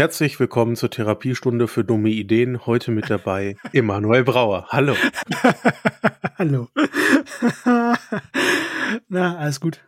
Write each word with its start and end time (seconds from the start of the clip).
Herzlich 0.00 0.40
willkommen 0.40 0.76
zur 0.76 0.88
Therapiestunde 0.88 1.68
für 1.68 1.84
dumme 1.84 2.08
Ideen. 2.08 2.64
Heute 2.64 2.90
mit 2.90 3.10
dabei 3.10 3.56
Emanuel 3.74 4.24
Brauer. 4.24 4.66
Hallo. 4.70 4.96
Hallo. 6.38 6.70
Na, 9.10 9.36
alles 9.36 9.60
gut. 9.60 9.84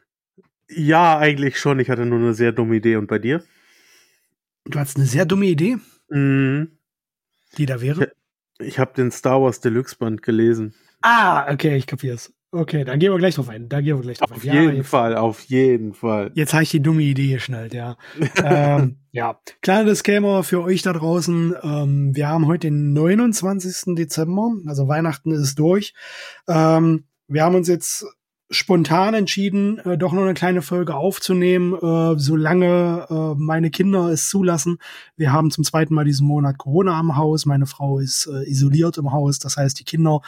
Ja, 0.68 1.16
eigentlich 1.16 1.58
schon. 1.58 1.80
Ich 1.80 1.88
hatte 1.88 2.04
nur 2.04 2.18
eine 2.18 2.34
sehr 2.34 2.52
dumme 2.52 2.76
Idee. 2.76 2.96
Und 2.96 3.06
bei 3.06 3.18
dir? 3.18 3.42
Du 4.66 4.78
hast 4.78 4.98
eine 4.98 5.06
sehr 5.06 5.24
dumme 5.24 5.46
Idee? 5.46 5.78
Mhm. 6.10 6.72
Die 7.56 7.64
da 7.64 7.80
wäre? 7.80 8.12
Ich, 8.58 8.66
ich 8.66 8.78
habe 8.78 8.92
den 8.92 9.10
Star 9.12 9.40
Wars 9.40 9.60
Deluxe 9.62 9.96
Band 9.96 10.20
gelesen. 10.20 10.74
Ah, 11.00 11.50
okay, 11.50 11.74
ich 11.74 11.86
kapier's. 11.86 12.34
Okay, 12.54 12.84
dann 12.84 12.98
gehen 12.98 13.10
wir 13.10 13.18
gleich 13.18 13.36
drauf 13.36 13.48
ein. 13.48 13.70
Da 13.70 13.80
gehen 13.80 13.96
wir 13.96 14.02
gleich 14.02 14.18
drauf 14.18 14.30
Auf 14.30 14.44
ein. 14.44 14.52
jeden 14.52 14.76
jetzt, 14.76 14.88
Fall, 14.88 15.16
auf 15.16 15.40
jeden 15.44 15.94
Fall. 15.94 16.30
Jetzt 16.34 16.52
habe 16.52 16.64
ich 16.64 16.70
die 16.70 16.82
dumme 16.82 17.02
Idee 17.02 17.32
geschnallt, 17.32 17.72
ja. 17.72 17.96
ähm, 18.44 18.98
ja, 19.10 19.40
kleiner 19.62 19.88
Disclaimer 19.88 20.42
für 20.42 20.62
euch 20.62 20.82
da 20.82 20.92
draußen. 20.92 21.54
Ähm, 21.62 22.14
wir 22.14 22.28
haben 22.28 22.46
heute 22.46 22.66
den 22.66 22.92
29. 22.92 23.94
Dezember, 23.96 24.50
also 24.66 24.86
Weihnachten 24.86 25.32
ist 25.32 25.58
durch. 25.58 25.94
Ähm, 26.46 27.04
wir 27.26 27.42
haben 27.42 27.54
uns 27.54 27.68
jetzt 27.68 28.04
spontan 28.50 29.14
entschieden, 29.14 29.78
äh, 29.78 29.96
doch 29.96 30.12
noch 30.12 30.22
eine 30.22 30.34
kleine 30.34 30.60
Folge 30.60 30.94
aufzunehmen, 30.94 31.72
äh, 31.72 32.18
solange 32.18 33.06
äh, 33.08 33.34
meine 33.38 33.70
Kinder 33.70 34.10
es 34.10 34.28
zulassen. 34.28 34.76
Wir 35.16 35.32
haben 35.32 35.50
zum 35.50 35.64
zweiten 35.64 35.94
Mal 35.94 36.04
diesen 36.04 36.26
Monat 36.26 36.58
Corona 36.58 36.98
am 36.98 37.16
Haus. 37.16 37.46
Meine 37.46 37.64
Frau 37.64 37.98
ist 37.98 38.26
äh, 38.26 38.46
isoliert 38.46 38.98
im 38.98 39.10
Haus. 39.10 39.38
Das 39.38 39.56
heißt, 39.56 39.80
die 39.80 39.84
Kinder 39.84 40.20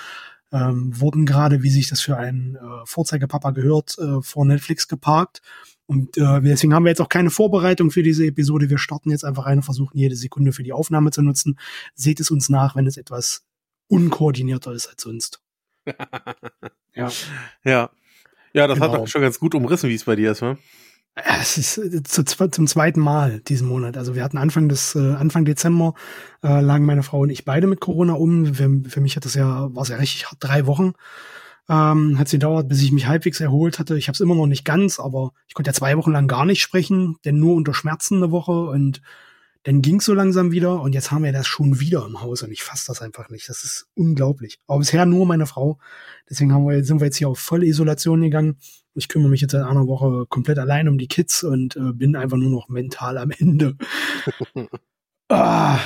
ähm, 0.54 0.98
wurden 1.00 1.26
gerade, 1.26 1.62
wie 1.64 1.68
sich 1.70 1.88
das 1.88 2.00
für 2.00 2.16
einen 2.16 2.54
äh, 2.54 2.60
Vorzeigepapa 2.84 3.50
gehört, 3.50 3.98
äh, 3.98 4.22
vor 4.22 4.44
Netflix 4.46 4.86
geparkt. 4.88 5.42
Und 5.86 6.16
äh, 6.16 6.40
deswegen 6.40 6.72
haben 6.72 6.84
wir 6.84 6.90
jetzt 6.90 7.00
auch 7.00 7.08
keine 7.08 7.28
Vorbereitung 7.30 7.90
für 7.90 8.02
diese 8.04 8.24
Episode. 8.24 8.70
Wir 8.70 8.78
starten 8.78 9.10
jetzt 9.10 9.24
einfach 9.24 9.46
rein 9.46 9.58
und 9.58 9.64
versuchen 9.64 9.98
jede 9.98 10.16
Sekunde 10.16 10.52
für 10.52 10.62
die 10.62 10.72
Aufnahme 10.72 11.10
zu 11.10 11.22
nutzen. 11.22 11.58
Seht 11.94 12.20
es 12.20 12.30
uns 12.30 12.48
nach, 12.48 12.76
wenn 12.76 12.86
es 12.86 12.96
etwas 12.96 13.44
unkoordinierter 13.88 14.72
ist 14.72 14.86
als 14.86 15.02
sonst. 15.02 15.42
ja. 16.94 17.10
Ja. 17.64 17.90
Ja, 18.54 18.66
das 18.68 18.78
Genau. 18.78 18.92
hat 18.92 19.00
doch 19.00 19.08
schon 19.08 19.22
ganz 19.22 19.40
gut 19.40 19.54
umrissen, 19.56 19.90
wie 19.90 19.94
es 19.94 20.04
bei 20.04 20.14
dir 20.16 20.30
ist, 20.30 20.40
ne? 20.40 20.56
Ja, 21.16 21.36
Es 21.40 21.58
ist 21.58 21.78
äh, 21.78 22.02
zu, 22.02 22.24
zum 22.24 22.66
zweiten 22.66 23.00
Mal 23.00 23.40
diesen 23.40 23.68
Monat. 23.68 23.96
Also 23.96 24.14
wir 24.14 24.24
hatten 24.24 24.38
Anfang 24.38 24.68
des 24.68 24.94
äh, 24.96 25.14
Anfang 25.14 25.44
Dezember 25.44 25.94
äh, 26.42 26.60
lagen 26.60 26.86
meine 26.86 27.02
Frau 27.02 27.20
und 27.20 27.30
ich 27.30 27.44
beide 27.44 27.66
mit 27.66 27.80
Corona 27.80 28.14
um. 28.14 28.54
Für, 28.54 28.68
für 28.88 29.00
mich 29.00 29.14
hat 29.16 29.24
das 29.24 29.34
ja 29.34 29.74
war 29.74 29.82
es 29.82 29.88
ja 29.88 29.96
richtig 29.96 30.26
hart, 30.26 30.38
drei 30.40 30.66
Wochen. 30.66 30.94
Ähm, 31.68 32.18
hat 32.18 32.28
sie 32.28 32.38
dauert, 32.38 32.68
bis 32.68 32.82
ich 32.82 32.92
mich 32.92 33.06
halbwegs 33.06 33.40
erholt 33.40 33.78
hatte. 33.78 33.96
Ich 33.96 34.08
habe 34.08 34.14
es 34.14 34.20
immer 34.20 34.34
noch 34.34 34.46
nicht 34.46 34.64
ganz, 34.64 34.98
aber 35.00 35.32
ich 35.48 35.54
konnte 35.54 35.70
ja 35.70 35.74
zwei 35.74 35.96
Wochen 35.96 36.12
lang 36.12 36.28
gar 36.28 36.44
nicht 36.44 36.60
sprechen, 36.60 37.16
denn 37.24 37.38
nur 37.38 37.54
unter 37.54 37.74
Schmerzen 37.74 38.16
eine 38.16 38.30
Woche 38.32 38.52
und 38.52 39.00
dann 39.64 39.80
ging 39.80 40.00
so 40.02 40.12
langsam 40.12 40.52
wieder 40.52 40.80
und 40.82 40.94
jetzt 40.94 41.10
haben 41.10 41.24
wir 41.24 41.32
das 41.32 41.46
schon 41.46 41.80
wieder 41.80 42.04
im 42.06 42.20
Haus 42.20 42.42
und 42.42 42.52
ich 42.52 42.62
fasse 42.62 42.86
das 42.86 43.00
einfach 43.00 43.30
nicht. 43.30 43.48
Das 43.48 43.64
ist 43.64 43.88
unglaublich. 43.94 44.58
Aber 44.66 44.78
bisher 44.80 45.06
nur 45.06 45.24
meine 45.24 45.46
Frau. 45.46 45.78
Deswegen 46.28 46.52
haben 46.52 46.68
wir, 46.68 46.84
sind 46.84 47.00
wir 47.00 47.06
jetzt 47.06 47.16
hier 47.16 47.30
auf 47.30 47.38
volle 47.38 47.64
Isolation 47.64 48.20
gegangen. 48.20 48.58
Ich 48.94 49.08
kümmere 49.08 49.30
mich 49.30 49.40
jetzt 49.40 49.52
seit 49.52 49.64
einer 49.64 49.86
Woche 49.86 50.26
komplett 50.28 50.58
allein 50.58 50.86
um 50.86 50.98
die 50.98 51.08
Kids 51.08 51.42
und 51.42 51.76
äh, 51.76 51.92
bin 51.94 52.14
einfach 52.14 52.36
nur 52.36 52.50
noch 52.50 52.68
mental 52.68 53.16
am 53.16 53.30
Ende. 53.30 53.76
ah, 55.30 55.78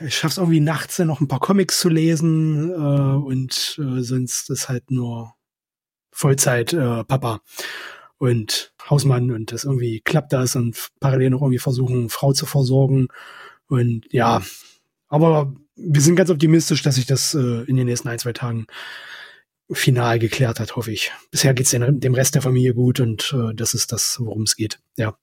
ich 0.00 0.16
schaff's 0.16 0.38
irgendwie 0.38 0.60
nachts 0.60 0.96
dann 0.96 1.08
noch 1.08 1.20
ein 1.20 1.28
paar 1.28 1.40
Comics 1.40 1.78
zu 1.78 1.90
lesen 1.90 2.70
äh, 2.70 2.74
und 2.74 3.78
äh, 3.78 4.00
sonst 4.00 4.48
ist 4.48 4.70
halt 4.70 4.90
nur 4.90 5.34
Vollzeit 6.10 6.72
äh, 6.72 7.04
Papa 7.04 7.42
und 8.16 8.72
Hausmann 8.88 9.30
und 9.30 9.52
das 9.52 9.64
irgendwie 9.64 10.00
klappt 10.00 10.32
das 10.32 10.56
und 10.56 10.88
parallel 11.00 11.30
noch 11.30 11.42
irgendwie 11.42 11.58
versuchen, 11.58 12.08
Frau 12.08 12.32
zu 12.32 12.46
versorgen. 12.46 13.08
Und 13.68 14.06
ja, 14.12 14.42
aber 15.08 15.54
wir 15.76 16.00
sind 16.00 16.16
ganz 16.16 16.30
optimistisch, 16.30 16.82
dass 16.82 16.94
sich 16.94 17.06
das 17.06 17.34
äh, 17.34 17.64
in 17.64 17.76
den 17.76 17.86
nächsten 17.86 18.08
ein, 18.08 18.18
zwei 18.18 18.32
Tagen 18.32 18.66
final 19.70 20.18
geklärt 20.18 20.60
hat, 20.60 20.76
hoffe 20.76 20.92
ich. 20.92 21.12
Bisher 21.30 21.52
geht's 21.52 21.70
den, 21.70 22.00
dem 22.00 22.14
Rest 22.14 22.34
der 22.34 22.42
Familie 22.42 22.74
gut 22.74 23.00
und 23.00 23.34
äh, 23.36 23.54
das 23.54 23.74
ist 23.74 23.92
das, 23.92 24.18
worum 24.20 24.42
es 24.42 24.54
geht. 24.56 24.78
Ja, 24.96 25.16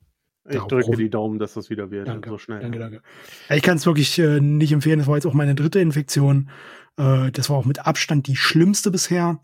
Ich 0.50 0.56
Ja, 0.56 0.66
drücke 0.66 0.98
die 0.98 1.10
Daumen, 1.10 1.40
dass 1.40 1.54
das 1.54 1.70
wieder 1.70 1.92
wird. 1.92 2.08
danke. 2.08 2.30
So 2.30 2.38
schnell. 2.38 2.60
Danke, 2.60 2.80
danke. 2.80 3.02
Ja, 3.50 3.56
ich 3.56 3.64
kann 3.64 3.78
es 3.78 3.86
wirklich 3.86 4.20
äh, 4.20 4.42
nicht 4.42 4.74
empfehlen. 4.74 5.00
Das 5.00 5.08
war 5.08 5.16
jetzt 5.16 5.26
auch 5.26 5.34
meine 5.34 5.56
dritte 5.56 5.80
Infektion. 5.80 6.50
Äh, 6.98 7.32
das 7.32 7.50
war 7.50 7.56
auch 7.58 7.66
mit 7.66 7.86
Abstand 7.88 8.28
die 8.28 8.36
schlimmste 8.36 8.92
bisher. 8.92 9.40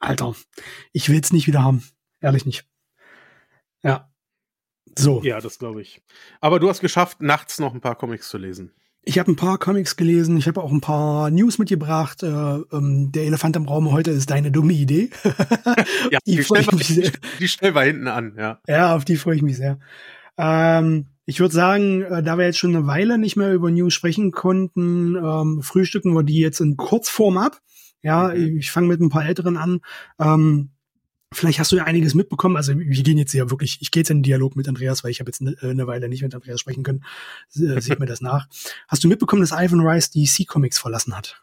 Alter, 0.00 0.34
ich 0.92 1.08
will's 1.08 1.32
nicht 1.32 1.46
wieder 1.46 1.62
haben. 1.62 1.84
Ehrlich 2.24 2.46
nicht. 2.46 2.66
Ja. 3.82 4.10
So. 4.98 5.22
Ja, 5.22 5.40
das 5.40 5.58
glaube 5.58 5.82
ich. 5.82 6.02
Aber 6.40 6.58
du 6.60 6.68
hast 6.68 6.80
geschafft, 6.80 7.20
nachts 7.20 7.58
noch 7.58 7.74
ein 7.74 7.80
paar 7.80 7.96
Comics 7.96 8.28
zu 8.28 8.38
lesen. 8.38 8.72
Ich 9.06 9.18
habe 9.18 9.30
ein 9.30 9.36
paar 9.36 9.58
Comics 9.58 9.96
gelesen, 9.96 10.38
ich 10.38 10.46
habe 10.48 10.62
auch 10.62 10.72
ein 10.72 10.80
paar 10.80 11.30
News 11.30 11.58
mitgebracht. 11.58 12.22
Äh, 12.22 12.26
ähm, 12.28 13.12
der 13.12 13.24
Elefant 13.24 13.54
im 13.56 13.66
Raum 13.66 13.92
heute 13.92 14.10
ist 14.12 14.30
deine 14.30 14.50
dumme 14.50 14.72
Idee. 14.72 15.10
Ja, 16.10 16.18
Die 16.26 16.36
die, 16.36 16.44
stellen 16.44 16.66
wir, 16.70 17.12
die 17.40 17.48
stellen 17.48 17.74
wir 17.74 17.82
hinten 17.82 18.08
an, 18.08 18.34
ja. 18.38 18.60
ja, 18.66 18.94
auf 18.94 19.04
die 19.04 19.16
freue 19.16 19.36
ich 19.36 19.42
mich 19.42 19.56
sehr. 19.56 19.78
Ähm, 20.38 21.06
ich 21.26 21.40
würde 21.40 21.54
sagen, 21.54 22.02
äh, 22.02 22.22
da 22.22 22.38
wir 22.38 22.44
jetzt 22.46 22.58
schon 22.58 22.74
eine 22.76 22.86
Weile 22.86 23.18
nicht 23.18 23.36
mehr 23.36 23.52
über 23.52 23.70
News 23.70 23.92
sprechen 23.94 24.30
konnten, 24.32 25.16
ähm, 25.16 25.62
frühstücken 25.62 26.12
wir 26.14 26.22
die 26.22 26.38
jetzt 26.38 26.60
in 26.60 26.76
Kurzform 26.76 27.36
ab. 27.38 27.60
Ja, 28.02 28.28
Mhm. 28.28 28.58
ich 28.58 28.70
fange 28.70 28.88
mit 28.88 29.00
ein 29.00 29.08
paar 29.10 29.26
älteren 29.26 29.56
an. 29.56 29.80
Ähm, 30.18 30.70
vielleicht 31.34 31.58
hast 31.58 31.72
du 31.72 31.76
ja 31.76 31.84
einiges 31.84 32.14
mitbekommen. 32.14 32.56
Also 32.56 32.78
wir 32.78 33.02
gehen 33.02 33.18
jetzt 33.18 33.32
ja 33.34 33.50
wirklich, 33.50 33.78
ich 33.80 33.90
gehe 33.90 34.00
jetzt 34.00 34.10
in 34.10 34.18
den 34.18 34.22
Dialog 34.22 34.56
mit 34.56 34.68
Andreas, 34.68 35.04
weil 35.04 35.10
ich 35.10 35.20
habe 35.20 35.28
jetzt 35.28 35.40
eine, 35.40 35.56
eine 35.60 35.86
Weile 35.86 36.08
nicht 36.08 36.22
mit 36.22 36.34
Andreas 36.34 36.60
sprechen 36.60 36.82
können. 36.82 37.04
Äh, 37.54 37.80
Seht 37.80 38.00
mir 38.00 38.06
das 38.06 38.20
nach. 38.22 38.46
Hast 38.88 39.04
du 39.04 39.08
mitbekommen, 39.08 39.42
dass 39.42 39.52
Ivan 39.52 39.80
Rice 39.80 40.10
die 40.10 40.24
DC 40.24 40.46
Comics 40.46 40.78
verlassen 40.78 41.16
hat? 41.16 41.42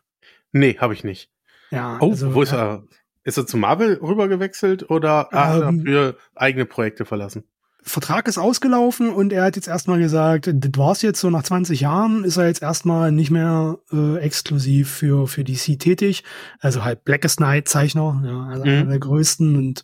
Nee, 0.52 0.78
habe 0.80 0.94
ich 0.94 1.04
nicht. 1.04 1.30
Ja, 1.70 1.98
Oh, 2.02 2.12
also, 2.12 2.34
wo 2.34 2.42
ist 2.42 2.52
äh, 2.52 2.58
er? 2.58 2.84
Ist 3.24 3.38
er 3.38 3.46
zu 3.46 3.56
Marvel 3.56 4.00
rübergewechselt 4.02 4.90
oder 4.90 5.30
hat 5.32 5.62
er 5.62 5.68
Ähm, 5.68 5.86
für 5.86 6.18
eigene 6.36 6.66
Projekte 6.66 7.06
verlassen? 7.06 7.44
Vertrag 7.84 8.28
ist 8.28 8.38
ausgelaufen 8.38 9.10
und 9.10 9.34
er 9.34 9.44
hat 9.44 9.56
jetzt 9.56 9.68
erstmal 9.68 9.98
gesagt, 10.00 10.48
das 10.54 10.72
war's 10.78 11.02
jetzt 11.02 11.20
so 11.20 11.30
nach 11.32 11.42
20 11.44 11.82
Jahren, 11.82 12.24
ist 12.24 12.38
er 12.38 12.46
jetzt 12.48 12.62
erstmal 12.62 13.12
nicht 13.12 13.32
mehr 13.32 13.80
äh, 13.92 14.18
exklusiv 14.18 14.90
für, 14.90 15.28
für 15.28 15.44
DC 15.44 15.80
tätig. 15.80 16.24
Also 16.60 16.84
halt 16.84 17.04
Blackest 17.06 17.40
Night 17.40 17.68
Zeichner, 17.68 18.22
ja, 18.24 18.46
also 18.46 18.64
Mhm. 18.66 18.70
einer 18.72 18.86
der 18.92 19.00
größten 19.00 19.56
und 19.56 19.84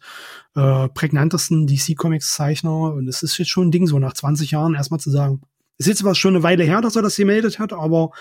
äh, 0.56 0.88
prägnantesten 0.90 1.66
DC 1.66 1.96
Comics 1.97 2.34
Zeichner. 2.35 2.94
Und 2.94 3.08
es 3.08 3.24
ist 3.24 3.38
jetzt 3.40 3.50
schon 3.50 3.69
ein 3.69 3.72
Ding, 3.72 3.88
so 3.88 3.97
nach 3.97 4.14
20 4.14 4.52
Jahren 4.52 4.75
erstmal 4.75 5.00
zu 5.00 5.09
sagen. 5.09 5.41
Ist 5.79 5.88
jetzt 5.88 6.00
zwar 6.00 6.14
schon 6.16 6.35
eine 6.35 6.44
Weile 6.44 6.64
her, 6.64 6.81
dass 6.81 6.96
er 6.96 7.02
das 7.02 7.16
gemeldet 7.16 7.58
hat, 7.58 7.74
aber 7.74 8.12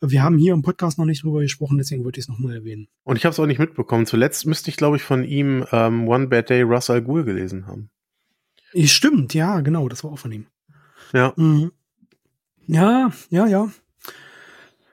wir 0.00 0.22
haben 0.22 0.36
hier 0.36 0.52
im 0.52 0.62
Podcast 0.62 0.98
noch 0.98 1.06
nicht 1.06 1.22
drüber 1.22 1.40
gesprochen, 1.40 1.78
deswegen 1.78 2.04
wollte 2.04 2.18
ich 2.20 2.24
es 2.24 2.28
nochmal 2.28 2.56
erwähnen. 2.56 2.88
Und 3.04 3.16
ich 3.16 3.24
habe 3.24 3.32
es 3.32 3.40
auch 3.40 3.46
nicht 3.46 3.58
mitbekommen. 3.58 4.04
Zuletzt 4.04 4.44
müsste 4.44 4.68
ich, 4.68 4.76
glaube 4.76 4.96
ich, 4.96 5.02
von 5.02 5.24
ihm 5.24 5.64
ähm, 5.72 6.08
One 6.08 6.26
Bad 6.26 6.50
Day 6.50 6.60
Russ 6.62 6.90
Al 6.90 7.00
Ghul 7.00 7.24
gelesen 7.24 7.66
haben. 7.66 7.88
Stimmt, 8.84 9.34
ja, 9.34 9.60
genau, 9.60 9.88
das 9.88 10.04
war 10.04 10.12
auch 10.12 10.18
von 10.18 10.32
ihm. 10.32 10.46
Ja. 11.12 11.32
Mhm. 11.36 11.72
Ja, 12.66 13.10
ja, 13.30 13.46
ja. 13.46 13.68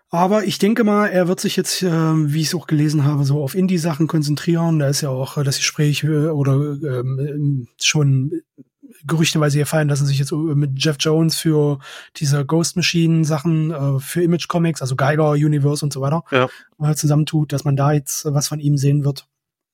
Aber 0.09 0.44
ich 0.44 0.58
denke 0.59 0.84
mal, 0.84 1.08
er 1.08 1.30
wird 1.30 1.40
sich 1.40 1.56
jetzt, 1.56 1.81
äh, 1.84 1.90
wie 1.90 2.42
ich 2.42 2.47
es 2.47 2.56
auch 2.56 2.68
gelesen 2.68 3.06
habe, 3.06 3.24
so 3.24 3.42
auf 3.42 3.56
Indie-Sachen 3.56 4.07
konzentrieren. 4.07 4.78
Da 4.80 4.88
ist 4.89 5.01
ja 5.01 5.10
auch 5.10 5.38
äh, 5.38 5.44
das 5.44 5.57
Gespräch 5.57 6.04
äh, 6.04 6.28
oder 6.28 6.54
ähm, 6.54 7.69
schon 7.81 8.42
gerüchteweise 9.06 9.57
gefallen, 9.57 9.88
dass 9.88 10.01
er 10.01 10.07
sich 10.07 10.19
jetzt 10.19 10.34
äh, 10.34 10.36
mit 10.36 10.72
Jeff 10.84 10.98
Jones 11.00 11.38
für 11.38 11.80
diese 12.18 12.45
Ghost 12.45 12.75
Machine 12.75 13.24
Sachen 13.24 13.72
äh, 13.72 14.00
für 14.00 14.22
Image 14.22 14.50
Comics, 14.50 14.81
also 14.81 14.98
Geiger 14.98 15.31
Universe 15.31 15.84
und 15.84 15.94
so 15.94 16.01
weiter, 16.01 16.24
Ja. 16.30 16.50
äh, 16.81 16.94
zusammentut, 16.94 17.54
dass 17.54 17.63
man 17.63 17.77
da 17.77 17.94
jetzt 17.94 18.25
was 18.25 18.50
von 18.50 18.60
ihm 18.60 18.75
sehen 18.77 19.06
wird. 19.06 19.27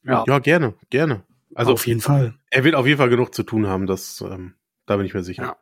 Ja, 0.03 0.23
gerne, 0.39 0.75
gerne. 0.91 1.23
Also 1.57 1.73
auf 1.73 1.87
jeden 1.87 2.01
Fall. 2.01 2.35
er 2.51 2.63
wird 2.63 2.75
auf 2.75 2.85
jeden 2.85 2.99
Fall 2.99 3.09
genug 3.09 3.33
zu 3.33 3.43
tun 3.43 3.67
haben, 3.67 3.87
das, 3.87 4.21
ähm, 4.21 4.53
da 4.85 4.97
bin 4.97 5.05
ich 5.05 5.13
mir 5.13 5.23
sicher. 5.23 5.43
Ja. 5.43 5.57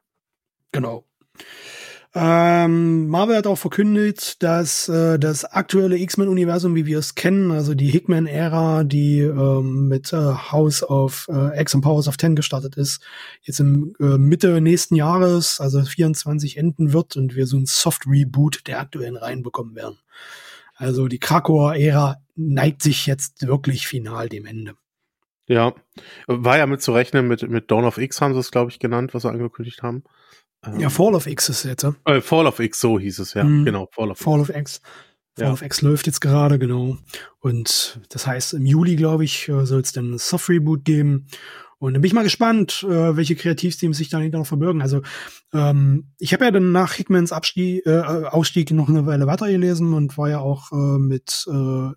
Genau. 0.71 1.05
Ähm, 2.17 3.07
Marvel 3.07 3.35
hat 3.35 3.47
auch 3.47 3.57
verkündet, 3.57 4.41
dass 4.41 4.87
äh, 4.87 5.19
das 5.19 5.43
aktuelle 5.43 5.97
X-Men-Universum, 5.97 6.75
wie 6.75 6.85
wir 6.85 6.99
es 6.99 7.15
kennen, 7.15 7.51
also 7.51 7.75
die 7.75 7.87
Hickman-Ära, 7.87 8.83
die 8.83 9.19
ähm, 9.19 9.89
mit 9.89 10.13
äh, 10.13 10.17
House 10.17 10.83
of 10.83 11.27
äh, 11.29 11.61
X 11.61 11.75
und 11.75 11.81
Powers 11.81 12.07
of 12.07 12.15
Ten 12.15 12.35
gestartet 12.35 12.77
ist, 12.77 13.01
jetzt 13.41 13.59
im 13.59 13.95
äh, 13.99 14.17
Mitte 14.17 14.61
nächsten 14.61 14.95
Jahres, 14.95 15.59
also 15.59 15.81
24 15.81 16.57
enden 16.57 16.93
wird 16.93 17.17
und 17.17 17.35
wir 17.35 17.47
so 17.47 17.57
ein 17.57 17.65
Soft-Reboot 17.65 18.67
der 18.67 18.79
aktuellen 18.79 19.17
Reihen 19.17 19.43
bekommen 19.43 19.75
werden. 19.75 19.99
Also 20.75 21.07
die 21.09 21.19
Krakauer 21.19 21.75
Ära 21.75 22.17
neigt 22.35 22.81
sich 22.81 23.07
jetzt 23.07 23.45
wirklich 23.45 23.87
final 23.87 24.29
dem 24.29 24.45
Ende. 24.45 24.75
Ja, 25.47 25.73
war 26.27 26.57
ja 26.57 26.65
mit 26.65 26.81
zu 26.81 26.91
rechnen, 26.93 27.27
mit, 27.27 27.47
mit 27.47 27.69
Dawn 27.69 27.85
of 27.85 27.97
X 27.97 28.19
haben 28.21 28.33
sie 28.33 28.39
es, 28.39 28.51
glaube 28.51 28.71
ich, 28.71 28.79
genannt, 28.79 29.13
was 29.13 29.21
sie 29.23 29.29
angekündigt 29.29 29.83
haben. 29.83 30.03
Ähm, 30.65 30.79
Ja, 30.79 30.89
Fall 30.89 31.13
of 31.13 31.27
X 31.27 31.49
ist 31.49 31.63
jetzt, 31.65 31.83
äh? 31.83 31.91
äh, 32.05 32.21
Fall 32.21 32.47
of 32.47 32.59
X, 32.59 32.79
so 32.79 32.97
hieß 32.99 33.19
es, 33.19 33.33
ja, 33.35 33.43
Mhm. 33.43 33.65
genau, 33.65 33.87
Fall 33.91 34.09
of 34.11 34.17
Fall 34.17 34.39
of 34.39 34.49
X. 34.49 34.81
Fall 35.37 35.45
Ja. 35.47 35.51
of 35.53 35.61
X 35.61 35.81
läuft 35.81 36.07
jetzt 36.07 36.21
gerade, 36.21 36.57
genau. 36.57 36.97
Und 37.39 37.99
das 38.09 38.25
heißt, 38.25 38.53
im 38.53 38.65
Juli, 38.65 38.95
glaube 38.95 39.23
ich, 39.25 39.51
soll 39.63 39.81
es 39.81 39.91
dann 39.91 40.17
Soft 40.17 40.49
Reboot 40.49 40.83
geben. 40.85 41.27
Und 41.77 41.93
dann 41.93 42.01
bin 42.01 42.07
ich 42.07 42.13
mal 42.13 42.23
gespannt, 42.23 42.85
äh, 42.87 43.17
welche 43.17 43.35
Kreativteams 43.35 43.97
sich 43.97 44.09
dahinter 44.09 44.37
noch 44.37 44.47
verbirgen. 44.47 44.81
Also 44.81 45.01
ähm, 45.53 46.11
ich 46.19 46.33
habe 46.33 46.45
ja 46.45 46.51
dann 46.51 46.71
nach 46.71 46.93
Hickmans 46.93 47.31
Abstieg, 47.31 47.85
äh, 47.85 48.01
Ausstieg 48.01 48.71
noch 48.71 48.89
eine 48.89 49.05
Weile 49.05 49.27
weitergelesen 49.27 49.93
und 49.93 50.17
war 50.17 50.29
ja 50.29 50.39
auch 50.39 50.71
äh, 50.71 50.99
mit 50.99 51.45
äh, 51.51 51.89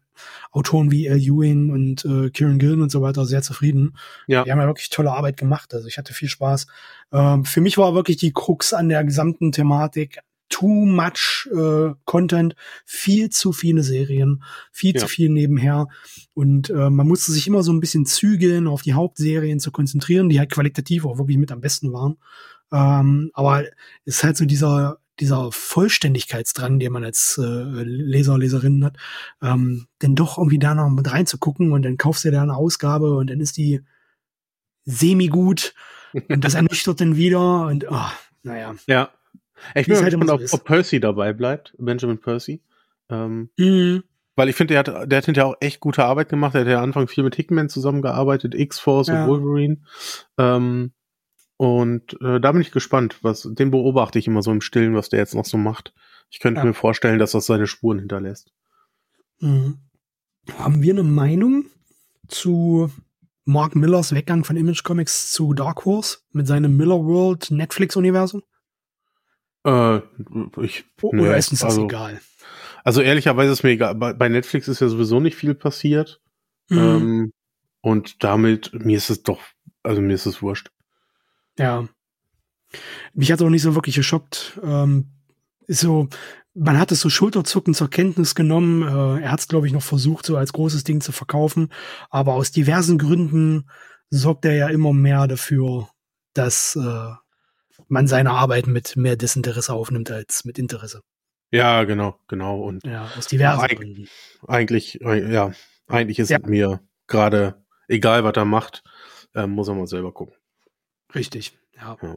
Autoren 0.50 0.90
wie 0.90 1.06
L. 1.06 1.20
Ewing 1.20 1.70
und 1.70 2.04
äh, 2.04 2.30
Kieran 2.30 2.58
Gillen 2.58 2.82
und 2.82 2.90
so 2.90 3.02
weiter 3.02 3.24
sehr 3.24 3.42
zufrieden. 3.42 3.96
Ja. 4.26 4.44
Die 4.44 4.50
haben 4.50 4.60
ja 4.60 4.66
wirklich 4.66 4.90
tolle 4.90 5.12
Arbeit 5.12 5.36
gemacht. 5.36 5.72
Also 5.74 5.86
ich 5.86 5.96
hatte 5.96 6.12
viel 6.12 6.28
Spaß. 6.28 6.66
Ähm, 7.12 7.44
für 7.44 7.60
mich 7.60 7.78
war 7.78 7.94
wirklich 7.94 8.16
die 8.16 8.32
Krux 8.32 8.72
an 8.72 8.88
der 8.88 9.04
gesamten 9.04 9.52
Thematik 9.52 10.20
too 10.58 10.86
much 10.86 11.48
äh, 11.52 11.94
Content, 12.04 12.56
viel 12.84 13.30
zu 13.30 13.52
viele 13.52 13.82
Serien, 13.84 14.42
viel 14.72 14.94
ja. 14.94 15.00
zu 15.00 15.06
viel 15.06 15.28
nebenher. 15.28 15.86
Und 16.34 16.70
äh, 16.70 16.90
man 16.90 17.06
musste 17.06 17.30
sich 17.30 17.46
immer 17.46 17.62
so 17.62 17.72
ein 17.72 17.80
bisschen 17.80 18.06
zügeln, 18.06 18.66
auf 18.66 18.82
die 18.82 18.94
Hauptserien 18.94 19.60
zu 19.60 19.70
konzentrieren, 19.70 20.28
die 20.28 20.38
halt 20.40 20.50
qualitativ 20.50 21.04
auch 21.04 21.18
wirklich 21.18 21.38
mit 21.38 21.52
am 21.52 21.60
besten 21.60 21.92
waren. 21.92 22.16
Ähm, 22.72 23.30
aber 23.34 23.62
es 24.04 24.16
ist 24.16 24.24
halt 24.24 24.36
so 24.36 24.46
dieser, 24.46 24.98
dieser 25.20 25.52
Vollständigkeitsdrang, 25.52 26.80
den 26.80 26.92
man 26.92 27.04
als 27.04 27.38
äh, 27.38 27.82
Leser, 27.84 28.36
Leserin 28.36 28.84
hat, 28.84 28.96
ähm, 29.40 29.86
denn 30.02 30.16
doch 30.16 30.38
irgendwie 30.38 30.58
da 30.58 30.74
noch 30.74 30.90
mit 30.90 31.10
reinzugucken 31.10 31.70
und 31.70 31.82
dann 31.82 31.98
kaufst 31.98 32.24
du 32.24 32.30
dir 32.30 32.36
da 32.36 32.42
eine 32.42 32.56
Ausgabe 32.56 33.14
und 33.14 33.30
dann 33.30 33.40
ist 33.40 33.56
die 33.56 33.80
semi-gut 34.84 35.74
und 36.28 36.44
das 36.44 36.54
ernüchtert 36.54 37.00
dann 37.00 37.16
wieder 37.16 37.66
und 37.66 37.86
oh, 37.88 38.10
naja. 38.42 38.74
Ja, 38.86 39.10
ich 39.74 39.86
bin 39.86 39.96
halt 39.96 40.06
gespannt, 40.06 40.30
ob, 40.30 40.42
ob 40.52 40.64
Percy 40.64 41.00
dabei 41.00 41.32
bleibt, 41.32 41.74
Benjamin 41.78 42.18
Percy. 42.18 42.62
Ähm, 43.08 43.50
mhm. 43.58 44.04
Weil 44.36 44.48
ich 44.48 44.56
finde, 44.56 44.74
der 44.74 44.78
hat, 44.78 45.10
der 45.10 45.18
hat 45.18 45.24
hinterher 45.24 45.48
auch 45.48 45.56
echt 45.60 45.80
gute 45.80 46.04
Arbeit 46.04 46.28
gemacht. 46.28 46.54
Er 46.54 46.60
hat 46.60 46.68
ja 46.68 46.80
Anfang 46.80 47.08
viel 47.08 47.24
mit 47.24 47.34
Hickman 47.34 47.68
zusammengearbeitet, 47.68 48.54
X-Force 48.54 49.08
ja. 49.08 49.24
und 49.24 49.28
Wolverine. 49.28 49.78
Ähm, 50.38 50.92
und 51.56 52.16
äh, 52.22 52.38
da 52.38 52.52
bin 52.52 52.60
ich 52.60 52.70
gespannt, 52.70 53.18
was, 53.22 53.42
den 53.50 53.72
beobachte 53.72 54.18
ich 54.20 54.28
immer 54.28 54.42
so 54.42 54.52
im 54.52 54.60
Stillen, 54.60 54.94
was 54.94 55.08
der 55.08 55.18
jetzt 55.18 55.34
noch 55.34 55.44
so 55.44 55.58
macht. 55.58 55.92
Ich 56.30 56.38
könnte 56.38 56.60
ja. 56.60 56.64
mir 56.64 56.74
vorstellen, 56.74 57.18
dass 57.18 57.32
das 57.32 57.46
seine 57.46 57.66
Spuren 57.66 57.98
hinterlässt. 57.98 58.52
Mhm. 59.40 59.78
Haben 60.56 60.82
wir 60.82 60.92
eine 60.92 61.02
Meinung 61.02 61.66
zu 62.28 62.92
Mark 63.44 63.74
Millers 63.74 64.14
Weggang 64.14 64.44
von 64.44 64.56
Image 64.56 64.84
Comics 64.84 65.32
zu 65.32 65.52
Dark 65.52 65.84
Horse 65.84 66.18
mit 66.32 66.46
seinem 66.46 66.76
Miller 66.76 67.04
World 67.04 67.50
Netflix-Universum? 67.50 68.42
Äh, 69.64 69.98
ich, 70.62 70.84
oh, 71.02 71.08
Oder 71.08 71.36
ist 71.36 71.50
uns 71.50 71.60
das 71.60 71.70
also, 71.70 71.84
egal? 71.84 72.20
Also 72.84 73.02
ehrlicherweise 73.02 73.52
ist 73.52 73.62
mir 73.62 73.70
egal. 73.70 73.94
Bei, 73.94 74.12
bei, 74.12 74.28
Netflix 74.28 74.68
ist 74.68 74.80
ja 74.80 74.88
sowieso 74.88 75.20
nicht 75.20 75.36
viel 75.36 75.54
passiert. 75.54 76.20
Mhm. 76.68 76.78
Ähm, 76.78 77.32
und 77.80 78.22
damit, 78.24 78.72
mir 78.72 78.96
ist 78.96 79.10
es 79.10 79.22
doch, 79.22 79.40
also 79.82 80.00
mir 80.00 80.14
ist 80.14 80.26
es 80.26 80.42
wurscht. 80.42 80.70
Ja. 81.58 81.88
Mich 83.14 83.32
hat 83.32 83.42
auch 83.42 83.50
nicht 83.50 83.62
so 83.62 83.74
wirklich 83.74 83.96
geschockt. 83.96 84.58
Ähm, 84.62 85.10
so, 85.66 86.08
man 86.54 86.78
hat 86.78 86.92
es 86.92 87.00
so 87.00 87.08
schulterzuckend 87.08 87.76
zur 87.76 87.90
Kenntnis 87.90 88.34
genommen. 88.34 88.82
Äh, 88.82 89.22
er 89.22 89.32
hat 89.32 89.40
es, 89.40 89.48
glaube 89.48 89.66
ich, 89.66 89.72
noch 89.72 89.82
versucht, 89.82 90.26
so 90.26 90.36
als 90.36 90.52
großes 90.52 90.84
Ding 90.84 91.00
zu 91.00 91.12
verkaufen. 91.12 91.72
Aber 92.10 92.34
aus 92.34 92.50
diversen 92.50 92.98
Gründen 92.98 93.68
sorgt 94.10 94.44
er 94.44 94.54
ja 94.54 94.68
immer 94.68 94.92
mehr 94.92 95.26
dafür, 95.26 95.88
dass 96.34 96.76
äh, 96.76 97.12
man 97.88 98.06
seine 98.06 98.30
Arbeit 98.30 98.66
mit 98.66 98.96
mehr 98.96 99.16
Desinteresse 99.16 99.72
aufnimmt 99.72 100.10
als 100.10 100.44
mit 100.44 100.58
Interesse. 100.58 101.02
Ja, 101.50 101.84
genau, 101.84 102.18
genau. 102.28 102.60
Und 102.60 102.84
ja, 102.84 103.10
aus 103.16 103.26
diversen 103.26 103.66
Gründen. 103.68 104.08
Eigentlich, 104.46 105.00
äh, 105.00 105.32
ja, 105.32 105.52
eigentlich 105.86 106.18
ist 106.18 106.28
ja. 106.28 106.38
mir 106.44 106.80
gerade 107.06 107.64
egal, 107.88 108.24
was 108.24 108.34
er 108.36 108.44
macht, 108.44 108.84
äh, 109.34 109.46
muss 109.46 109.68
er 109.68 109.74
mal 109.74 109.86
selber 109.86 110.12
gucken. 110.12 110.34
Richtig, 111.14 111.58
ja. 111.76 111.96
ja. 112.02 112.16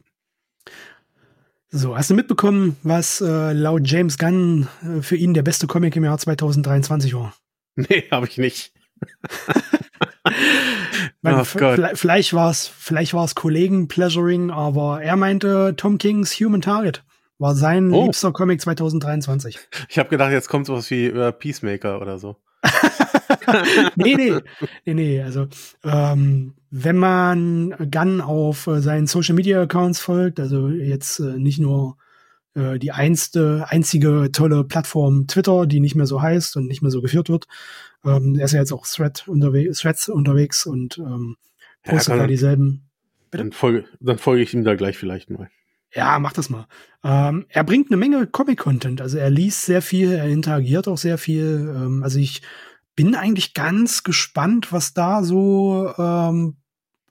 So, 1.70 1.96
hast 1.96 2.10
du 2.10 2.14
mitbekommen, 2.14 2.76
was 2.82 3.22
äh, 3.22 3.52
laut 3.54 3.88
James 3.88 4.18
Gunn 4.18 4.68
äh, 4.82 5.00
für 5.00 5.16
ihn 5.16 5.32
der 5.32 5.42
beste 5.42 5.66
Comic 5.66 5.96
im 5.96 6.04
Jahr 6.04 6.18
2023 6.18 7.14
war? 7.14 7.34
Nee, 7.74 8.04
habe 8.10 8.26
ich 8.28 8.36
nicht. 8.36 8.74
meine, 11.22 11.40
oh 11.40 11.44
vielleicht 11.94 12.34
war 12.34 12.50
es 12.50 12.66
vielleicht 12.66 13.14
war 13.14 13.24
es 13.24 13.34
Kollegen 13.34 13.88
Pleasuring, 13.88 14.50
aber 14.50 15.02
er 15.02 15.16
meinte 15.16 15.74
Tom 15.76 15.98
Kings 15.98 16.32
Human 16.40 16.60
Target 16.60 17.04
war 17.38 17.54
sein 17.54 17.92
oh. 17.92 18.04
liebster 18.04 18.32
Comic 18.32 18.60
2023. 18.60 19.58
Ich 19.88 19.98
habe 19.98 20.08
gedacht, 20.08 20.30
jetzt 20.30 20.48
kommt 20.48 20.66
sowas 20.66 20.90
wie 20.90 21.06
äh, 21.06 21.32
Peacemaker 21.32 22.00
oder 22.00 22.18
so. 22.18 22.36
nee, 23.96 24.14
nee, 24.14 24.34
nee, 24.84 24.94
nee. 24.94 25.22
Also 25.22 25.48
ähm, 25.84 26.54
wenn 26.70 26.96
man 26.96 27.74
Gunn 27.90 28.20
auf 28.20 28.66
äh, 28.68 28.80
seinen 28.80 29.06
Social 29.06 29.34
Media 29.34 29.60
Accounts 29.60 29.98
folgt, 30.00 30.38
also 30.38 30.68
jetzt 30.68 31.18
äh, 31.18 31.38
nicht 31.38 31.58
nur 31.58 31.96
äh, 32.54 32.78
die 32.78 32.92
einste, 32.92 33.66
einzige 33.68 34.30
tolle 34.32 34.64
Plattform 34.64 35.26
Twitter, 35.26 35.66
die 35.66 35.80
nicht 35.80 35.94
mehr 35.94 36.06
so 36.06 36.20
heißt 36.20 36.56
und 36.56 36.66
nicht 36.66 36.82
mehr 36.82 36.90
so 36.90 37.00
geführt 37.00 37.28
wird. 37.28 37.46
Ähm, 38.04 38.36
er 38.38 38.44
ist 38.44 38.52
ja 38.52 38.60
jetzt 38.60 38.72
auch 38.72 38.86
Thread 38.86 39.26
unterwe 39.28 39.70
Threads 39.70 40.08
unterwegs 40.08 40.66
und 40.66 40.98
ähm, 40.98 41.36
postet 41.82 42.14
ja, 42.14 42.20
da 42.22 42.26
dieselben. 42.26 42.88
Dann 43.30 43.52
folge, 43.52 43.84
dann 44.00 44.18
folge 44.18 44.42
ich 44.42 44.54
ihm 44.54 44.64
da 44.64 44.74
gleich 44.74 44.98
vielleicht 44.98 45.30
mal. 45.30 45.48
Ja, 45.94 46.18
mach 46.18 46.32
das 46.32 46.48
mal. 46.48 46.66
Ähm, 47.04 47.46
er 47.48 47.64
bringt 47.64 47.90
eine 47.90 47.98
Menge 47.98 48.26
Comic-Content. 48.26 49.00
Also 49.00 49.18
er 49.18 49.30
liest 49.30 49.66
sehr 49.66 49.82
viel, 49.82 50.12
er 50.12 50.26
interagiert 50.26 50.88
auch 50.88 50.96
sehr 50.96 51.18
viel. 51.18 51.72
Ähm, 51.74 52.02
also 52.02 52.18
ich 52.18 52.42
bin 52.96 53.14
eigentlich 53.14 53.54
ganz 53.54 54.02
gespannt, 54.02 54.72
was 54.72 54.94
da 54.94 55.22
so 55.22 55.92
ähm, 55.98 56.56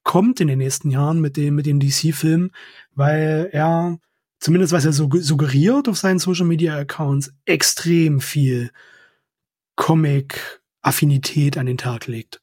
kommt 0.04 0.40
in 0.40 0.48
den 0.48 0.58
nächsten 0.58 0.90
Jahren 0.90 1.22
mit 1.22 1.38
dem 1.38 1.56
mit 1.56 1.66
den 1.66 1.80
DC-Filmen, 1.80 2.52
weil 2.94 3.50
er 3.52 4.00
zumindest 4.42 4.74
was 4.74 4.84
er 4.84 4.92
so 4.92 5.10
suggeriert 5.14 5.88
auf 5.88 5.98
seinen 5.98 6.20
Social 6.20 6.46
Media 6.46 6.76
Accounts, 6.76 7.32
extrem 7.46 8.20
viel 8.20 8.72
Comic-Affinität 9.76 11.58
an 11.58 11.68
den 11.68 11.78
Tag 11.78 12.08
legt. 12.08 12.42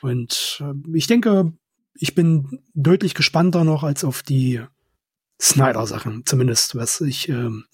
Und 0.00 0.62
äh, 0.62 0.96
ich 0.96 1.06
denke, 1.06 1.52
ich 1.94 2.14
bin 2.14 2.60
deutlich 2.74 3.14
gespannter 3.14 3.64
noch 3.64 3.82
als 3.82 4.04
auf 4.04 4.22
die 4.22 4.62
Snyder-Sachen, 5.40 6.24
zumindest 6.24 6.76
was 6.76 7.00
ich 7.00 7.28
ähm, 7.28 7.66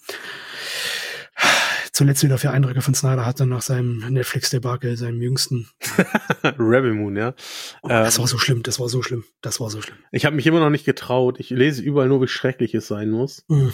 zuletzt 1.99 2.23
wieder 2.23 2.37
für 2.37 2.51
Eindrücke 2.51 2.81
von 2.81 2.93
Snyder 2.93 3.25
hatte 3.25 3.45
nach 3.45 3.61
seinem 3.61 3.97
Netflix-Debakel, 4.13 4.95
seinem 4.95 5.21
jüngsten. 5.21 5.67
Rebel 6.43 6.93
Moon, 6.93 7.17
ja. 7.17 7.33
Oh, 7.81 7.89
das 7.89 8.15
ähm, 8.15 8.21
war 8.21 8.27
so 8.29 8.37
schlimm, 8.37 8.63
das 8.63 8.79
war 8.79 8.87
so 8.87 9.01
schlimm, 9.01 9.25
das 9.41 9.59
war 9.59 9.69
so 9.69 9.81
schlimm. 9.81 9.97
Ich 10.13 10.23
habe 10.23 10.33
mich 10.37 10.47
immer 10.47 10.61
noch 10.61 10.69
nicht 10.69 10.85
getraut. 10.85 11.41
Ich 11.41 11.49
lese 11.49 11.81
überall 11.81 12.07
nur, 12.07 12.21
wie 12.21 12.29
schrecklich 12.29 12.73
es 12.73 12.87
sein 12.87 13.09
muss. 13.09 13.43
Mhm. 13.49 13.73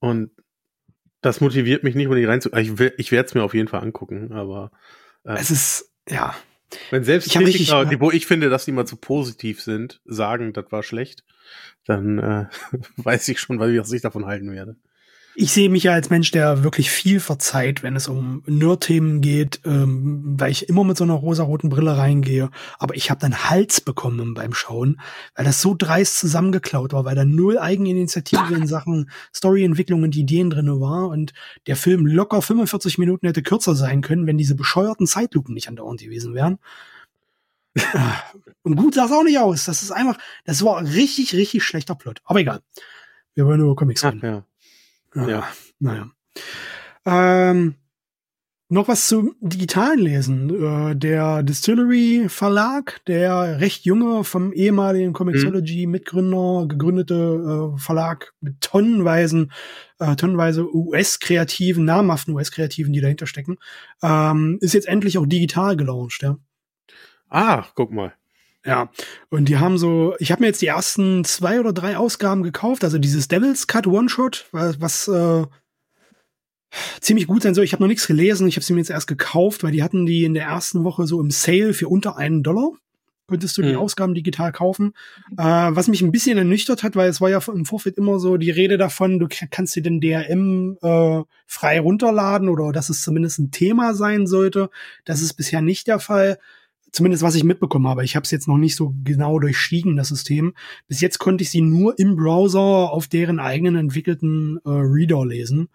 Und 0.00 0.30
das 1.20 1.40
motiviert 1.40 1.84
mich 1.84 1.94
nicht, 1.94 2.08
unbedingt 2.08 2.28
reinzu. 2.28 2.52
Ich, 2.54 2.72
ich 2.98 3.12
werde 3.12 3.28
es 3.28 3.34
mir 3.34 3.44
auf 3.44 3.54
jeden 3.54 3.68
Fall 3.68 3.82
angucken, 3.82 4.32
aber. 4.32 4.72
Äh, 5.22 5.34
es 5.34 5.52
ist, 5.52 5.92
ja. 6.08 6.34
Wenn 6.90 7.04
selbst 7.04 7.28
ich 7.28 7.34
Kritiker, 7.34 7.82
richtig, 7.82 8.00
wo 8.00 8.10
ich 8.10 8.26
finde, 8.26 8.50
dass 8.50 8.64
die 8.64 8.72
mal 8.72 8.86
zu 8.86 8.96
positiv 8.96 9.62
sind, 9.62 10.00
sagen, 10.04 10.52
das 10.52 10.72
war 10.72 10.82
schlecht, 10.82 11.22
dann 11.86 12.18
äh, 12.18 12.46
weiß 12.96 13.28
ich 13.28 13.38
schon, 13.38 13.60
was 13.60 13.92
ich 13.92 14.02
davon 14.02 14.26
halten 14.26 14.50
werde 14.50 14.74
ich 15.40 15.52
sehe 15.52 15.70
mich 15.70 15.84
ja 15.84 15.94
als 15.94 16.10
Mensch, 16.10 16.32
der 16.32 16.64
wirklich 16.64 16.90
viel 16.90 17.18
verzeiht, 17.18 17.82
wenn 17.82 17.96
es 17.96 18.08
um 18.08 18.42
Nerd-Themen 18.46 19.22
geht, 19.22 19.62
ähm, 19.64 20.34
weil 20.38 20.50
ich 20.50 20.68
immer 20.68 20.84
mit 20.84 20.98
so 20.98 21.04
einer 21.04 21.14
rosaroten 21.14 21.70
Brille 21.70 21.96
reingehe. 21.96 22.50
Aber 22.78 22.94
ich 22.94 23.10
habe 23.10 23.22
dann 23.22 23.48
Hals 23.48 23.80
bekommen 23.80 24.34
beim 24.34 24.52
Schauen, 24.52 25.00
weil 25.34 25.46
das 25.46 25.62
so 25.62 25.74
dreist 25.74 26.18
zusammengeklaut 26.18 26.92
war, 26.92 27.06
weil 27.06 27.14
da 27.16 27.24
null 27.24 27.58
Eigeninitiative 27.58 28.54
in 28.54 28.66
Sachen 28.66 29.10
Storyentwicklung 29.34 30.02
und 30.02 30.14
Ideen 30.14 30.50
drinne 30.50 30.78
war 30.78 31.08
und 31.08 31.32
der 31.66 31.76
Film 31.76 32.06
locker 32.06 32.42
45 32.42 32.98
Minuten 32.98 33.26
hätte 33.26 33.42
kürzer 33.42 33.74
sein 33.74 34.02
können, 34.02 34.26
wenn 34.26 34.36
diese 34.36 34.54
bescheuerten 34.54 35.06
Zeitlupen 35.06 35.54
nicht 35.54 35.68
andauernd 35.68 36.00
gewesen 36.00 36.34
wären. 36.34 36.58
und 38.62 38.76
gut 38.76 38.94
sah 38.94 39.06
es 39.06 39.12
auch 39.12 39.24
nicht 39.24 39.38
aus. 39.38 39.64
Das 39.64 39.82
ist 39.82 39.90
einfach, 39.90 40.18
das 40.44 40.62
war 40.66 40.84
richtig, 40.84 41.32
richtig 41.32 41.64
schlechter 41.64 41.94
Plot. 41.94 42.20
Aber 42.24 42.40
egal. 42.40 42.60
Wir 43.34 43.46
wollen 43.46 43.60
über 43.60 43.74
Comics 43.74 44.04
reden. 44.04 44.20
Ja. 44.22 44.44
Ja. 45.14 45.28
ja. 45.28 45.48
Naja. 45.78 46.10
Ähm, 47.06 47.74
noch 48.72 48.86
was 48.86 49.08
zum 49.08 49.34
digitalen 49.40 49.98
Lesen. 49.98 50.90
Äh, 50.90 50.94
der 50.94 51.42
Distillery 51.42 52.28
Verlag, 52.28 53.04
der 53.06 53.60
recht 53.60 53.84
junge, 53.84 54.22
vom 54.22 54.52
ehemaligen 54.52 55.12
Comixology 55.12 55.86
mhm. 55.86 55.92
Mitgründer 55.92 56.66
gegründete 56.68 57.74
äh, 57.74 57.78
Verlag 57.78 58.32
mit 58.40 58.60
tonnenweisen, 58.60 59.50
äh, 59.98 60.14
tonnenweise 60.14 60.72
US-Kreativen, 60.72 61.84
namhaften 61.84 62.32
US-Kreativen, 62.34 62.92
die 62.92 63.00
dahinter 63.00 63.26
stecken, 63.26 63.58
ähm, 64.04 64.58
ist 64.60 64.74
jetzt 64.74 64.86
endlich 64.86 65.18
auch 65.18 65.26
digital 65.26 65.76
gelauncht, 65.76 66.22
ja. 66.22 66.38
Ah, 67.28 67.64
guck 67.74 67.90
mal. 67.90 68.12
Ja, 68.64 68.90
und 69.30 69.48
die 69.48 69.56
haben 69.56 69.78
so, 69.78 70.14
ich 70.18 70.32
habe 70.32 70.42
mir 70.42 70.48
jetzt 70.48 70.60
die 70.60 70.66
ersten 70.66 71.24
zwei 71.24 71.60
oder 71.60 71.72
drei 71.72 71.96
Ausgaben 71.96 72.42
gekauft, 72.42 72.84
also 72.84 72.98
dieses 72.98 73.26
Devil's 73.26 73.66
Cut 73.66 73.86
One-Shot, 73.86 74.48
was, 74.52 74.80
was 74.80 75.08
äh, 75.08 75.46
ziemlich 77.00 77.26
gut 77.26 77.42
sein 77.42 77.54
soll. 77.54 77.64
Ich 77.64 77.72
habe 77.72 77.82
noch 77.82 77.88
nichts 77.88 78.06
gelesen, 78.06 78.46
ich 78.46 78.56
habe 78.56 78.64
sie 78.64 78.74
mir 78.74 78.80
jetzt 78.80 78.90
erst 78.90 79.06
gekauft, 79.06 79.64
weil 79.64 79.72
die 79.72 79.82
hatten 79.82 80.04
die 80.04 80.24
in 80.24 80.34
der 80.34 80.44
ersten 80.44 80.84
Woche 80.84 81.06
so 81.06 81.20
im 81.20 81.30
Sale 81.30 81.72
für 81.72 81.88
unter 81.88 82.18
einen 82.18 82.42
Dollar. 82.42 82.72
konntest 83.26 83.56
du 83.56 83.62
die 83.62 83.72
mhm. 83.72 83.78
Ausgaben 83.78 84.14
digital 84.14 84.52
kaufen. 84.52 84.92
Äh, 85.38 85.42
was 85.44 85.88
mich 85.88 86.02
ein 86.02 86.12
bisschen 86.12 86.36
ernüchtert 86.36 86.82
hat, 86.82 86.96
weil 86.96 87.08
es 87.08 87.22
war 87.22 87.30
ja 87.30 87.40
im 87.48 87.64
Vorfeld 87.64 87.96
immer 87.96 88.18
so 88.18 88.36
die 88.36 88.50
Rede 88.50 88.76
davon, 88.76 89.18
du 89.18 89.26
kannst 89.50 89.74
dir 89.74 89.82
den 89.82 90.02
DRM 90.02 90.76
äh, 90.82 91.22
frei 91.46 91.80
runterladen 91.80 92.50
oder 92.50 92.72
dass 92.72 92.90
es 92.90 93.00
zumindest 93.00 93.38
ein 93.38 93.52
Thema 93.52 93.94
sein 93.94 94.26
sollte. 94.26 94.68
Das 95.06 95.22
ist 95.22 95.32
bisher 95.34 95.62
nicht 95.62 95.86
der 95.86 95.98
Fall. 95.98 96.38
Zumindest 96.92 97.22
was 97.22 97.34
ich 97.34 97.44
mitbekommen 97.44 97.86
habe. 97.86 98.04
Ich 98.04 98.16
habe 98.16 98.24
es 98.24 98.30
jetzt 98.30 98.48
noch 98.48 98.56
nicht 98.56 98.76
so 98.76 98.94
genau 99.04 99.38
durchstiegen, 99.38 99.96
das 99.96 100.08
System. 100.08 100.54
Bis 100.88 101.00
jetzt 101.00 101.18
konnte 101.18 101.42
ich 101.42 101.50
sie 101.50 101.60
nur 101.60 101.98
im 101.98 102.16
Browser 102.16 102.58
auf 102.90 103.06
deren 103.06 103.38
eigenen 103.38 103.76
entwickelten 103.76 104.58
äh, 104.64 104.70
Reader 104.70 105.24
lesen 105.24 105.68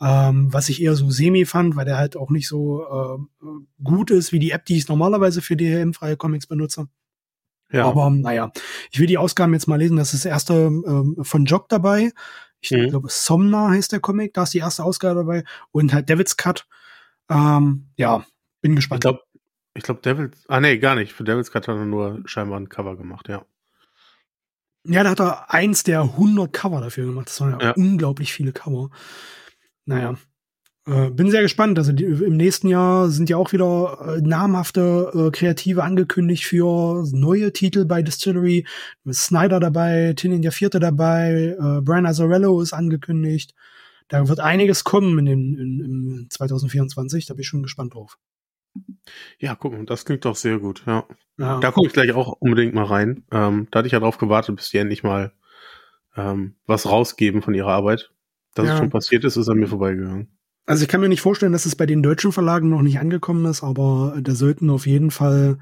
ähm, 0.00 0.52
was 0.52 0.68
ich 0.68 0.82
eher 0.82 0.94
so 0.94 1.10
semi 1.10 1.44
fand, 1.44 1.76
weil 1.76 1.86
der 1.86 1.96
halt 1.96 2.16
auch 2.16 2.30
nicht 2.30 2.48
so 2.48 2.84
äh, 2.84 3.46
gut 3.82 4.10
ist 4.10 4.32
wie 4.32 4.38
die 4.38 4.50
App, 4.50 4.64
die 4.66 4.76
ich 4.76 4.88
normalerweise 4.88 5.40
für 5.40 5.56
DRM-freie 5.56 6.16
Comics 6.16 6.46
benutze. 6.46 6.88
Ja. 7.72 7.86
Aber 7.86 8.10
naja, 8.10 8.52
ich 8.90 9.00
will 9.00 9.06
die 9.06 9.18
Ausgaben 9.18 9.54
jetzt 9.54 9.66
mal 9.66 9.76
lesen. 9.76 9.96
Das 9.96 10.14
ist 10.14 10.24
das 10.24 10.30
erste 10.30 10.54
ähm, 10.54 11.16
von 11.22 11.46
Jock 11.46 11.68
dabei. 11.68 12.12
Ich 12.60 12.70
mhm. 12.70 12.90
glaube, 12.90 13.08
Somna 13.10 13.70
heißt 13.70 13.92
der 13.92 14.00
Comic. 14.00 14.34
Da 14.34 14.44
ist 14.44 14.54
die 14.54 14.58
erste 14.58 14.84
Ausgabe 14.84 15.20
dabei. 15.20 15.44
Und 15.72 15.92
halt 15.92 16.08
Devil's 16.08 16.36
Cut. 16.36 16.66
Ähm, 17.28 17.88
ja, 17.96 18.24
bin 18.60 18.76
gespannt. 18.76 19.04
Ich 19.04 19.10
glaube, 19.10 19.24
ich 19.76 19.82
glaube, 19.82 20.00
Devil's. 20.02 20.44
Ah, 20.48 20.60
nee, 20.60 20.78
gar 20.78 20.94
nicht. 20.94 21.12
Für 21.12 21.24
Devil's 21.24 21.50
Cut 21.50 21.68
hat 21.68 21.76
er 21.76 21.84
nur 21.84 22.22
scheinbar 22.24 22.58
ein 22.58 22.68
Cover 22.68 22.96
gemacht, 22.96 23.28
ja. 23.28 23.44
Ja, 24.84 25.02
da 25.02 25.10
hat 25.10 25.20
er 25.20 25.52
eins 25.52 25.82
der 25.82 26.02
100 26.02 26.52
Cover 26.52 26.80
dafür 26.80 27.06
gemacht. 27.06 27.28
Das 27.28 27.40
waren 27.40 27.58
ja, 27.60 27.66
ja. 27.68 27.72
unglaublich 27.72 28.32
viele 28.32 28.52
Cover. 28.52 28.90
Naja. 29.84 30.16
Äh, 30.86 31.10
bin 31.10 31.30
sehr 31.30 31.42
gespannt. 31.42 31.78
Also 31.78 31.92
die, 31.92 32.04
im 32.04 32.36
nächsten 32.36 32.68
Jahr 32.68 33.08
sind 33.08 33.28
ja 33.28 33.36
auch 33.36 33.52
wieder 33.52 34.16
äh, 34.16 34.20
namhafte 34.20 35.10
äh, 35.12 35.30
Kreative 35.32 35.82
angekündigt 35.82 36.44
für 36.44 37.04
neue 37.10 37.52
Titel 37.52 37.84
bei 37.84 38.02
Distillery. 38.02 38.66
Snyder 39.10 39.58
dabei, 39.58 40.14
Tinin 40.16 40.42
der 40.42 40.52
Vierte 40.52 40.78
dabei, 40.78 41.56
äh, 41.58 41.80
Brian 41.82 42.06
Azzarello 42.06 42.60
ist 42.60 42.72
angekündigt. 42.72 43.54
Da 44.08 44.28
wird 44.28 44.38
einiges 44.38 44.84
kommen 44.84 45.18
in 45.18 45.24
den, 45.24 45.58
in, 45.58 45.80
in 45.80 46.26
2024. 46.30 47.26
Da 47.26 47.34
bin 47.34 47.40
ich 47.40 47.48
schon 47.48 47.64
gespannt 47.64 47.94
drauf. 47.94 48.18
Ja, 49.38 49.54
guck 49.54 49.72
mal, 49.72 49.84
das 49.84 50.04
klingt 50.04 50.24
doch 50.24 50.36
sehr 50.36 50.58
gut. 50.58 50.82
Ja. 50.86 51.04
ja. 51.38 51.60
Da 51.60 51.70
gucke 51.70 51.86
ich 51.86 51.92
gleich 51.92 52.12
auch 52.12 52.32
unbedingt 52.32 52.74
mal 52.74 52.84
rein. 52.84 53.24
Ähm, 53.30 53.68
da 53.70 53.78
hatte 53.78 53.86
ich 53.86 53.92
ja 53.92 54.00
drauf 54.00 54.18
gewartet, 54.18 54.56
bis 54.56 54.70
die 54.70 54.78
endlich 54.78 55.02
mal 55.02 55.32
ähm, 56.16 56.54
was 56.66 56.86
rausgeben 56.86 57.42
von 57.42 57.54
ihrer 57.54 57.72
Arbeit. 57.72 58.10
Dass 58.54 58.66
ja. 58.66 58.72
es 58.72 58.78
schon 58.78 58.90
passiert 58.90 59.24
ist, 59.24 59.36
ist 59.36 59.48
an 59.48 59.58
mir 59.58 59.68
vorbeigegangen. 59.68 60.28
Also 60.64 60.82
ich 60.82 60.88
kann 60.88 61.00
mir 61.00 61.08
nicht 61.08 61.20
vorstellen, 61.20 61.52
dass 61.52 61.66
es 61.66 61.76
bei 61.76 61.86
den 61.86 62.02
deutschen 62.02 62.32
Verlagen 62.32 62.70
noch 62.70 62.82
nicht 62.82 62.98
angekommen 62.98 63.44
ist, 63.46 63.62
aber 63.62 64.18
da 64.20 64.34
sollten 64.34 64.68
auf 64.70 64.86
jeden 64.86 65.12
Fall 65.12 65.58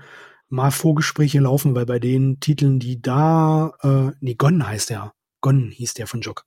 mal 0.49 0.71
Vorgespräche 0.71 1.41
laufen, 1.41 1.75
weil 1.75 1.85
bei 1.85 1.99
den 1.99 2.41
Titeln, 2.41 2.79
die 2.79 3.03
da, 3.03 3.75
äh, 3.83 4.17
nee, 4.21 4.35
Gon 4.35 4.67
heißt 4.67 4.91
der. 4.91 5.13
Gon 5.41 5.71
hieß 5.71 5.95
der 5.95 6.07
von 6.07 6.21
Jock. 6.21 6.47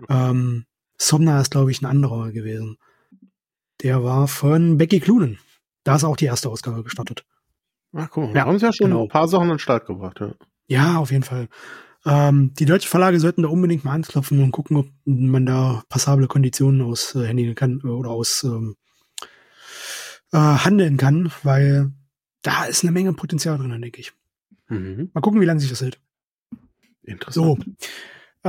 Mhm. 0.00 0.06
Ähm, 0.10 0.64
Somna 0.98 1.40
ist, 1.40 1.50
glaube 1.50 1.70
ich, 1.70 1.80
ein 1.80 1.86
anderer 1.86 2.32
gewesen. 2.32 2.76
Der 3.82 4.02
war 4.04 4.28
von 4.28 4.76
Becky 4.76 5.00
Clunen. 5.00 5.38
Da 5.86 5.94
ist 5.94 6.02
auch 6.02 6.16
die 6.16 6.24
erste 6.24 6.48
Ausgabe 6.48 6.82
gestartet. 6.82 7.24
Ach, 7.92 8.08
guck 8.10 8.24
mal, 8.24 8.34
wir 8.34 8.40
haben 8.40 8.50
uns 8.50 8.62
ja 8.62 8.72
schon 8.72 8.88
genau. 8.88 9.04
ein 9.04 9.08
paar 9.08 9.28
Sachen 9.28 9.44
an 9.44 9.50
den 9.50 9.58
Start 9.60 9.86
gebracht, 9.86 10.18
ja. 10.18 10.34
Ja, 10.66 10.98
auf 10.98 11.12
jeden 11.12 11.22
Fall. 11.22 11.48
Ähm, 12.04 12.52
die 12.54 12.64
deutschen 12.64 12.88
Verlage 12.88 13.20
sollten 13.20 13.42
da 13.42 13.48
unbedingt 13.48 13.84
mal 13.84 13.92
anklopfen 13.92 14.42
und 14.42 14.50
gucken, 14.50 14.78
ob 14.78 14.88
man 15.04 15.46
da 15.46 15.84
passable 15.88 16.26
Konditionen 16.26 16.82
aushändigen 16.82 17.52
äh, 17.52 17.54
kann 17.54 17.80
äh, 17.84 17.86
oder 17.86 18.10
aus 18.10 18.42
ähm, 18.42 18.74
äh, 20.32 20.38
handeln 20.38 20.96
kann, 20.96 21.30
weil 21.44 21.92
da 22.42 22.64
ist 22.64 22.82
eine 22.82 22.90
Menge 22.90 23.12
Potenzial 23.12 23.56
drin, 23.56 23.80
denke 23.80 24.00
ich. 24.00 24.12
Mhm. 24.66 25.12
Mal 25.14 25.20
gucken, 25.20 25.40
wie 25.40 25.44
lange 25.44 25.60
sich 25.60 25.70
das 25.70 25.82
hält. 25.82 26.00
Interessant. 27.04 27.64
So. 27.64 27.86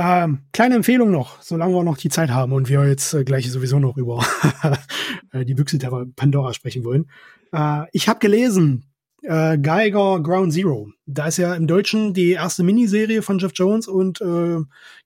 Ähm, 0.00 0.42
kleine 0.52 0.76
Empfehlung 0.76 1.10
noch, 1.10 1.42
solange 1.42 1.74
wir 1.74 1.82
noch 1.82 1.98
die 1.98 2.08
Zeit 2.08 2.30
haben 2.30 2.52
und 2.52 2.68
wir 2.68 2.86
jetzt 2.86 3.14
äh, 3.14 3.24
gleich 3.24 3.50
sowieso 3.50 3.80
noch 3.80 3.96
über 3.96 4.24
äh, 5.32 5.44
die 5.44 5.54
Büchse 5.54 5.78
der 5.78 6.06
Pandora 6.14 6.54
sprechen 6.54 6.84
wollen. 6.84 7.10
Äh, 7.52 7.82
ich 7.90 8.08
habe 8.08 8.20
gelesen, 8.20 8.84
äh, 9.22 9.58
Geiger 9.58 10.22
Ground 10.22 10.52
Zero. 10.52 10.92
Da 11.06 11.26
ist 11.26 11.38
ja 11.38 11.52
im 11.56 11.66
Deutschen 11.66 12.14
die 12.14 12.30
erste 12.30 12.62
Miniserie 12.62 13.22
von 13.22 13.40
Jeff 13.40 13.50
Jones 13.56 13.88
und 13.88 14.20
äh, 14.20 14.58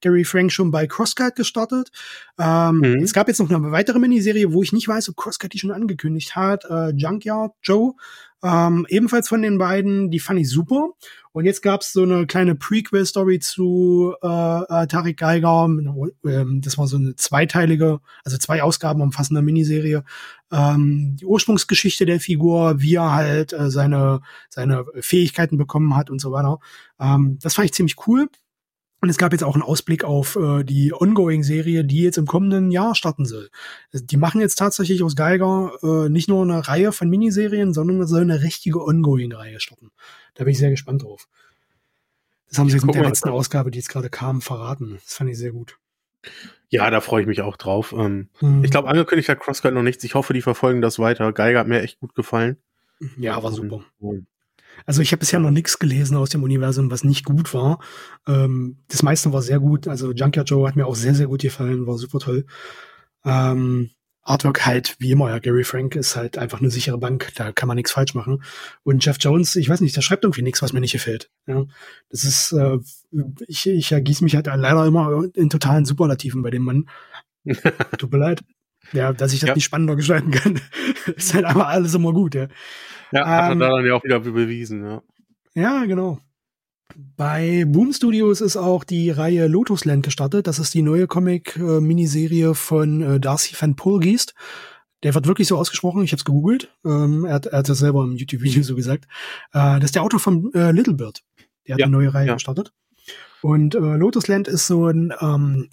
Gary 0.03 0.25
Frank 0.25 0.53
schon 0.53 0.71
bei 0.71 0.87
Crosscut 0.87 1.37
gestartet. 1.37 1.91
Ähm, 2.39 2.77
mhm. 2.77 3.03
Es 3.03 3.15
gab 3.15 3.29
jetzt 3.29 3.41
noch 3.41 3.49
eine 3.49 3.73
weitere 3.73 3.99
Miniserie, 3.99 4.53
wo 4.53 4.63
ich 4.63 4.75
nicht 4.75 4.89
weiß, 4.89 5.09
ob 5.09 5.17
Crosscut 5.17 5.55
die 5.55 5.59
schon 5.59 5.71
angekündigt 5.71 6.37
hat. 6.37 6.67
Äh, 6.69 6.91
Junkyard 6.91 7.53
Joe. 7.63 7.95
Ähm, 8.43 8.87
ebenfalls 8.89 9.29
von 9.29 9.43
den 9.43 9.59
beiden, 9.59 10.11
die 10.11 10.19
fand 10.19 10.41
ich 10.41 10.51
super. 10.51 10.91
Und 11.33 11.47
jetzt 11.47 11.63
gab's 11.63 11.93
so 11.93 12.03
eine 12.03 12.27
kleine 12.27 12.55
Prequel-Story 12.55 13.39
zu 13.39 14.15
äh, 14.23 14.27
äh, 14.27 14.87
Tarek 14.87 15.17
Geiger. 15.17 15.65
Ähm, 15.67 16.61
das 16.63 16.77
war 16.77 16.87
so 16.87 16.97
eine 16.97 17.17
zweiteilige, 17.17 18.01
also 18.25 18.37
zwei 18.37 18.63
Ausgaben 18.63 19.01
umfassende 19.01 19.43
Miniserie. 19.43 20.05
Ähm, 20.51 21.17
die 21.19 21.25
Ursprungsgeschichte 21.25 22.05
der 22.05 22.21
Figur, 22.21 22.81
wie 22.83 22.97
er 22.97 23.13
halt 23.13 23.53
äh, 23.53 23.71
seine, 23.71 24.21
seine 24.51 24.85
Fähigkeiten 25.01 25.57
bekommen 25.57 25.97
hat 25.97 26.11
und 26.11 26.21
so 26.21 26.33
weiter. 26.33 26.59
Ähm, 27.01 27.39
das 27.41 27.55
fand 27.55 27.67
ich 27.67 27.75
ziemlich 27.75 27.97
cool. 28.07 28.29
Und 29.03 29.09
es 29.09 29.19
gab 29.19 29.33
jetzt 29.33 29.43
auch 29.43 29.55
einen 29.55 29.65
Ausblick 29.65 30.05
auf 30.05 30.37
äh, 30.37 30.63
die 30.63 30.95
Ongoing-Serie, 30.95 31.85
die 31.85 32.03
jetzt 32.03 32.19
im 32.19 32.27
kommenden 32.27 32.71
Jahr 32.71 32.95
starten 32.95 33.27
soll. 33.27 33.51
Die 33.93 34.17
machen 34.17 34.41
jetzt 34.41 34.55
tatsächlich 34.55 35.03
aus 35.03 35.17
Geiger 35.17 35.73
äh, 35.83 36.09
nicht 36.09 36.29
nur 36.29 36.45
eine 36.45 36.69
Reihe 36.69 36.93
von 36.93 37.11
Miniserien, 37.11 37.75
sondern 37.75 38.01
es 38.01 38.11
soll 38.11 38.23
eine 38.23 38.43
richtige 38.43 38.81
Ongoing-Reihe 38.81 39.59
starten. 39.59 39.91
Da 40.35 40.45
bin 40.45 40.53
ich 40.53 40.59
sehr 40.59 40.71
gespannt 40.71 41.03
drauf. 41.03 41.27
Das 42.49 42.61
haben 42.61 42.69
sie 42.69 42.77
jetzt 42.77 42.87
mit 42.87 42.95
der 42.95 43.03
letzten 43.03 43.31
Ausgabe, 43.31 43.73
die 43.73 43.81
jetzt 43.81 43.89
gerade 43.89 44.09
kam, 44.09 44.41
verraten. 44.41 45.01
Das 45.03 45.15
fand 45.15 45.31
ich 45.31 45.37
sehr 45.37 45.51
gut. 45.51 45.79
Ja, 46.69 46.89
da 46.89 47.01
freue 47.01 47.23
ich 47.23 47.27
mich 47.27 47.43
auch 47.43 47.57
drauf. 47.57 47.93
Ähm, 47.93 48.29
hm. 48.39 48.63
Ich 48.63 48.71
glaube, 48.71 48.87
angekündigt 48.87 49.29
hat 49.29 49.41
CrossCut 49.41 49.75
noch 49.75 49.83
nichts. 49.83 50.05
Ich 50.05 50.15
hoffe, 50.15 50.33
die 50.33 50.43
verfolgen 50.43 50.81
das 50.81 51.01
weiter. 51.01 51.33
Geiger 51.33 51.59
hat 51.59 51.67
mir 51.67 51.83
echt 51.83 51.99
gut 51.99 52.15
gefallen. 52.15 52.57
Ja, 53.19 53.43
war 53.43 53.51
super. 53.51 53.83
Und, 53.99 54.29
also 54.87 55.03
ich 55.03 55.13
habe 55.13 55.21
bisher 55.21 55.41
noch 55.41 55.51
nichts 55.51 55.79
gelesen 55.79 56.17
aus 56.17 56.31
dem 56.31 56.43
Universum, 56.43 56.91
was 56.91 57.05
nicht 57.05 57.25
gut 57.25 57.53
war. 57.55 57.81
Ähm, 58.27 58.79
das 58.89 59.03
meiste 59.03 59.33
war 59.33 59.43
sehr 59.43 59.61
gut. 59.61 59.89
Also 59.89 60.13
Junkyard 60.13 60.49
Joe 60.49 60.67
hat 60.69 60.77
mir 60.77 60.87
auch 60.87 60.97
sehr, 60.97 61.15
sehr 61.15 61.27
gut 61.27 61.43
gefallen, 61.43 61.87
war 61.87 61.99
super 61.99 62.19
toll. 62.19 62.47
Ähm, 63.25 63.91
Artwork 64.25 64.65
halt, 64.67 64.97
wie 65.01 65.11
immer, 65.11 65.31
ja, 65.31 65.39
Gary 65.41 65.65
Frank 65.65 65.97
ist 65.97 66.15
halt 66.15 66.39
einfach 66.39 66.61
eine 66.61 66.71
sichere 66.71 66.99
Bank, 66.99 67.33
da 67.35 67.51
kann 67.51 67.67
man 67.67 67.77
nichts 67.77 67.91
falsch 67.91 68.15
machen. 68.15 68.43
Und 68.85 69.05
Jeff 69.05 69.17
Jones, 69.19 69.57
ich 69.57 69.69
weiß 69.69 69.81
nicht, 69.81 69.97
der 69.97 70.03
schreibt 70.03 70.23
irgendwie 70.25 70.43
nichts, 70.43 70.63
was 70.63 70.73
mir 70.73 70.81
nicht 70.81 70.93
gefällt. 70.93 71.29
Ja, 71.47 71.65
das 72.09 72.25
ist, 72.25 72.53
äh, 72.53 72.79
ich, 73.49 73.67
ich 73.67 73.91
ergieße 73.91 74.23
mich 74.23 74.37
halt 74.37 74.47
leider 74.47 74.87
immer 74.87 75.25
in 75.35 75.51
totalen 75.51 75.85
Superlativen 75.85 76.43
bei 76.43 76.51
dem 76.51 76.63
Mann. 76.63 76.89
Tut 77.99 78.13
mir 78.13 78.19
leid. 78.19 78.43
Ja, 78.93 79.13
dass 79.13 79.33
ich 79.33 79.41
das 79.41 79.49
ja. 79.49 79.55
nicht 79.55 79.65
spannender 79.65 79.97
gestalten 79.97 80.31
kann. 80.31 80.61
ist 81.17 81.35
halt 81.35 81.45
einfach 81.45 81.69
alles 81.69 81.95
immer 81.95 82.13
gut, 82.13 82.35
ja. 82.35 82.49
Ja, 83.13 83.27
hat 83.27 83.53
ähm, 83.53 83.61
er 83.61 83.71
dann 83.71 83.87
ja 83.87 83.95
auch 83.95 84.05
wieder 84.05 84.21
bewiesen, 84.21 84.85
ja. 84.85 85.03
Ja, 85.55 85.85
genau. 85.85 86.19
Bei 87.17 87.65
Boom 87.67 87.93
Studios 87.93 88.41
ist 88.41 88.57
auch 88.57 88.85
die 88.85 89.11
Reihe 89.11 89.47
Lotus 89.47 89.85
Land 89.85 90.05
gestartet. 90.05 90.47
Das 90.47 90.59
ist 90.59 90.75
die 90.75 90.83
neue 90.83 91.07
Comic-Miniserie 91.07 92.55
von 92.55 93.03
äh, 93.03 93.21
Darcy 93.21 93.55
Van 93.59 93.77
Polgeest. 93.77 94.35
Der 95.03 95.15
wird 95.15 95.27
wirklich 95.27 95.49
so 95.49 95.57
ausgesprochen. 95.57 96.03
Ich 96.03 96.13
habe 96.13 96.19
es 96.19 96.25
gegoogelt. 96.25 96.73
Ähm, 96.85 97.25
er, 97.25 97.35
hat, 97.35 97.47
er 97.47 97.59
hat 97.59 97.69
das 97.69 97.79
selber 97.79 98.05
im 98.05 98.17
YouTube-Video 98.17 98.63
so 98.63 98.75
gesagt. 98.75 99.07
Äh, 99.53 99.77
das 99.77 99.85
ist 99.85 99.95
der 99.95 100.03
Autor 100.03 100.21
von 100.21 100.53
äh, 100.55 100.71
Little 100.73 100.95
Bird. 100.95 101.23
Der 101.67 101.75
hat 101.75 101.81
ja, 101.81 101.87
eine 101.87 101.97
neue 101.97 102.13
Reihe 102.13 102.29
ja. 102.29 102.35
gestartet. 102.35 102.73
Und 103.41 103.75
äh, 103.75 103.79
Lotus 103.79 104.29
Land 104.29 104.49
ist 104.49 104.67
so 104.67 104.87
ein 104.87 105.13
ähm, 105.21 105.69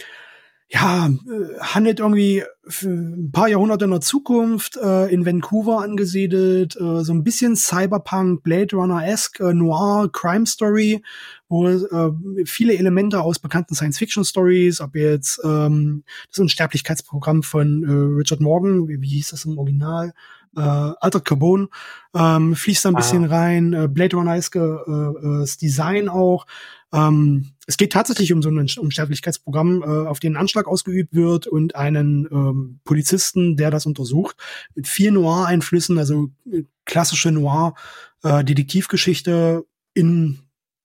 ja, 0.71 1.07
äh, 1.07 1.59
handelt 1.59 1.99
irgendwie 1.99 2.43
ein 2.83 3.31
paar 3.31 3.47
Jahrhunderte 3.47 3.85
in 3.85 3.91
der 3.91 4.01
Zukunft, 4.01 4.77
äh, 4.77 5.11
in 5.11 5.25
Vancouver 5.25 5.81
angesiedelt, 5.81 6.75
äh, 6.75 7.03
so 7.03 7.11
ein 7.11 7.23
bisschen 7.23 7.55
Cyberpunk, 7.55 8.43
Blade 8.43 8.75
Runner-esque, 8.75 9.39
äh, 9.39 9.53
Noir, 9.55 10.09
Crime 10.11 10.45
Story, 10.45 11.01
wo 11.47 11.67
äh, 11.67 12.11
viele 12.45 12.77
Elemente 12.77 13.19
aus 13.19 13.39
bekannten 13.39 13.73
Science-Fiction-Stories, 13.73 14.81
ob 14.81 14.95
jetzt 14.95 15.41
ähm, 15.43 16.03
das 16.29 16.37
Unsterblichkeitsprogramm 16.37 17.41
von 17.41 17.83
äh, 17.83 18.17
Richard 18.19 18.39
Morgan, 18.39 18.87
wie, 18.87 19.01
wie 19.01 19.09
hieß 19.09 19.29
das 19.31 19.45
im 19.45 19.57
Original, 19.57 20.13
äh, 20.55 20.61
Altered 20.61 21.25
Carbon, 21.25 21.69
ähm, 22.13 22.55
fließt 22.55 22.85
da 22.85 22.89
ein 22.89 22.95
ah. 22.95 22.99
bisschen 22.99 23.25
rein, 23.25 23.73
äh, 23.73 23.87
Blade 23.87 24.15
Runner-esque 24.15 24.55
äh, 24.59 25.41
äh, 25.43 25.47
Design 25.59 26.09
auch, 26.09 26.45
ähm, 26.93 27.53
es 27.69 27.77
geht 27.77 27.93
tatsächlich 27.93 28.33
um 28.33 28.41
so 28.41 28.49
ein 28.49 28.57
Unsterblichkeitsprogramm, 28.57 29.83
äh, 29.83 30.07
auf 30.07 30.19
den 30.19 30.35
Anschlag 30.37 30.67
ausgeübt 30.67 31.13
wird 31.13 31.45
und 31.45 31.75
einen 31.75 32.27
ähm, 32.31 32.79
Polizisten, 32.83 33.57
der 33.57 33.69
das 33.69 33.85
untersucht, 33.85 34.35
mit 34.73 34.87
vier 34.87 35.11
Noir-Einflüssen, 35.11 35.99
also 35.99 36.31
äh, 36.51 36.63
klassische 36.85 37.31
Noir-Detektivgeschichte 37.31 39.63
äh, 39.63 39.99
in 39.99 40.39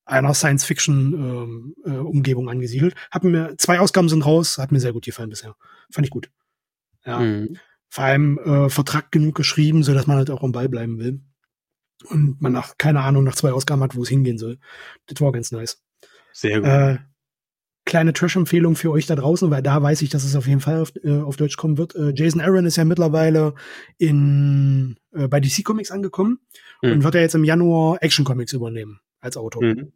einer 0.05 0.35
Science-Fiction-Umgebung 0.35 2.45
ähm, 2.45 2.49
äh, 2.49 2.53
angesiedelt. 2.53 2.95
Hab 3.11 3.25
mir 3.25 3.55
zwei 3.57 3.81
Ausgaben 3.81 4.11
sind 4.11 4.27
raus, 4.27 4.59
hat 4.59 4.71
mir 4.71 4.81
sehr 4.81 4.93
gut 4.93 5.07
gefallen 5.07 5.31
bisher. 5.31 5.57
Fand 5.91 6.07
ich 6.07 6.11
gut. 6.11 6.31
Ja. 7.07 7.21
Mhm. 7.21 7.57
Vor 7.89 8.05
allem 8.05 8.39
äh, 8.41 8.69
Vertrag 8.69 9.11
genug 9.11 9.37
geschrieben, 9.37 9.85
so 9.85 9.95
dass 9.95 10.07
man 10.07 10.19
halt 10.19 10.29
auch 10.29 10.43
am 10.43 10.53
Ball 10.53 10.69
bleiben 10.69 10.99
will. 10.99 11.23
und 12.11 12.43
man 12.43 12.53
nach, 12.53 12.77
keine 12.77 13.01
Ahnung, 13.01 13.25
nach 13.25 13.37
zwei 13.37 13.53
Ausgaben 13.53 13.83
hat, 13.83 13.97
wo 13.97 14.03
es 14.03 14.11
hingehen 14.11 14.37
soll. 14.37 14.59
Das 15.07 15.19
war 15.23 15.33
ganz 15.33 15.51
nice. 15.51 15.83
Sehr 16.35 16.61
gut. 16.61 16.69
Äh, 16.69 16.99
kleine 17.87 18.13
Trash-Empfehlung 18.13 18.77
für 18.77 18.91
euch 18.91 19.07
da 19.07 19.15
draußen, 19.15 19.51
weil 19.51 19.63
da 19.63 19.81
weiß 19.81 20.03
ich, 20.03 20.11
dass 20.11 20.25
es 20.25 20.37
auf 20.37 20.47
jeden 20.47 20.61
Fall 20.61 20.81
auf, 20.81 20.93
äh, 21.03 21.21
auf 21.21 21.37
Deutsch 21.37 21.57
kommen 21.57 21.79
wird. 21.79 21.95
Äh, 21.95 22.13
Jason 22.15 22.41
Aaron 22.41 22.67
ist 22.67 22.77
ja 22.77 22.85
mittlerweile 22.85 23.55
in, 23.99 24.97
äh, 25.13 25.29
bei 25.29 25.41
DC 25.41 25.65
Comics 25.65 25.91
angekommen 25.91 26.41
mhm. 26.83 26.93
und 26.93 27.05
wird 27.05 27.15
er 27.15 27.21
jetzt 27.21 27.35
im 27.35 27.45
Januar 27.45 28.03
Action 28.03 28.25
Comics 28.25 28.53
übernehmen 28.53 29.01
als 29.21 29.37
Autor. 29.37 29.63
Mhm. 29.63 29.93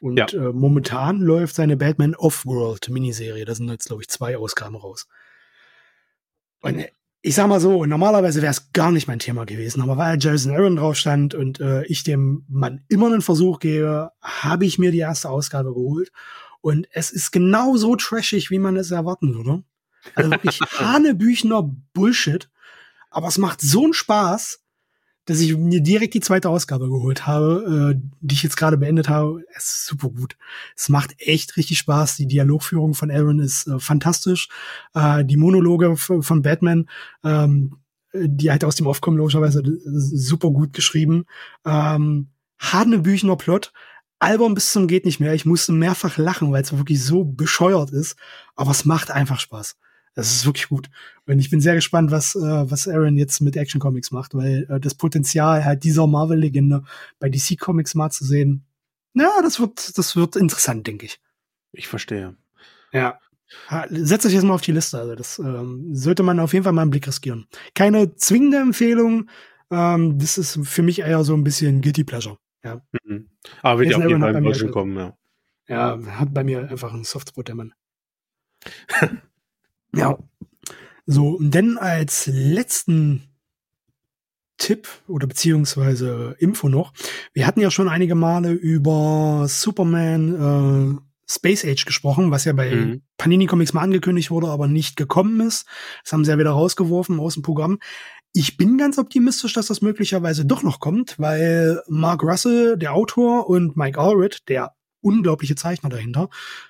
Und 0.00 0.16
ja. 0.16 0.26
äh, 0.32 0.52
momentan 0.52 1.20
läuft 1.20 1.54
seine 1.54 1.76
Batman 1.76 2.14
Off-World 2.14 2.88
Miniserie. 2.88 3.44
Da 3.44 3.54
sind 3.54 3.68
jetzt, 3.68 3.86
glaube 3.86 4.02
ich, 4.02 4.08
zwei 4.08 4.36
Ausgaben 4.36 4.76
raus. 4.76 5.08
Und 6.60 6.84
ich 7.28 7.34
sag 7.34 7.46
mal 7.46 7.60
so, 7.60 7.84
normalerweise 7.84 8.40
wäre 8.40 8.52
es 8.52 8.72
gar 8.72 8.90
nicht 8.90 9.06
mein 9.06 9.18
Thema 9.18 9.44
gewesen, 9.44 9.82
aber 9.82 9.98
weil 9.98 10.16
Jason 10.18 10.52
Aaron 10.52 10.76
drauf 10.76 10.96
stand 10.96 11.34
und 11.34 11.60
äh, 11.60 11.84
ich 11.84 12.02
dem 12.02 12.46
Mann 12.48 12.80
immer 12.88 13.08
einen 13.08 13.20
Versuch 13.20 13.58
gebe, 13.58 14.12
habe 14.22 14.64
ich 14.64 14.78
mir 14.78 14.92
die 14.92 15.00
erste 15.00 15.28
Ausgabe 15.28 15.74
geholt. 15.74 16.10
Und 16.62 16.88
es 16.90 17.10
ist 17.10 17.30
genau 17.30 17.76
so 17.76 17.96
trashig, 17.96 18.50
wie 18.50 18.58
man 18.58 18.78
es 18.78 18.92
erwarten 18.92 19.34
würde. 19.34 19.62
Also 20.14 20.30
wirklich 20.30 20.58
Hanebüchner 20.78 21.70
Bullshit. 21.92 22.48
Aber 23.10 23.28
es 23.28 23.36
macht 23.36 23.60
so 23.60 23.84
einen 23.84 23.92
Spaß 23.92 24.60
dass 25.28 25.40
ich 25.40 25.54
mir 25.58 25.82
direkt 25.82 26.14
die 26.14 26.20
zweite 26.20 26.48
Ausgabe 26.48 26.88
geholt 26.88 27.26
habe, 27.26 27.94
äh, 27.94 28.00
die 28.22 28.34
ich 28.34 28.42
jetzt 28.42 28.56
gerade 28.56 28.78
beendet 28.78 29.10
habe. 29.10 29.42
Ist 29.54 29.84
super 29.84 30.08
gut. 30.08 30.38
Es 30.74 30.88
macht 30.88 31.16
echt 31.18 31.58
richtig 31.58 31.76
Spaß. 31.76 32.16
Die 32.16 32.26
Dialogführung 32.26 32.94
von 32.94 33.10
Aaron 33.10 33.38
ist 33.38 33.66
äh, 33.66 33.78
fantastisch. 33.78 34.48
Äh, 34.94 35.26
die 35.26 35.36
Monologe 35.36 35.98
von 35.98 36.40
Batman, 36.40 36.88
ähm, 37.24 37.76
die 38.14 38.50
halt 38.50 38.64
aus 38.64 38.76
dem 38.76 38.86
Off 38.86 39.02
logischerweise 39.04 39.62
super 39.84 40.50
gut 40.50 40.72
geschrieben. 40.72 41.26
Ähm, 41.66 42.28
Hanebüchner 42.58 43.36
Plot. 43.36 43.74
Album 44.20 44.54
bis 44.54 44.72
zum 44.72 44.88
geht 44.88 45.04
nicht 45.04 45.20
mehr. 45.20 45.34
Ich 45.34 45.44
musste 45.44 45.72
mehrfach 45.72 46.16
lachen, 46.16 46.52
weil 46.52 46.62
es 46.62 46.72
wirklich 46.74 47.04
so 47.04 47.24
bescheuert 47.24 47.90
ist. 47.90 48.16
Aber 48.56 48.70
es 48.70 48.86
macht 48.86 49.10
einfach 49.10 49.40
Spaß. 49.40 49.76
Das 50.18 50.32
ist 50.32 50.46
wirklich 50.46 50.68
gut. 50.68 50.90
Und 51.26 51.38
ich 51.38 51.48
bin 51.48 51.60
sehr 51.60 51.76
gespannt, 51.76 52.10
was, 52.10 52.34
äh, 52.34 52.40
was 52.40 52.88
Aaron 52.88 53.16
jetzt 53.16 53.40
mit 53.40 53.56
Action 53.56 53.80
Comics 53.80 54.10
macht, 54.10 54.34
weil 54.34 54.66
äh, 54.68 54.80
das 54.80 54.96
Potenzial 54.96 55.64
halt 55.64 55.84
dieser 55.84 56.08
Marvel-Legende 56.08 56.82
bei 57.20 57.28
DC 57.28 57.56
Comics 57.56 57.94
mal 57.94 58.10
zu 58.10 58.24
sehen, 58.24 58.66
ja, 59.14 59.30
das 59.44 59.60
wird, 59.60 59.96
das 59.96 60.16
wird 60.16 60.34
interessant, 60.34 60.88
denke 60.88 61.06
ich. 61.06 61.20
Ich 61.70 61.86
verstehe. 61.86 62.34
Ja. 62.92 63.20
Setzt 63.90 64.26
euch 64.26 64.32
jetzt 64.32 64.42
mal 64.42 64.54
auf 64.54 64.60
die 64.60 64.72
Liste. 64.72 64.98
Also 64.98 65.14
das 65.14 65.38
ähm, 65.38 65.94
sollte 65.94 66.24
man 66.24 66.40
auf 66.40 66.52
jeden 66.52 66.64
Fall 66.64 66.72
mal 66.72 66.82
einen 66.82 66.90
Blick 66.90 67.06
riskieren. 67.06 67.46
Keine 67.76 68.16
zwingende 68.16 68.58
Empfehlung. 68.58 69.30
Ähm, 69.70 70.18
das 70.18 70.36
ist 70.36 70.58
für 70.64 70.82
mich 70.82 70.98
eher 70.98 71.22
so 71.22 71.34
ein 71.34 71.44
bisschen 71.44 71.80
Guilty 71.80 72.02
Pleasure. 72.02 72.38
Ja. 72.64 72.82
Mhm. 73.04 73.28
Aber 73.62 73.78
wird 73.78 73.92
ja 73.92 73.98
auch 73.98 74.08
jeden 74.08 74.20
Fall 74.20 74.70
kommen, 74.70 74.96
ja. 74.96 75.16
Ja, 75.68 75.96
hat 76.18 76.34
bei 76.34 76.42
mir 76.42 76.68
einfach 76.68 76.92
einen 76.92 77.04
Softspot, 77.04 77.46
der 77.46 77.54
Mann. 77.54 77.72
Ja. 79.94 80.18
So, 81.06 81.38
denn 81.40 81.78
als 81.78 82.26
letzten 82.26 83.28
Tipp 84.58 84.88
oder 85.06 85.26
beziehungsweise 85.26 86.36
Info 86.38 86.68
noch. 86.68 86.92
Wir 87.32 87.46
hatten 87.46 87.60
ja 87.60 87.70
schon 87.70 87.88
einige 87.88 88.14
Male 88.14 88.50
über 88.50 89.46
Superman 89.48 90.98
äh, 90.98 91.00
Space 91.30 91.64
Age 91.64 91.84
gesprochen, 91.84 92.30
was 92.30 92.44
ja 92.44 92.52
bei 92.52 92.74
mhm. 92.74 93.02
Panini 93.16 93.46
Comics 93.46 93.72
mal 93.72 93.82
angekündigt 93.82 94.30
wurde, 94.30 94.48
aber 94.48 94.66
nicht 94.66 94.96
gekommen 94.96 95.40
ist. 95.40 95.66
Das 96.02 96.12
haben 96.12 96.24
sie 96.24 96.30
ja 96.30 96.38
wieder 96.38 96.50
rausgeworfen 96.50 97.20
aus 97.20 97.34
dem 97.34 97.42
Programm. 97.42 97.78
Ich 98.32 98.56
bin 98.56 98.76
ganz 98.78 98.98
optimistisch, 98.98 99.52
dass 99.52 99.68
das 99.68 99.80
möglicherweise 99.80 100.44
doch 100.44 100.62
noch 100.62 100.80
kommt, 100.80 101.18
weil 101.18 101.82
Mark 101.88 102.22
Russell, 102.22 102.76
der 102.76 102.94
Autor, 102.94 103.48
und 103.48 103.76
Mike 103.76 103.98
Allred, 103.98 104.48
der 104.48 104.74
unglaubliche 105.00 105.54
Zeichner 105.54 105.88
dahinter, 105.88 106.28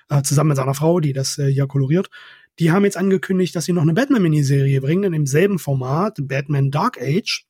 äh, 0.09 0.21
zusammen 0.21 0.49
mit 0.49 0.57
seiner 0.57 0.73
Frau, 0.73 0.99
die 0.99 1.13
das 1.13 1.37
äh, 1.37 1.47
ja 1.47 1.65
koloriert, 1.65 2.09
die 2.59 2.71
haben 2.71 2.83
jetzt 2.83 2.97
angekündigt, 2.97 3.55
dass 3.55 3.65
sie 3.65 3.73
noch 3.73 3.81
eine 3.81 3.93
Batman-Miniserie 3.93 4.81
bringen 4.81 5.05
in 5.05 5.13
demselben 5.13 5.59
Format, 5.59 6.17
Batman 6.21 6.71
Dark 6.71 7.01
Age. 7.01 7.45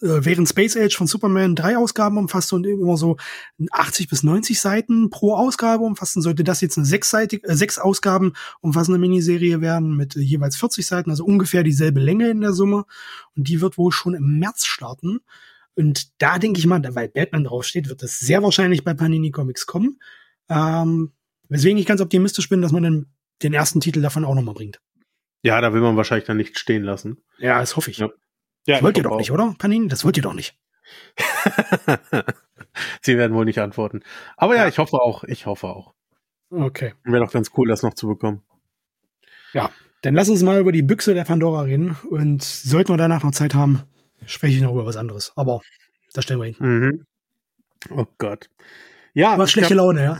Äh, 0.00 0.24
während 0.24 0.48
Space 0.48 0.76
Age 0.76 0.96
von 0.96 1.06
Superman 1.06 1.54
drei 1.54 1.76
Ausgaben 1.76 2.16
umfasst 2.16 2.52
und 2.52 2.66
immer 2.66 2.96
so 2.96 3.16
80 3.70 4.08
bis 4.08 4.22
90 4.22 4.58
Seiten 4.58 5.10
pro 5.10 5.34
Ausgabe 5.34 5.84
umfassen, 5.84 6.22
sollte 6.22 6.42
das 6.42 6.62
jetzt 6.62 6.78
eine 6.78 6.86
sechsseitig, 6.86 7.44
äh, 7.44 7.54
sechs 7.54 7.78
Ausgaben 7.78 8.32
umfassende 8.60 8.98
Miniserie 8.98 9.60
werden 9.60 9.96
mit 9.96 10.14
jeweils 10.14 10.56
40 10.56 10.86
Seiten, 10.86 11.10
also 11.10 11.24
ungefähr 11.24 11.62
dieselbe 11.62 12.00
Länge 12.00 12.30
in 12.30 12.40
der 12.40 12.52
Summe. 12.52 12.84
Und 13.36 13.48
die 13.48 13.60
wird 13.60 13.76
wohl 13.76 13.92
schon 13.92 14.14
im 14.14 14.38
März 14.38 14.64
starten. 14.64 15.20
Und 15.74 16.22
da 16.22 16.38
denke 16.38 16.60
ich 16.60 16.66
mal, 16.66 16.82
weil 16.94 17.08
Batman 17.08 17.44
draufsteht, 17.44 17.88
wird 17.88 18.02
das 18.02 18.20
sehr 18.20 18.42
wahrscheinlich 18.42 18.84
bei 18.84 18.94
Panini 18.94 19.32
Comics 19.32 19.66
kommen. 19.66 19.98
Ähm, 20.48 21.12
weswegen 21.48 21.78
ich 21.78 21.86
ganz 21.86 22.00
optimistisch 22.00 22.48
bin, 22.48 22.62
dass 22.62 22.72
man 22.72 22.84
dann 22.84 23.06
den 23.44 23.54
ersten 23.54 23.80
Titel 23.80 24.02
davon 24.02 24.24
auch 24.24 24.34
nochmal 24.34 24.54
bringt. 24.54 24.80
Ja, 25.42 25.60
da 25.60 25.72
will 25.72 25.80
man 25.80 25.96
wahrscheinlich 25.96 26.26
dann 26.26 26.38
nicht 26.38 26.58
stehen 26.58 26.82
lassen. 26.82 27.22
Ja, 27.38 27.60
das 27.60 27.76
hoffe 27.76 27.90
ich. 27.90 27.98
Ja. 27.98 28.08
Ja, 28.66 28.76
das 28.76 28.82
wollt 28.82 28.96
ihr 28.96 29.02
doch 29.02 29.12
auch. 29.12 29.18
nicht, 29.18 29.30
oder, 29.30 29.54
Panini? 29.58 29.88
Das 29.88 30.04
wollt 30.04 30.16
ihr 30.16 30.22
doch 30.22 30.32
nicht. 30.32 30.56
Sie 33.02 33.18
werden 33.18 33.36
wohl 33.36 33.44
nicht 33.44 33.58
antworten. 33.58 34.00
Aber 34.36 34.54
ja, 34.54 34.62
ja, 34.62 34.68
ich 34.68 34.78
hoffe 34.78 34.96
auch. 34.96 35.24
Ich 35.24 35.46
hoffe 35.46 35.68
auch. 35.68 35.94
Okay. 36.50 36.94
Wäre 37.04 37.24
doch 37.24 37.32
ganz 37.32 37.50
cool, 37.56 37.68
das 37.68 37.82
noch 37.82 37.94
zu 37.94 38.08
bekommen. 38.08 38.42
Ja, 39.52 39.70
dann 40.02 40.14
lass 40.14 40.28
uns 40.28 40.42
mal 40.42 40.60
über 40.60 40.72
die 40.72 40.82
Büchse 40.82 41.14
der 41.14 41.24
Pandora 41.24 41.62
reden. 41.62 41.96
Und 42.10 42.42
sollten 42.42 42.92
wir 42.92 42.96
danach 42.96 43.22
noch 43.22 43.32
Zeit 43.32 43.54
haben, 43.54 43.82
spreche 44.26 44.56
ich 44.56 44.62
noch 44.62 44.72
über 44.72 44.86
was 44.86 44.96
anderes. 44.96 45.32
Aber 45.36 45.60
das 46.12 46.24
stellen 46.24 46.40
wir 46.40 46.46
hin. 46.46 46.56
Mhm. 46.58 47.06
Oh 47.90 48.06
Gott. 48.18 48.48
Ja. 49.14 49.36
Du 49.36 49.42
hast 49.42 49.52
schlechte 49.52 49.74
hab, 49.74 49.78
Laune, 49.78 50.02
ja. 50.02 50.18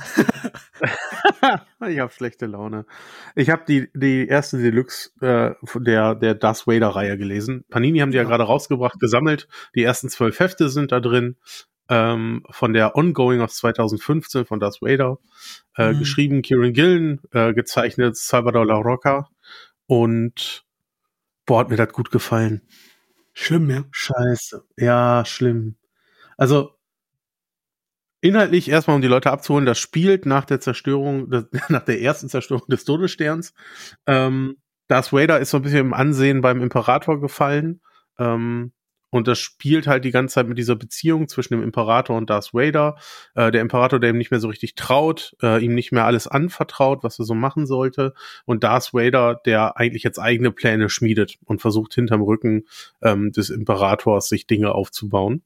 ich 1.89 1.99
habe 1.99 2.13
schlechte 2.13 2.47
Laune. 2.47 2.87
Ich 3.35 3.51
habe 3.51 3.65
die, 3.67 3.89
die 3.93 4.29
erste 4.29 4.59
Deluxe 4.59 5.11
äh, 5.21 5.55
der, 5.81 6.15
der 6.15 6.35
Darth 6.37 6.67
Vader-Reihe 6.67 7.19
gelesen. 7.19 7.65
Panini 7.71 7.99
haben 7.99 8.13
die 8.13 8.17
ja, 8.17 8.23
ja 8.23 8.29
gerade 8.29 8.45
rausgebracht, 8.45 9.01
gesammelt. 9.01 9.49
Die 9.75 9.83
ersten 9.83 10.09
zwölf 10.09 10.39
Hefte 10.39 10.69
sind 10.69 10.93
da 10.93 11.01
drin. 11.01 11.37
Ähm, 11.89 12.45
von 12.49 12.73
der 12.73 12.97
Ongoing 12.97 13.43
aus 13.43 13.57
2015 13.57 14.47
von 14.47 14.61
Darth 14.61 14.81
Vader. 14.81 15.19
Äh, 15.77 15.93
mhm. 15.93 15.99
Geschrieben 15.99 16.43
Kieran 16.43 16.73
Gillen, 16.73 17.21
äh, 17.33 17.53
gezeichnet 17.53 18.17
Salvador 18.17 18.65
La 18.65 18.77
Roca. 18.77 19.29
Und 19.87 20.65
boah, 21.47 21.61
hat 21.61 21.69
mir 21.69 21.77
das 21.77 21.93
gut 21.93 22.13
gefallen. 22.13 22.63
Schlimm, 23.33 23.69
ja. 23.69 23.85
Scheiße. 23.91 24.65
Ja, 24.77 25.25
schlimm. 25.27 25.77
Also, 26.37 26.74
inhaltlich 28.25 28.71
erstmal, 28.71 28.97
um 28.97 29.03
die 29.03 29.09
Leute 29.09 29.31
abzuholen, 29.31 29.67
das 29.67 29.79
spielt 29.79 30.25
nach 30.25 30.47
der 30.47 30.59
Zerstörung, 30.59 31.29
nach 31.69 31.85
der 31.85 32.01
ersten 32.01 32.29
Zerstörung 32.31 32.67
des 32.69 32.85
Todessterns. 32.85 33.53
Ähm, 34.07 34.57
Darth 34.89 35.13
Vader 35.13 35.41
ist 35.41 35.51
so 35.51 35.59
ein 35.59 35.63
bisschen 35.63 35.81
im 35.81 35.95
Ansehen 35.95 36.41
beim 36.41 36.63
Imperator 36.63 37.21
gefallen. 37.21 37.83
Ähm, 38.19 38.73
und 39.11 39.29
das 39.29 39.39
spielt 39.39 39.87
halt 39.87 40.05
die 40.05 40.11
ganze 40.11 40.35
Zeit 40.35 40.49
mit 40.49 40.59
dieser 40.59 40.75
Beziehung 40.75 41.29
zwischen 41.29 41.55
dem 41.55 41.63
Imperator 41.63 42.17
und 42.17 42.31
Darth 42.31 42.55
Vader. 42.55 42.97
Äh, 43.35 43.53
der 43.53 43.61
Imperator, 43.61 44.01
der 44.01 44.11
ihm 44.11 44.19
nicht 44.19 44.31
mehr 44.31 44.41
so 44.41 44.49
richtig 44.49 44.75
traut, 44.75 45.37
äh, 45.43 45.63
ihm 45.63 45.75
nicht 45.75 45.93
mehr 45.93 46.07
alles 46.07 46.27
anvertraut, 46.27 47.05
was 47.05 47.19
er 47.19 47.27
so 47.27 47.35
machen 47.35 47.67
sollte. 47.67 48.15
Und 48.47 48.65
Darth 48.65 48.95
Vader, 48.95 49.41
der 49.45 49.77
eigentlich 49.77 50.03
jetzt 50.03 50.19
eigene 50.19 50.51
Pläne 50.51 50.89
schmiedet 50.89 51.37
und 51.45 51.61
versucht 51.61 51.95
hinterm 51.95 52.23
Rücken 52.23 52.65
ähm, 53.03 53.33
des 53.33 53.51
Imperators 53.51 54.29
sich 54.29 54.47
Dinge 54.47 54.73
aufzubauen. 54.73 55.43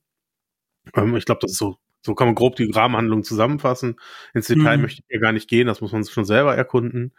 Ähm, 0.94 1.16
ich 1.16 1.24
glaube, 1.24 1.40
das 1.42 1.52
ist 1.52 1.58
so 1.58 1.76
so 2.02 2.14
kann 2.14 2.28
man 2.28 2.34
grob 2.34 2.56
die 2.56 2.70
Rahmenhandlung 2.70 3.24
zusammenfassen. 3.24 3.96
Ins 4.34 4.46
Detail 4.46 4.76
mhm. 4.76 4.82
möchte 4.82 5.02
ich 5.06 5.14
ja 5.14 5.20
gar 5.20 5.32
nicht 5.32 5.48
gehen, 5.48 5.66
das 5.66 5.80
muss 5.80 5.92
man 5.92 6.04
schon 6.04 6.24
selber 6.24 6.56
erkunden. 6.56 7.12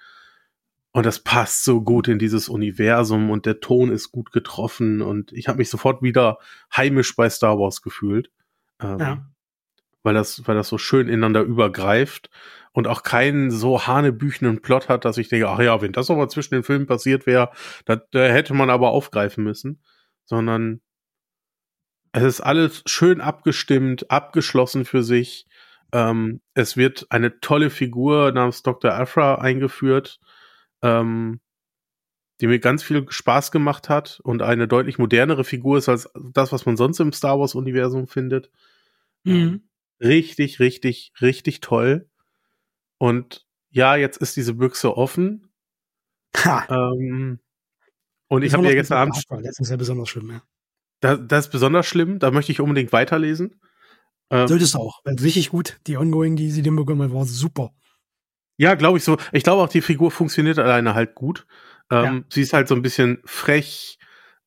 Und 0.92 1.06
das 1.06 1.20
passt 1.20 1.64
so 1.64 1.82
gut 1.82 2.08
in 2.08 2.18
dieses 2.18 2.50
Universum 2.50 3.30
und 3.30 3.46
der 3.46 3.60
Ton 3.60 3.92
ist 3.92 4.12
gut 4.12 4.32
getroffen 4.32 5.02
und 5.02 5.32
ich 5.34 5.48
habe 5.48 5.60
mich 5.60 5.70
sofort 5.70 6.02
wieder 6.02 6.40
heimisch 6.76 7.16
bei 7.16 7.30
Star 7.30 7.60
Wars 7.60 7.84
gefühlt. 7.84 8.32
Ähm, 8.82 9.00
ja. 9.00 9.26
Weil 10.02 10.16
das, 10.16 10.48
weil 10.48 10.56
das 10.56 10.68
so 10.68 10.78
schön 10.78 11.08
ineinander 11.08 11.42
übergreift 11.42 12.32
und 12.72 12.88
auch 12.88 13.04
keinen 13.04 13.52
so 13.52 13.86
hanebüchenden 13.86 14.62
Plot 14.62 14.90
hat, 14.90 15.06
dass 15.06 15.18
ich 15.18 15.30
denke, 15.30 15.50
ach 15.50 15.60
ja, 15.60 15.82
wenn 15.82 15.92
das 15.92 16.10
aber 16.10 16.28
zwischen 16.28 16.56
den 16.56 16.64
Filmen 16.64 16.88
passiert 16.88 17.28
wäre, 17.28 17.52
da 17.86 18.00
hätte 18.14 18.54
man 18.54 18.70
aber 18.70 18.90
aufgreifen 18.90 19.44
müssen. 19.44 19.84
Sondern 20.26 20.82
es 22.12 22.24
ist 22.24 22.42
alles 22.42 22.84
schön 22.86 23.22
abgestimmt, 23.22 24.10
abgeschlossen 24.10 24.86
für 24.86 25.04
sich. 25.04 25.46
Ähm, 25.92 26.42
es 26.54 26.78
wird 26.78 27.08
eine 27.10 27.40
tolle 27.40 27.70
Figur 27.70 28.32
namens 28.32 28.64
Dr. 28.64 28.94
Afra 28.94 29.36
eingeführt, 29.36 30.20
ähm, 30.82 31.40
die 32.42 32.48
mir 32.48 32.60
ganz 32.60 32.84
viel 32.84 33.06
Spaß 33.10 33.52
gemacht 33.52 33.90
hat 33.90 34.20
und 34.24 34.42
eine 34.42 34.68
deutlich 34.68 34.98
modernere 34.98 35.44
Figur 35.44 35.78
ist 35.78 35.90
als 35.90 36.10
das, 36.34 36.52
was 36.52 36.66
man 36.66 36.78
sonst 36.78 37.00
im 37.00 37.12
Star 37.12 37.40
Wars-Universum 37.40 38.08
findet. 38.08 38.50
Mhm. 39.24 39.64
Richtig, 40.00 40.60
richtig, 40.60 41.12
richtig 41.22 41.60
toll. 41.60 42.08
Und 42.98 43.46
ja, 43.70 43.96
jetzt 43.96 44.18
ist 44.18 44.38
diese 44.38 44.54
Büchse 44.54 44.96
offen. 44.96 45.52
Ha. 46.38 46.66
Ähm, 46.70 47.40
und 48.28 48.44
ich 48.44 48.54
habe 48.54 48.68
ja 48.68 48.74
gestern 48.74 48.98
Abend. 49.00 49.22
Das 49.44 49.60
ist 49.60 49.70
ja 49.70 49.76
besonders 49.76 50.10
schlimm, 50.10 50.32
ja. 50.32 50.42
Da, 51.02 51.16
das 51.16 51.46
ist 51.46 51.52
besonders 51.52 51.86
schlimm, 51.86 52.20
da 52.20 52.32
möchte 52.32 52.52
ich 52.52 52.60
unbedingt 52.60 52.92
weiterlesen. 52.92 53.62
Ähm, 54.30 54.48
Solltest 54.48 54.76
du 54.76 54.80
auch. 54.80 55.02
Richtig 55.06 55.50
gut. 55.50 55.80
Die 55.88 55.98
Ongoing, 55.98 56.36
die 56.36 56.52
sie 56.52 56.62
dem 56.62 56.76
bekommen 56.76 57.14
war 57.14 57.26
super. 57.26 57.72
Ja, 58.58 58.76
glaube 58.76 58.98
ich 58.98 59.04
so. 59.04 59.18
Ich 59.32 59.44
glaube 59.44 59.62
auch, 59.62 59.70
die 59.70 59.82
Figur 59.82 60.12
funktioniert 60.12 60.60
alleine 60.60 60.94
halt 60.94 61.16
gut. 61.16 61.48
Ähm, 61.90 62.04
ja. 62.04 62.24
Sie 62.30 62.42
ist 62.42 62.54
halt 62.54 62.68
so 62.68 62.76
ein 62.76 62.82
bisschen 62.82 63.20
frech, 63.24 63.98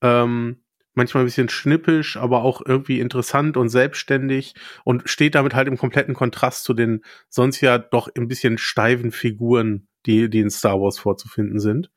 ähm, 0.02 0.62
manchmal 0.94 1.22
ein 1.22 1.26
bisschen 1.26 1.48
schnippisch, 1.48 2.16
aber 2.16 2.42
auch 2.42 2.60
irgendwie 2.64 3.00
interessant 3.00 3.56
und 3.56 3.70
selbstständig 3.70 4.54
und 4.84 5.08
steht 5.08 5.34
damit 5.34 5.54
halt 5.54 5.68
im 5.68 5.78
kompletten 5.78 6.14
Kontrast 6.14 6.64
zu 6.64 6.74
den 6.74 7.02
sonst 7.28 7.60
ja 7.62 7.78
doch 7.78 8.10
ein 8.14 8.28
bisschen 8.28 8.58
steifen 8.58 9.10
Figuren, 9.10 9.88
die, 10.04 10.28
die 10.28 10.40
in 10.40 10.50
Star 10.50 10.80
Wars 10.80 10.98
vorzufinden 10.98 11.58
sind. 11.58 11.90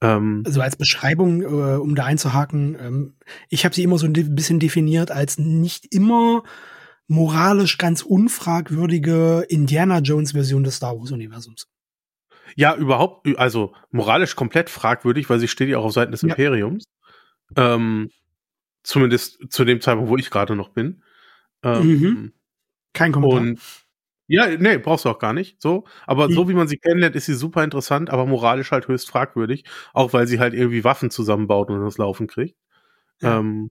Ähm, 0.00 0.42
also 0.46 0.60
als 0.60 0.76
Beschreibung, 0.76 1.42
äh, 1.42 1.76
um 1.76 1.94
da 1.94 2.04
einzuhaken, 2.04 2.76
ähm, 2.80 3.14
ich 3.48 3.64
habe 3.64 3.74
sie 3.74 3.82
immer 3.82 3.98
so 3.98 4.06
ein 4.06 4.12
bisschen 4.12 4.60
definiert 4.60 5.10
als 5.10 5.38
nicht 5.38 5.92
immer 5.94 6.42
moralisch 7.08 7.78
ganz 7.78 8.02
unfragwürdige 8.02 9.46
Indiana 9.48 9.98
Jones 9.98 10.32
Version 10.32 10.62
des 10.62 10.76
Star 10.76 10.96
Wars 10.98 11.10
Universums. 11.10 11.66
Ja, 12.54 12.74
überhaupt, 12.76 13.26
also 13.38 13.74
moralisch 13.90 14.36
komplett 14.36 14.70
fragwürdig, 14.70 15.28
weil 15.28 15.38
sie 15.38 15.48
steht 15.48 15.68
ja 15.68 15.78
auch 15.78 15.86
auf 15.86 15.92
Seiten 15.92 16.12
des 16.12 16.22
ja. 16.22 16.28
Imperiums. 16.28 16.84
Ähm, 17.56 18.10
zumindest 18.82 19.38
zu 19.50 19.64
dem 19.64 19.80
Zeitpunkt, 19.80 20.10
wo 20.10 20.16
ich 20.16 20.30
gerade 20.30 20.54
noch 20.54 20.70
bin. 20.70 21.02
Ähm, 21.62 21.86
mhm. 21.86 22.32
Kein 22.92 23.12
Kommentar. 23.12 23.40
Und 23.40 23.60
ja, 24.28 24.46
nee, 24.46 24.78
brauchst 24.78 25.06
du 25.06 25.08
auch 25.08 25.18
gar 25.18 25.32
nicht. 25.32 25.60
So, 25.60 25.84
aber 26.06 26.28
mhm. 26.28 26.32
so 26.34 26.48
wie 26.48 26.54
man 26.54 26.68
sie 26.68 26.76
kennenlernt, 26.76 27.16
ist 27.16 27.26
sie 27.26 27.34
super 27.34 27.64
interessant, 27.64 28.10
aber 28.10 28.26
moralisch 28.26 28.70
halt 28.70 28.86
höchst 28.86 29.08
fragwürdig, 29.08 29.64
auch 29.94 30.12
weil 30.12 30.26
sie 30.26 30.38
halt 30.38 30.54
irgendwie 30.54 30.84
Waffen 30.84 31.10
zusammenbaut 31.10 31.70
und 31.70 31.82
das 31.82 31.98
Laufen 31.98 32.26
kriegt. 32.26 32.56
Ja. 33.20 33.38
Ähm, 33.38 33.70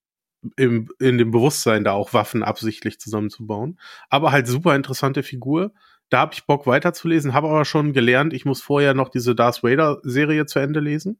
im, 0.56 0.90
in 1.00 1.18
dem 1.18 1.32
Bewusstsein, 1.32 1.84
da 1.84 1.94
auch 1.94 2.14
Waffen 2.14 2.44
absichtlich 2.44 3.00
zusammenzubauen. 3.00 3.80
Aber 4.10 4.32
halt 4.32 4.48
super 4.48 4.76
interessante 4.76 5.24
Figur. 5.24 5.74
Da 6.10 6.20
habe 6.20 6.34
ich 6.34 6.46
Bock 6.46 6.68
weiterzulesen, 6.68 7.34
habe 7.34 7.50
aber 7.50 7.66
schon 7.66 7.94
gelernt, 7.94 8.34
ich 8.34 8.46
muss 8.46 8.62
vorher 8.62 8.94
noch 8.94 9.10
diese 9.10 9.36
Darth 9.36 9.64
Vader-Serie 9.64 10.46
zu 10.46 10.60
Ende 10.60 10.80
lesen. 10.80 11.20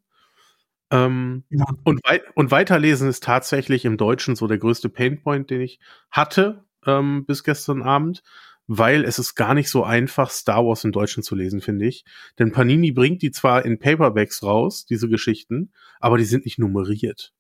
Ähm, 0.90 1.44
ja. 1.50 1.66
und, 1.84 2.00
wei 2.06 2.22
und 2.36 2.50
weiterlesen 2.50 3.10
ist 3.10 3.24
tatsächlich 3.24 3.84
im 3.84 3.98
Deutschen 3.98 4.38
so 4.38 4.48
der 4.48 4.58
größte 4.58 4.88
Painpoint, 4.88 5.50
den 5.50 5.60
ich 5.60 5.80
hatte 6.10 6.64
ähm, 6.86 7.26
bis 7.26 7.44
gestern 7.44 7.82
Abend, 7.82 8.24
weil 8.68 9.04
es 9.06 9.18
ist 9.18 9.36
gar 9.36 9.54
nicht 9.54 9.70
so 9.70 9.84
einfach, 9.84 10.30
Star 10.30 10.66
Wars 10.66 10.84
im 10.84 10.92
Deutschen 10.92 11.24
zu 11.24 11.36
lesen, 11.36 11.62
finde 11.62 11.88
ich. 11.88 12.04
Denn 12.38 12.52
Panini 12.52 12.92
bringt 12.92 13.22
die 13.22 13.32
zwar 13.32 13.66
in 13.66 13.80
Paperbacks 13.80 14.44
raus, 14.44 14.86
diese 14.86 15.08
Geschichten, 15.08 15.72
aber 16.00 16.18
die 16.18 16.26
sind 16.26 16.46
nicht 16.46 16.60
nummeriert. 16.60 17.34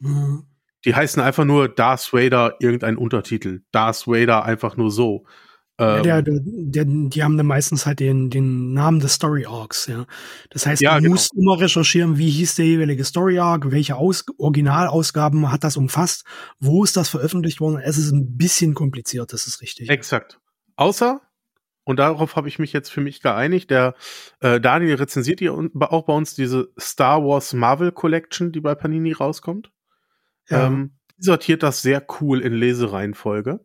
Mhm. 0.00 0.44
Die 0.84 0.94
heißen 0.94 1.22
einfach 1.22 1.44
nur 1.44 1.68
Darth 1.68 2.12
Vader, 2.12 2.56
irgendein 2.60 2.96
Untertitel. 2.96 3.62
Darth 3.72 4.06
Vader 4.06 4.44
einfach 4.44 4.76
nur 4.76 4.90
so. 4.90 5.24
Ja, 5.78 6.00
der, 6.00 6.18
ähm. 6.18 6.24
der, 6.24 6.84
der, 6.84 6.84
die 6.86 7.22
haben 7.22 7.36
dann 7.36 7.46
meistens 7.46 7.84
halt 7.84 8.00
den, 8.00 8.30
den 8.30 8.72
Namen 8.72 8.98
des 8.98 9.14
Story 9.14 9.44
Arcs, 9.44 9.86
ja. 9.88 10.06
Das 10.48 10.64
heißt, 10.64 10.80
ja, 10.80 10.94
du 10.94 11.02
genau. 11.02 11.12
musst 11.12 11.34
immer 11.36 11.60
recherchieren, 11.60 12.16
wie 12.16 12.30
hieß 12.30 12.54
der 12.54 12.64
jeweilige 12.64 13.04
Story 13.04 13.38
Arc, 13.38 13.70
welche 13.70 13.96
Aus 13.96 14.24
Originalausgaben 14.38 15.52
hat 15.52 15.64
das 15.64 15.76
umfasst, 15.76 16.24
wo 16.60 16.82
ist 16.82 16.96
das 16.96 17.10
veröffentlicht 17.10 17.60
worden. 17.60 17.78
Es 17.78 17.98
ist 17.98 18.10
ein 18.10 18.38
bisschen 18.38 18.72
kompliziert, 18.72 19.34
das 19.34 19.46
ist 19.46 19.60
richtig. 19.60 19.90
Exakt. 19.90 20.40
Außer, 20.76 21.20
und 21.84 21.98
darauf 21.98 22.36
habe 22.36 22.48
ich 22.48 22.58
mich 22.58 22.72
jetzt 22.72 22.90
für 22.90 23.00
mich 23.00 23.22
geeinigt, 23.22 23.70
der 23.70 23.94
äh, 24.40 24.60
Daniel 24.60 24.96
rezensiert 24.96 25.38
hier 25.38 25.52
auch 25.52 26.04
bei 26.04 26.12
uns 26.12 26.34
diese 26.34 26.72
Star 26.78 27.24
Wars 27.24 27.52
Marvel 27.52 27.92
Collection, 27.92 28.52
die 28.52 28.60
bei 28.60 28.74
Panini 28.74 29.12
rauskommt. 29.12 29.70
Ja. 30.48 30.66
Ähm, 30.66 30.96
sortiert 31.18 31.62
das 31.62 31.82
sehr 31.82 32.04
cool 32.20 32.40
in 32.40 32.52
Lesereihenfolge. 32.52 33.60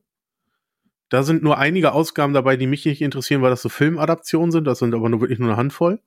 Da 1.09 1.23
sind 1.23 1.43
nur 1.43 1.57
einige 1.57 1.91
Ausgaben 1.91 2.33
dabei, 2.33 2.55
die 2.55 2.67
mich 2.67 2.85
nicht 2.85 3.01
interessieren, 3.01 3.41
weil 3.41 3.49
das 3.49 3.61
so 3.61 3.69
Filmadaptionen 3.69 4.51
sind. 4.51 4.65
Das 4.65 4.79
sind 4.79 4.95
aber 4.95 5.09
nur 5.09 5.19
wirklich 5.19 5.39
nur 5.39 5.49
eine 5.49 5.57
Handvoll. 5.57 5.99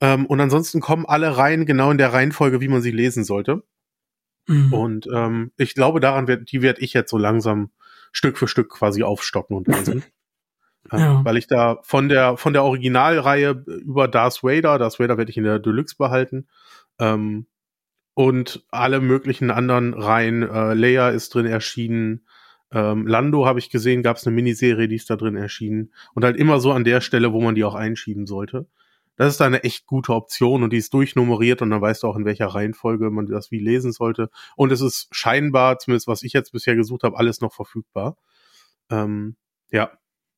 Ähm, 0.00 0.26
und 0.26 0.40
ansonsten 0.40 0.80
kommen 0.80 1.06
alle 1.06 1.36
Reihen 1.36 1.66
genau 1.66 1.90
in 1.90 1.98
der 1.98 2.12
Reihenfolge, 2.12 2.60
wie 2.60 2.68
man 2.68 2.82
sie 2.82 2.92
lesen 2.92 3.24
sollte. 3.24 3.64
Mhm. 4.46 4.72
Und 4.72 5.08
ähm, 5.12 5.52
ich 5.56 5.74
glaube, 5.74 5.98
daran 5.98 6.28
wird, 6.28 6.52
die 6.52 6.62
werde 6.62 6.80
ich 6.80 6.92
jetzt 6.92 7.10
so 7.10 7.18
langsam 7.18 7.70
Stück 8.12 8.38
für 8.38 8.48
Stück 8.48 8.70
quasi 8.70 9.02
aufstocken 9.02 9.56
und 9.56 9.66
lesen. 9.66 10.04
ja. 10.92 11.24
Weil 11.24 11.36
ich 11.36 11.46
da 11.46 11.78
von 11.82 12.08
der 12.08 12.36
von 12.36 12.52
der 12.52 12.62
Originalreihe 12.62 13.64
über 13.66 14.06
Darth 14.08 14.42
Vader, 14.42 14.78
Darth 14.78 15.00
Vader 15.00 15.18
werde 15.18 15.30
ich 15.30 15.36
in 15.36 15.44
der 15.44 15.58
Deluxe 15.58 15.96
behalten. 15.96 16.46
Ähm, 16.98 17.46
und 18.14 18.64
alle 18.70 19.00
möglichen 19.00 19.50
anderen 19.50 19.94
Reihen. 19.94 20.42
Äh, 20.42 20.74
Leia 20.74 21.08
ist 21.08 21.34
drin 21.34 21.46
erschienen. 21.46 22.26
Ähm, 22.70 23.06
Lando 23.06 23.46
habe 23.46 23.58
ich 23.58 23.70
gesehen, 23.70 24.02
gab 24.02 24.16
es 24.16 24.26
eine 24.26 24.34
Miniserie, 24.34 24.88
die 24.88 24.96
ist 24.96 25.10
da 25.10 25.16
drin 25.16 25.36
erschienen. 25.36 25.92
Und 26.14 26.24
halt 26.24 26.36
immer 26.36 26.60
so 26.60 26.72
an 26.72 26.84
der 26.84 27.00
Stelle, 27.00 27.32
wo 27.32 27.40
man 27.40 27.54
die 27.54 27.64
auch 27.64 27.74
einschieben 27.74 28.26
sollte. 28.26 28.66
Das 29.22 29.34
ist 29.34 29.40
eine 29.40 29.62
echt 29.62 29.86
gute 29.86 30.14
Option 30.14 30.64
und 30.64 30.72
die 30.72 30.78
ist 30.78 30.92
durchnummeriert 30.92 31.62
und 31.62 31.70
dann 31.70 31.80
weißt 31.80 32.02
du 32.02 32.08
auch, 32.08 32.16
in 32.16 32.24
welcher 32.24 32.46
Reihenfolge 32.46 33.08
man 33.08 33.26
das 33.26 33.52
wie 33.52 33.60
lesen 33.60 33.92
sollte. 33.92 34.30
Und 34.56 34.72
es 34.72 34.80
ist 34.80 35.06
scheinbar, 35.12 35.78
zumindest 35.78 36.08
was 36.08 36.24
ich 36.24 36.32
jetzt 36.32 36.50
bisher 36.50 36.74
gesucht 36.74 37.04
habe, 37.04 37.16
alles 37.16 37.40
noch 37.40 37.52
verfügbar. 37.52 38.16
Ähm, 38.90 39.36
ja, 39.70 39.92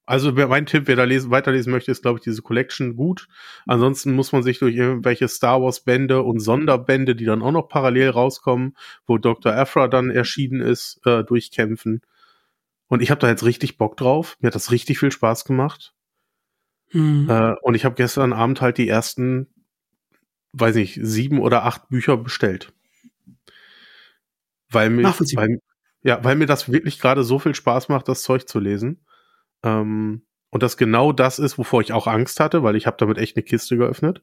also 0.05 0.33
mein 0.33 0.66
Tipp, 0.66 0.83
wer 0.87 0.97
da 0.97 1.05
lesen, 1.05 1.31
weiterlesen 1.31 1.73
möchte, 1.73 1.92
ist, 1.92 2.03
glaube 2.03 2.18
ich, 2.18 2.25
diese 2.25 2.42
Collection 2.42 2.94
gut. 2.94 3.27
Ansonsten 3.66 4.12
muss 4.12 4.33
man 4.33 4.42
sich 4.42 4.59
durch 4.59 4.77
irgendwelche 4.77 5.29
Star 5.29 5.62
Wars 5.62 5.81
Bände 5.81 6.23
und 6.23 6.40
Sonderbände, 6.40 7.16
die 7.16 7.25
dann 7.25 7.40
auch 7.40 7.53
noch 7.53 7.68
parallel 7.68 8.11
rauskommen, 8.11 8.77
wo 9.07 9.16
Dr. 9.16 9.55
Afra 9.55 9.88
dann 9.88 10.11
erschienen 10.11 10.61
ist, 10.61 11.01
äh, 11.07 11.25
durchkämpfen. 11.25 12.03
Und 12.88 13.01
ich 13.01 13.11
habe 13.11 13.20
da 13.20 13.29
jetzt 13.29 13.47
richtig 13.47 13.79
Bock 13.79 13.97
drauf. 13.97 14.37
Mir 14.40 14.49
hat 14.49 14.55
das 14.55 14.70
richtig 14.73 14.99
viel 14.99 15.11
Spaß 15.11 15.47
gemacht. 15.47 15.94
Mhm. 16.92 17.29
Äh, 17.29 17.55
und 17.62 17.75
ich 17.75 17.85
habe 17.85 17.94
gestern 17.94 18.33
Abend 18.33 18.61
halt 18.61 18.79
die 18.79 18.88
ersten, 18.88 19.49
weiß 20.53 20.77
nicht, 20.77 20.99
sieben 21.03 21.40
oder 21.40 21.64
acht 21.64 21.88
Bücher 21.88 22.16
bestellt. 22.16 22.73
Weil 24.70 24.90
mir, 24.90 25.05
weil, 25.05 25.61
ja, 26.03 26.23
weil 26.25 26.37
mir 26.37 26.47
das 26.47 26.70
wirklich 26.70 26.99
gerade 26.99 27.23
so 27.25 27.38
viel 27.38 27.55
Spaß 27.55 27.88
macht, 27.88 28.09
das 28.09 28.23
Zeug 28.23 28.49
zu 28.49 28.59
lesen. 28.59 29.05
Ähm, 29.62 30.27
und 30.51 30.62
das 30.62 30.77
genau 30.77 31.12
das 31.12 31.38
ist, 31.38 31.59
wovor 31.59 31.81
ich 31.81 31.92
auch 31.92 32.07
Angst 32.07 32.40
hatte, 32.40 32.62
weil 32.62 32.77
ich 32.77 32.87
habe 32.87 32.97
damit 32.99 33.18
echt 33.18 33.37
eine 33.37 33.44
Kiste 33.44 33.77
geöffnet. 33.77 34.23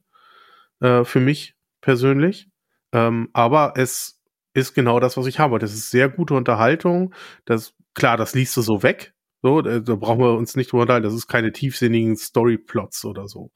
Äh, 0.82 1.04
für 1.04 1.20
mich 1.20 1.56
persönlich. 1.82 2.50
Ähm, 2.94 3.30
aber 3.34 3.74
es 3.78 4.22
ist 4.54 4.74
genau 4.74 5.00
das, 5.00 5.18
was 5.18 5.28
ich 5.28 5.40
habe. 5.40 5.60
Das 5.60 5.74
ist 5.74 5.92
sehr 5.92 6.10
gute 6.10 6.34
Unterhaltung. 6.34 7.14
Das, 7.46 7.74
klar, 7.94 8.18
das 8.18 8.34
liest 8.34 8.56
du 8.58 8.62
so 8.62 8.84
weg. 8.84 9.14
So, 9.42 9.62
da, 9.62 9.80
da 9.80 9.96
brauchen 9.96 10.20
wir 10.20 10.38
uns 10.38 10.56
nicht 10.56 10.72
drüber 10.72 10.84
unterhalten. 10.84 11.06
Das 11.06 11.14
ist 11.14 11.28
keine 11.28 11.52
tiefsinnigen 11.52 12.16
Storyplots 12.16 13.06
oder 13.06 13.28
so. 13.28 13.52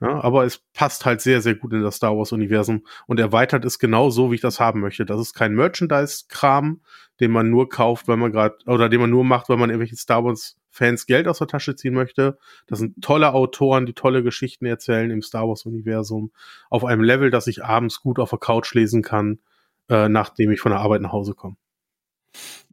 Ja, 0.00 0.20
aber 0.20 0.44
es 0.44 0.58
passt 0.74 1.06
halt 1.06 1.20
sehr, 1.20 1.40
sehr 1.40 1.54
gut 1.54 1.72
in 1.72 1.82
das 1.82 1.96
Star 1.96 2.16
Wars-Universum 2.16 2.84
und 3.06 3.20
erweitert 3.20 3.64
es 3.64 3.78
genau 3.78 4.10
so, 4.10 4.32
wie 4.32 4.34
ich 4.34 4.40
das 4.40 4.58
haben 4.58 4.80
möchte. 4.80 5.06
Das 5.06 5.20
ist 5.20 5.32
kein 5.32 5.54
Merchandise-Kram, 5.54 6.80
den 7.20 7.30
man 7.30 7.50
nur 7.50 7.68
kauft, 7.68 8.08
weil 8.08 8.16
man 8.16 8.32
gerade, 8.32 8.56
oder 8.66 8.88
den 8.88 9.00
man 9.00 9.10
nur 9.10 9.22
macht, 9.22 9.48
weil 9.48 9.58
man 9.58 9.70
irgendwelche 9.70 9.94
Star 9.94 10.24
Wars-Fans 10.24 11.06
Geld 11.06 11.28
aus 11.28 11.38
der 11.38 11.46
Tasche 11.46 11.76
ziehen 11.76 11.94
möchte. 11.94 12.36
Das 12.66 12.80
sind 12.80 13.00
tolle 13.00 13.32
Autoren, 13.32 13.86
die 13.86 13.92
tolle 13.92 14.24
Geschichten 14.24 14.66
erzählen 14.66 15.08
im 15.12 15.22
Star 15.22 15.46
Wars-Universum 15.46 16.32
auf 16.68 16.84
einem 16.84 17.04
Level, 17.04 17.30
dass 17.30 17.46
ich 17.46 17.64
abends 17.64 18.00
gut 18.00 18.18
auf 18.18 18.30
der 18.30 18.40
Couch 18.40 18.74
lesen 18.74 19.02
kann, 19.02 19.38
äh, 19.88 20.08
nachdem 20.08 20.50
ich 20.50 20.60
von 20.60 20.72
der 20.72 20.80
Arbeit 20.80 21.02
nach 21.02 21.12
Hause 21.12 21.34
komme. 21.34 21.54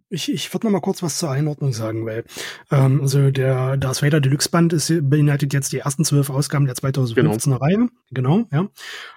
Ich, 0.09 0.31
ich 0.31 0.51
würde 0.53 0.67
noch 0.67 0.71
mal 0.71 0.81
kurz 0.81 1.03
was 1.03 1.19
zur 1.19 1.29
Einordnung 1.29 1.71
sagen, 1.71 2.05
weil 2.05 2.25
ähm, 2.71 3.01
also 3.01 3.29
der 3.29 3.77
Darth 3.77 4.01
Vader 4.01 4.19
Deluxe 4.19 4.49
Band 4.49 4.73
ist, 4.73 4.91
beinhaltet 5.09 5.53
jetzt 5.53 5.71
die 5.71 5.79
ersten 5.79 6.03
zwölf 6.03 6.29
Ausgaben 6.29 6.65
der 6.65 6.75
2015er 6.75 7.13
genau. 7.43 7.57
Reihe. 7.57 7.89
Genau, 8.11 8.45
ja. 8.51 8.67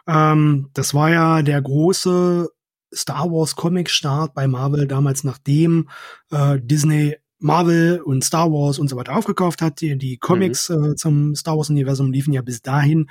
Ähm, 0.07 0.68
das 0.74 0.92
war 0.92 1.11
ja 1.11 1.42
der 1.42 1.62
große 1.62 2.50
Star 2.94 3.31
Wars 3.31 3.57
Comic 3.57 3.88
Start 3.88 4.35
bei 4.35 4.46
Marvel 4.46 4.87
damals, 4.87 5.24
nachdem 5.24 5.88
äh, 6.31 6.59
Disney 6.61 7.16
Marvel 7.38 8.00
und 8.00 8.22
Star 8.22 8.52
Wars 8.52 8.78
und 8.78 8.88
so 8.88 8.96
weiter 8.96 9.16
aufgekauft 9.16 9.62
hat. 9.62 9.81
Die, 9.81 9.96
die 9.96 10.18
Comics 10.18 10.68
mhm. 10.68 10.92
äh, 10.92 10.94
zum 10.94 11.35
Star 11.35 11.57
Wars 11.57 11.70
Universum 11.70 12.12
liefen 12.12 12.33
ja 12.33 12.42
bis 12.42 12.62
dahin 12.62 13.09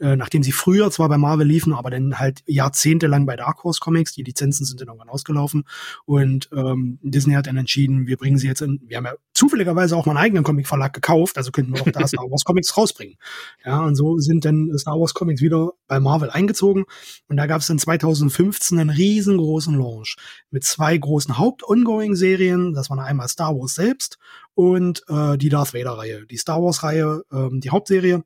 äh, 0.00 0.16
nachdem 0.16 0.42
sie 0.42 0.52
früher 0.52 0.90
zwar 0.90 1.08
bei 1.08 1.18
Marvel 1.18 1.46
liefen, 1.46 1.72
aber 1.72 1.90
dann 1.90 2.18
halt 2.18 2.42
jahrzehntelang 2.46 3.26
bei 3.26 3.36
Dark 3.36 3.64
Horse 3.64 3.80
Comics. 3.80 4.12
Die 4.12 4.22
Lizenzen 4.22 4.64
sind 4.64 4.80
dann 4.80 4.88
irgendwann 4.88 5.08
ausgelaufen 5.08 5.64
und 6.04 6.48
ähm, 6.52 6.98
Disney 7.02 7.34
hat 7.34 7.46
dann 7.46 7.56
entschieden, 7.56 8.06
wir 8.06 8.16
bringen 8.16 8.38
sie 8.38 8.46
jetzt 8.46 8.62
in, 8.62 8.80
wir 8.86 8.96
haben 8.96 9.06
ja 9.06 9.14
zufälligerweise 9.32 9.96
auch 9.96 10.06
mal 10.06 10.12
einen 10.12 10.24
eigenen 10.24 10.44
Comic-Verlag 10.44 10.92
gekauft, 10.92 11.36
also 11.36 11.50
könnten 11.50 11.74
wir 11.74 11.82
auch 11.82 11.90
da 11.90 12.06
Star 12.06 12.30
Wars 12.30 12.44
Comics 12.44 12.76
rausbringen. 12.76 13.16
Ja, 13.64 13.80
und 13.80 13.94
so 13.94 14.18
sind 14.18 14.44
dann 14.44 14.70
Star 14.78 14.98
Wars 14.98 15.14
Comics 15.14 15.40
wieder 15.40 15.72
bei 15.86 16.00
Marvel 16.00 16.30
eingezogen 16.30 16.84
und 17.28 17.36
da 17.36 17.46
gab 17.46 17.60
es 17.60 17.66
dann 17.66 17.78
2015 17.78 18.78
einen 18.78 18.90
riesengroßen 18.90 19.74
Launch 19.74 20.16
mit 20.50 20.64
zwei 20.64 20.96
großen 20.96 21.38
Haupt-Ongoing-Serien. 21.38 22.72
Das 22.72 22.90
waren 22.90 23.00
einmal 23.00 23.28
Star 23.28 23.54
Wars 23.54 23.74
selbst 23.74 24.18
und 24.54 25.02
äh, 25.08 25.36
die 25.38 25.48
Darth 25.48 25.74
Vader-Reihe. 25.74 26.26
Die 26.26 26.36
Star 26.36 26.62
Wars-Reihe, 26.62 27.22
ähm, 27.32 27.60
die 27.60 27.70
Hauptserie 27.70 28.24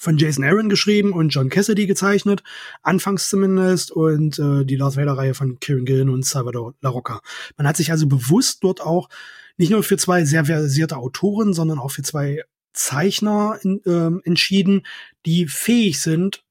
von 0.00 0.16
Jason 0.16 0.44
Aaron 0.44 0.70
geschrieben 0.70 1.12
und 1.12 1.28
John 1.28 1.50
Cassidy 1.50 1.86
gezeichnet, 1.86 2.42
anfangs 2.82 3.28
zumindest, 3.28 3.90
und 3.90 4.38
äh, 4.38 4.64
die 4.64 4.78
Darth 4.78 4.96
Vader-Reihe 4.96 5.34
von 5.34 5.60
Kieran 5.60 5.84
Gillen 5.84 6.08
und 6.08 6.24
Salvador 6.24 6.74
La 6.80 6.88
Rocca. 6.88 7.20
Man 7.58 7.68
hat 7.68 7.76
sich 7.76 7.92
also 7.92 8.06
bewusst 8.06 8.64
dort 8.64 8.80
auch 8.80 9.10
nicht 9.58 9.70
nur 9.70 9.82
für 9.82 9.98
zwei 9.98 10.24
sehr 10.24 10.46
versierte 10.46 10.96
Autoren, 10.96 11.52
sondern 11.52 11.78
auch 11.78 11.90
für 11.90 12.02
zwei 12.02 12.42
Zeichner 12.72 13.58
in, 13.62 13.82
ähm, 13.84 14.22
entschieden, 14.24 14.86
die 15.26 15.46
fähig 15.46 16.00
sind, 16.00 16.44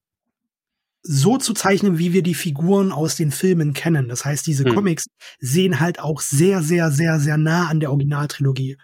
so 1.02 1.38
zu 1.38 1.56
zeichnen, 1.56 1.98
wie 1.98 2.14
wir 2.14 2.22
die 2.22 2.36
Figuren 2.36 2.92
aus 2.92 3.16
den 3.16 3.32
Filmen 3.32 3.74
kennen. 3.74 4.10
Das 4.10 4.26
heißt, 4.26 4.46
diese 4.46 4.66
hm. 4.66 4.76
Comics 4.76 5.08
sehen 5.40 5.80
halt 5.80 6.00
auch 6.00 6.22
sehr, 6.22 6.62
sehr, 6.62 6.92
sehr, 6.92 7.20
sehr 7.20 7.38
nah 7.38 7.68
an 7.68 7.80
der 7.80 7.90
Originaltrilogie 7.90 8.78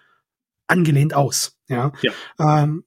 angelehnt 0.66 1.14
aus. 1.14 1.56
Ja. 1.68 1.92
ja. 2.02 2.12
Ähm, 2.40 2.84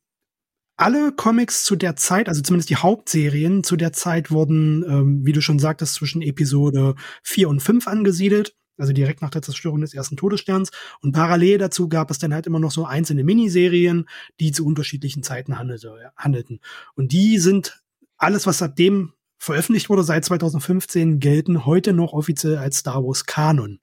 alle 0.79 1.13
Comics 1.13 1.65
zu 1.65 1.77
der 1.77 1.97
Zeit, 1.97 2.29
also 2.29 2.41
zumindest 2.41 2.71
die 2.71 2.77
Hauptserien 2.77 3.65
zu 3.65 3.77
der 3.77 3.93
Zeit 3.93 4.31
wurden, 4.31 4.85
ähm, 4.89 5.27
wie 5.27 5.33
du 5.33 5.41
schon 5.41 5.59
sagtest, 5.59 5.95
zwischen 5.95 6.23
Episode 6.23 6.95
4 7.25 7.49
und 7.49 7.61
5 7.61 7.89
angesiedelt. 7.89 8.55
Also 8.79 8.93
direkt 8.93 9.21
nach 9.21 9.31
der 9.31 9.43
Zerstörung 9.43 9.81
des 9.81 9.93
ersten 9.93 10.17
Todessterns. 10.17 10.71
Und 11.01 11.11
parallel 11.11 11.59
dazu 11.59 11.89
gab 11.89 12.13
es 12.13 12.21
dann 12.21 12.33
halt 12.33 12.47
immer 12.47 12.61
noch 12.61 12.71
so 12.71 12.85
einzelne 12.87 13.25
Miniserien, 13.25 14.09
die 14.39 14.53
zu 14.53 14.65
unterschiedlichen 14.65 15.25
Zeiten 15.25 15.59
handelte, 15.59 16.13
handelten. 16.17 16.61
Und 16.95 17.11
die 17.11 17.39
sind 17.39 17.83
alles, 18.17 18.47
was 18.47 18.59
seitdem 18.59 19.15
veröffentlicht 19.37 19.89
wurde, 19.89 20.05
seit 20.05 20.25
2015, 20.25 21.19
gelten 21.19 21.67
heute 21.67 21.93
noch 21.93 22.13
offiziell 22.13 22.57
als 22.57 22.79
Star 22.79 23.03
Wars 23.03 23.27
Kanon. 23.27 23.81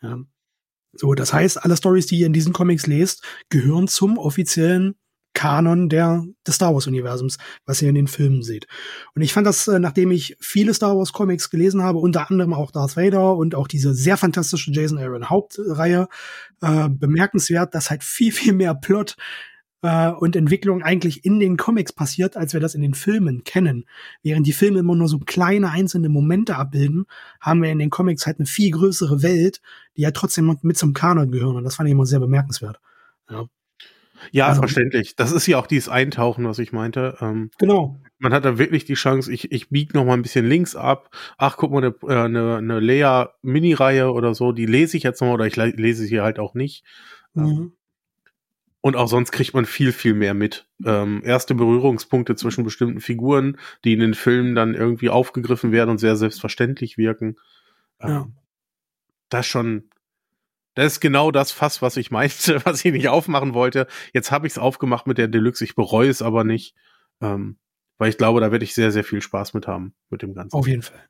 Ja. 0.00 0.18
So, 0.94 1.12
das 1.12 1.34
heißt, 1.34 1.62
alle 1.62 1.76
Stories, 1.76 2.06
die 2.06 2.20
ihr 2.20 2.26
in 2.26 2.32
diesen 2.32 2.54
Comics 2.54 2.86
lest, 2.86 3.22
gehören 3.50 3.86
zum 3.86 4.16
offiziellen 4.16 4.94
Kanon 5.38 5.88
der, 5.88 6.24
des 6.44 6.56
Star 6.56 6.74
Wars 6.74 6.88
Universums, 6.88 7.38
was 7.64 7.80
ihr 7.80 7.88
in 7.88 7.94
den 7.94 8.08
Filmen 8.08 8.42
seht. 8.42 8.66
Und 9.14 9.22
ich 9.22 9.32
fand 9.32 9.46
das, 9.46 9.68
äh, 9.68 9.78
nachdem 9.78 10.10
ich 10.10 10.36
viele 10.40 10.74
Star 10.74 10.98
Wars 10.98 11.12
Comics 11.12 11.48
gelesen 11.48 11.80
habe, 11.80 11.98
unter 11.98 12.28
anderem 12.28 12.52
auch 12.52 12.72
Darth 12.72 12.96
Vader 12.96 13.36
und 13.36 13.54
auch 13.54 13.68
diese 13.68 13.94
sehr 13.94 14.16
fantastische 14.16 14.72
Jason 14.72 14.98
Aaron 14.98 15.30
Hauptreihe, 15.30 16.08
äh, 16.60 16.88
bemerkenswert, 16.88 17.72
dass 17.72 17.88
halt 17.88 18.02
viel, 18.02 18.32
viel 18.32 18.52
mehr 18.52 18.74
Plot 18.74 19.14
äh, 19.82 20.10
und 20.10 20.34
Entwicklung 20.34 20.82
eigentlich 20.82 21.24
in 21.24 21.38
den 21.38 21.56
Comics 21.56 21.92
passiert, 21.92 22.36
als 22.36 22.52
wir 22.52 22.58
das 22.58 22.74
in 22.74 22.82
den 22.82 22.94
Filmen 22.94 23.44
kennen. 23.44 23.84
Während 24.24 24.44
die 24.44 24.52
Filme 24.52 24.80
immer 24.80 24.96
nur 24.96 25.06
so 25.06 25.20
kleine 25.20 25.70
einzelne 25.70 26.08
Momente 26.08 26.56
abbilden, 26.56 27.06
haben 27.40 27.62
wir 27.62 27.70
in 27.70 27.78
den 27.78 27.90
Comics 27.90 28.26
halt 28.26 28.40
eine 28.40 28.46
viel 28.46 28.72
größere 28.72 29.22
Welt, 29.22 29.60
die 29.96 30.02
ja 30.02 30.10
trotzdem 30.10 30.58
mit 30.62 30.76
zum 30.76 30.94
Kanon 30.94 31.30
gehören. 31.30 31.54
Und 31.54 31.62
das 31.62 31.76
fand 31.76 31.88
ich 31.88 31.92
immer 31.92 32.06
sehr 32.06 32.18
bemerkenswert. 32.18 32.80
Ja. 33.30 33.46
Ja, 34.30 34.48
also, 34.48 34.60
verständlich. 34.60 35.16
Das 35.16 35.32
ist 35.32 35.46
ja 35.46 35.58
auch 35.58 35.66
dieses 35.66 35.88
Eintauchen, 35.88 36.44
was 36.44 36.58
ich 36.58 36.72
meinte. 36.72 37.16
Ähm, 37.20 37.50
genau. 37.58 38.00
Man 38.18 38.32
hat 38.32 38.44
da 38.44 38.58
wirklich 38.58 38.84
die 38.84 38.94
Chance, 38.94 39.32
ich, 39.32 39.52
ich 39.52 39.70
biege 39.70 39.96
noch 39.96 40.04
mal 40.04 40.14
ein 40.14 40.22
bisschen 40.22 40.46
links 40.46 40.74
ab. 40.74 41.14
Ach, 41.36 41.56
guck 41.56 41.70
mal, 41.70 41.84
eine, 41.84 41.94
äh, 42.02 42.24
eine, 42.24 42.56
eine 42.56 42.80
Lea-Mini-Reihe 42.80 44.12
oder 44.12 44.34
so, 44.34 44.52
die 44.52 44.66
lese 44.66 44.96
ich 44.96 45.02
jetzt 45.02 45.20
noch 45.20 45.28
mal 45.28 45.34
oder 45.34 45.46
ich 45.46 45.56
lese 45.56 46.04
sie 46.04 46.20
halt 46.20 46.38
auch 46.38 46.54
nicht. 46.54 46.84
Ähm, 47.36 47.44
mhm. 47.44 47.72
Und 48.80 48.96
auch 48.96 49.08
sonst 49.08 49.32
kriegt 49.32 49.54
man 49.54 49.66
viel, 49.66 49.92
viel 49.92 50.14
mehr 50.14 50.34
mit. 50.34 50.68
Ähm, 50.84 51.22
erste 51.24 51.54
Berührungspunkte 51.54 52.36
zwischen 52.36 52.64
bestimmten 52.64 53.00
Figuren, 53.00 53.58
die 53.84 53.92
in 53.92 54.00
den 54.00 54.14
Filmen 54.14 54.54
dann 54.54 54.74
irgendwie 54.74 55.10
aufgegriffen 55.10 55.72
werden 55.72 55.90
und 55.90 55.98
sehr 55.98 56.16
selbstverständlich 56.16 56.96
wirken. 56.96 57.36
Ähm, 58.00 58.08
ja. 58.08 58.28
Das 59.30 59.46
schon, 59.46 59.90
das 60.78 60.94
ist 60.94 61.00
genau 61.00 61.30
das 61.30 61.52
Fass, 61.52 61.82
was 61.82 61.96
ich 61.96 62.10
meinte, 62.10 62.60
was 62.64 62.84
ich 62.84 62.92
nicht 62.92 63.08
aufmachen 63.08 63.54
wollte. 63.54 63.86
Jetzt 64.12 64.30
habe 64.30 64.46
ich 64.46 64.54
es 64.54 64.58
aufgemacht 64.58 65.06
mit 65.06 65.18
der 65.18 65.28
Deluxe. 65.28 65.64
Ich 65.64 65.74
bereue 65.74 66.08
es 66.08 66.22
aber 66.22 66.44
nicht. 66.44 66.74
Ähm, 67.20 67.58
weil 68.00 68.10
ich 68.10 68.16
glaube, 68.16 68.40
da 68.40 68.52
werde 68.52 68.64
ich 68.64 68.74
sehr, 68.74 68.92
sehr 68.92 69.02
viel 69.02 69.20
Spaß 69.20 69.54
mit 69.54 69.66
haben, 69.66 69.92
mit 70.08 70.22
dem 70.22 70.32
Ganzen. 70.32 70.56
Auf 70.56 70.68
jeden 70.68 70.82
Fall. 70.82 71.02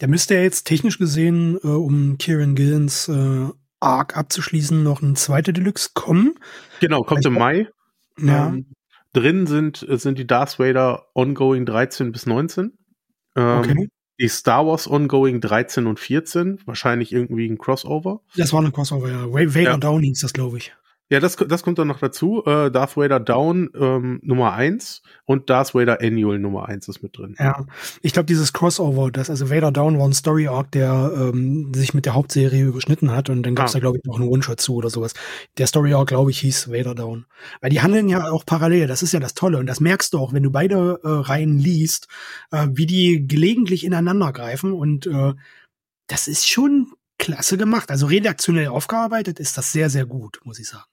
Der 0.00 0.06
müsste 0.06 0.36
ja 0.36 0.42
jetzt 0.42 0.64
technisch 0.64 0.96
gesehen, 0.96 1.58
äh, 1.64 1.66
um 1.66 2.18
Kieran 2.18 2.54
Gillens 2.54 3.08
äh, 3.08 3.48
Arc 3.80 4.16
abzuschließen, 4.16 4.80
noch 4.80 5.02
ein 5.02 5.16
zweiter 5.16 5.52
Deluxe 5.52 5.90
kommen. 5.94 6.34
Genau, 6.78 7.02
kommt 7.02 7.24
Vielleicht 7.24 7.26
im 7.26 7.32
Mai. 7.32 7.68
Ja. 8.18 8.46
Ähm, 8.46 8.72
drin 9.12 9.46
sind, 9.48 9.84
sind 9.88 10.18
die 10.18 10.26
Darth 10.26 10.60
Vader 10.60 11.08
Ongoing 11.14 11.66
13 11.66 12.12
bis 12.12 12.26
19. 12.26 12.78
Ähm, 13.34 13.58
okay 13.58 13.88
die 14.18 14.28
Star 14.28 14.66
Wars 14.66 14.88
Ongoing 14.88 15.40
13 15.40 15.86
und 15.86 16.00
14, 16.00 16.60
wahrscheinlich 16.64 17.12
irgendwie 17.12 17.48
ein 17.48 17.58
Crossover. 17.58 18.20
Das 18.36 18.52
war 18.52 18.62
ein 18.62 18.72
Crossover, 18.72 19.08
ja. 19.10 19.32
Vader 19.32 19.62
ja. 19.62 19.76
Down 19.76 20.02
hieß 20.02 20.20
das, 20.20 20.32
glaube 20.32 20.58
ich. 20.58 20.72
Ja, 21.08 21.20
das, 21.20 21.36
das 21.36 21.62
kommt 21.62 21.78
dann 21.78 21.86
noch 21.86 22.00
dazu. 22.00 22.42
Äh, 22.46 22.68
Darth 22.70 22.96
Vader 22.96 23.20
Down 23.20 23.70
ähm, 23.78 24.18
Nummer 24.24 24.54
eins 24.54 25.02
und 25.24 25.48
Darth 25.48 25.72
Vader 25.72 26.00
Annual 26.00 26.40
Nummer 26.40 26.66
eins 26.68 26.88
ist 26.88 27.00
mit 27.00 27.16
drin. 27.16 27.36
Ja, 27.38 27.64
ich 28.02 28.12
glaube, 28.12 28.26
dieses 28.26 28.52
Crossover, 28.52 29.12
das 29.12 29.30
also 29.30 29.48
Vader 29.48 29.70
Down 29.70 30.00
war 30.00 30.08
ein 30.08 30.14
Story 30.14 30.48
Arc, 30.48 30.72
der 30.72 31.12
ähm, 31.16 31.72
sich 31.72 31.94
mit 31.94 32.06
der 32.06 32.14
Hauptserie 32.14 32.64
überschnitten 32.64 33.12
hat 33.12 33.30
und 33.30 33.44
dann 33.44 33.54
gab 33.54 33.66
es 33.66 33.72
ah. 33.72 33.78
da, 33.78 33.80
glaube 33.82 33.98
ich, 33.98 34.04
noch 34.04 34.18
einen 34.18 34.28
One-Shot 34.28 34.60
zu 34.60 34.74
oder 34.74 34.90
sowas. 34.90 35.14
Der 35.58 35.68
Story 35.68 35.94
Arc, 35.94 36.08
glaube 36.08 36.32
ich, 36.32 36.40
hieß 36.40 36.72
Vader 36.72 36.96
Down. 36.96 37.26
Weil 37.60 37.70
die 37.70 37.82
handeln 37.82 38.08
ja 38.08 38.28
auch 38.28 38.44
parallel, 38.44 38.88
das 38.88 39.04
ist 39.04 39.12
ja 39.12 39.20
das 39.20 39.34
Tolle 39.34 39.58
und 39.58 39.66
das 39.66 39.78
merkst 39.78 40.12
du 40.12 40.18
auch, 40.18 40.32
wenn 40.32 40.42
du 40.42 40.50
beide 40.50 40.98
äh, 41.04 41.08
Reihen 41.08 41.56
liest, 41.56 42.08
äh, 42.50 42.66
wie 42.72 42.86
die 42.86 43.28
gelegentlich 43.28 43.84
ineinander 43.84 44.32
greifen 44.32 44.72
und 44.72 45.06
äh, 45.06 45.34
das 46.08 46.26
ist 46.26 46.48
schon 46.48 46.88
klasse 47.18 47.56
gemacht. 47.56 47.92
Also 47.92 48.06
redaktionell 48.06 48.68
aufgearbeitet 48.68 49.38
ist 49.38 49.56
das 49.56 49.70
sehr, 49.70 49.88
sehr 49.88 50.06
gut, 50.06 50.40
muss 50.44 50.58
ich 50.58 50.68
sagen. 50.68 50.84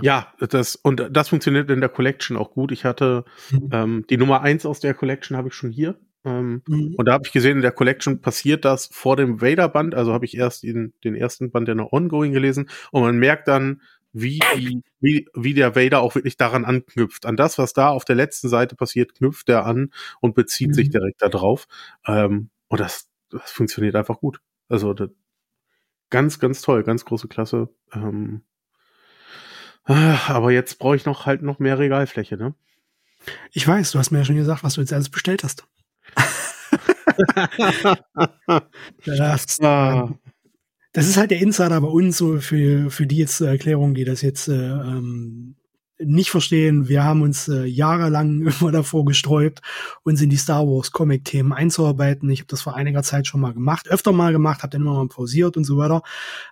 Ja. 0.00 0.32
das 0.38 0.76
und 0.76 1.08
das 1.10 1.28
funktioniert 1.28 1.70
in 1.70 1.80
der 1.80 1.88
Collection 1.88 2.36
auch 2.36 2.52
gut. 2.52 2.72
Ich 2.72 2.84
hatte 2.84 3.24
mhm. 3.50 3.68
ähm, 3.72 4.04
die 4.08 4.16
Nummer 4.16 4.42
eins 4.42 4.66
aus 4.66 4.80
der 4.80 4.94
Collection 4.94 5.36
habe 5.36 5.48
ich 5.48 5.54
schon 5.54 5.70
hier. 5.70 5.98
Ähm, 6.24 6.62
mhm. 6.66 6.94
Und 6.96 7.06
da 7.06 7.12
habe 7.12 7.24
ich 7.26 7.32
gesehen, 7.32 7.56
in 7.56 7.62
der 7.62 7.72
Collection 7.72 8.20
passiert 8.20 8.64
das 8.64 8.88
vor 8.92 9.16
dem 9.16 9.40
Vader-Band. 9.40 9.94
Also 9.94 10.12
habe 10.12 10.26
ich 10.26 10.36
erst 10.36 10.62
den, 10.62 10.92
den 11.02 11.14
ersten 11.14 11.50
Band 11.50 11.66
der 11.66 11.74
noch 11.74 11.92
Ongoing 11.92 12.32
gelesen 12.32 12.68
und 12.92 13.02
man 13.02 13.18
merkt 13.18 13.48
dann, 13.48 13.80
wie, 14.12 14.40
die, 14.56 14.82
wie, 15.00 15.28
wie 15.34 15.54
der 15.54 15.76
Vader 15.76 16.00
auch 16.00 16.14
wirklich 16.14 16.36
daran 16.36 16.64
anknüpft. 16.64 17.26
An 17.26 17.36
das, 17.36 17.58
was 17.58 17.72
da 17.72 17.90
auf 17.90 18.04
der 18.04 18.16
letzten 18.16 18.48
Seite 18.48 18.74
passiert, 18.74 19.14
knüpft 19.14 19.48
er 19.48 19.66
an 19.66 19.92
und 20.20 20.34
bezieht 20.34 20.70
mhm. 20.70 20.74
sich 20.74 20.90
direkt 20.90 21.22
darauf. 21.22 21.66
Ähm, 22.06 22.50
und 22.68 22.80
das, 22.80 23.08
das 23.30 23.50
funktioniert 23.52 23.94
einfach 23.94 24.18
gut. 24.18 24.40
Also 24.68 24.94
das, 24.94 25.10
ganz, 26.10 26.38
ganz 26.38 26.60
toll, 26.60 26.82
ganz 26.82 27.04
große 27.04 27.28
Klasse. 27.28 27.68
Ähm, 27.92 28.42
aber 30.28 30.50
jetzt 30.50 30.78
brauche 30.78 30.96
ich 30.96 31.04
noch 31.04 31.26
halt 31.26 31.42
noch 31.42 31.58
mehr 31.58 31.78
Regalfläche, 31.78 32.36
ne? 32.36 32.54
Ich 33.52 33.66
weiß, 33.66 33.92
du 33.92 33.98
hast 33.98 34.10
mir 34.10 34.18
ja 34.18 34.24
schon 34.24 34.36
gesagt, 34.36 34.64
was 34.64 34.74
du 34.74 34.80
jetzt 34.80 34.92
alles 34.92 35.08
bestellt 35.08 35.44
hast. 35.44 35.66
das, 39.04 39.60
ah. 39.60 40.10
das, 40.92 41.06
ist 41.06 41.16
halt 41.16 41.30
der 41.30 41.40
Insider 41.40 41.80
bei 41.80 41.88
uns, 41.88 42.16
so 42.16 42.38
für, 42.38 42.90
für 42.90 43.06
die 43.06 43.18
jetzt 43.18 43.36
zur 43.36 43.48
Erklärung, 43.48 43.94
die 43.94 44.04
das 44.04 44.22
jetzt 44.22 44.48
äh, 44.48 44.54
ähm, 44.54 45.56
nicht 46.04 46.30
verstehen. 46.30 46.88
Wir 46.88 47.04
haben 47.04 47.22
uns 47.22 47.48
äh, 47.48 47.64
jahrelang 47.64 48.46
immer 48.60 48.72
davor 48.72 49.04
gesträubt, 49.04 49.60
uns 50.02 50.20
in 50.20 50.30
die 50.30 50.36
Star 50.36 50.66
Wars 50.66 50.92
Comic-Themen 50.92 51.52
einzuarbeiten. 51.52 52.30
Ich 52.30 52.40
habe 52.40 52.48
das 52.48 52.62
vor 52.62 52.74
einiger 52.74 53.02
Zeit 53.02 53.26
schon 53.26 53.40
mal 53.40 53.52
gemacht, 53.52 53.88
öfter 53.88 54.12
mal 54.12 54.32
gemacht, 54.32 54.62
habe 54.62 54.70
dann 54.70 54.82
immer 54.82 54.94
mal 54.94 55.08
pausiert 55.08 55.56
und 55.56 55.64
so 55.64 55.76
weiter. 55.78 56.02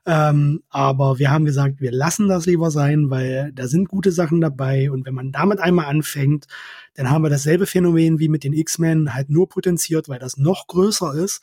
Ähm, 0.07 0.63
aber 0.69 1.19
wir 1.19 1.31
haben 1.31 1.45
gesagt, 1.45 1.81
wir 1.81 1.93
lassen 1.93 2.29
das 2.29 2.47
lieber 2.47 2.71
sein, 2.71 3.11
weil 3.11 3.53
da 3.55 3.67
sind 3.67 3.89
gute 3.89 4.13
Sachen 4.13 4.41
dabei. 4.41 4.91
Und 4.91 5.07
wenn 5.07 5.15
man 5.15 5.33
damit 5.33 5.61
einmal 5.61 5.87
anfängt, 5.87 6.47
dann 6.95 7.11
haben 7.11 7.23
wir 7.23 7.31
dasselbe 7.31 7.67
Phänomen 7.67 8.19
wie 8.19 8.29
mit 8.29 8.45
den 8.45 8.53
X-Men, 8.53 9.15
halt 9.15 9.31
nur 9.31 9.49
potenziert, 9.49 10.09
weil 10.09 10.19
das 10.19 10.37
noch 10.37 10.67
größer 10.67 11.15
ist. 11.15 11.43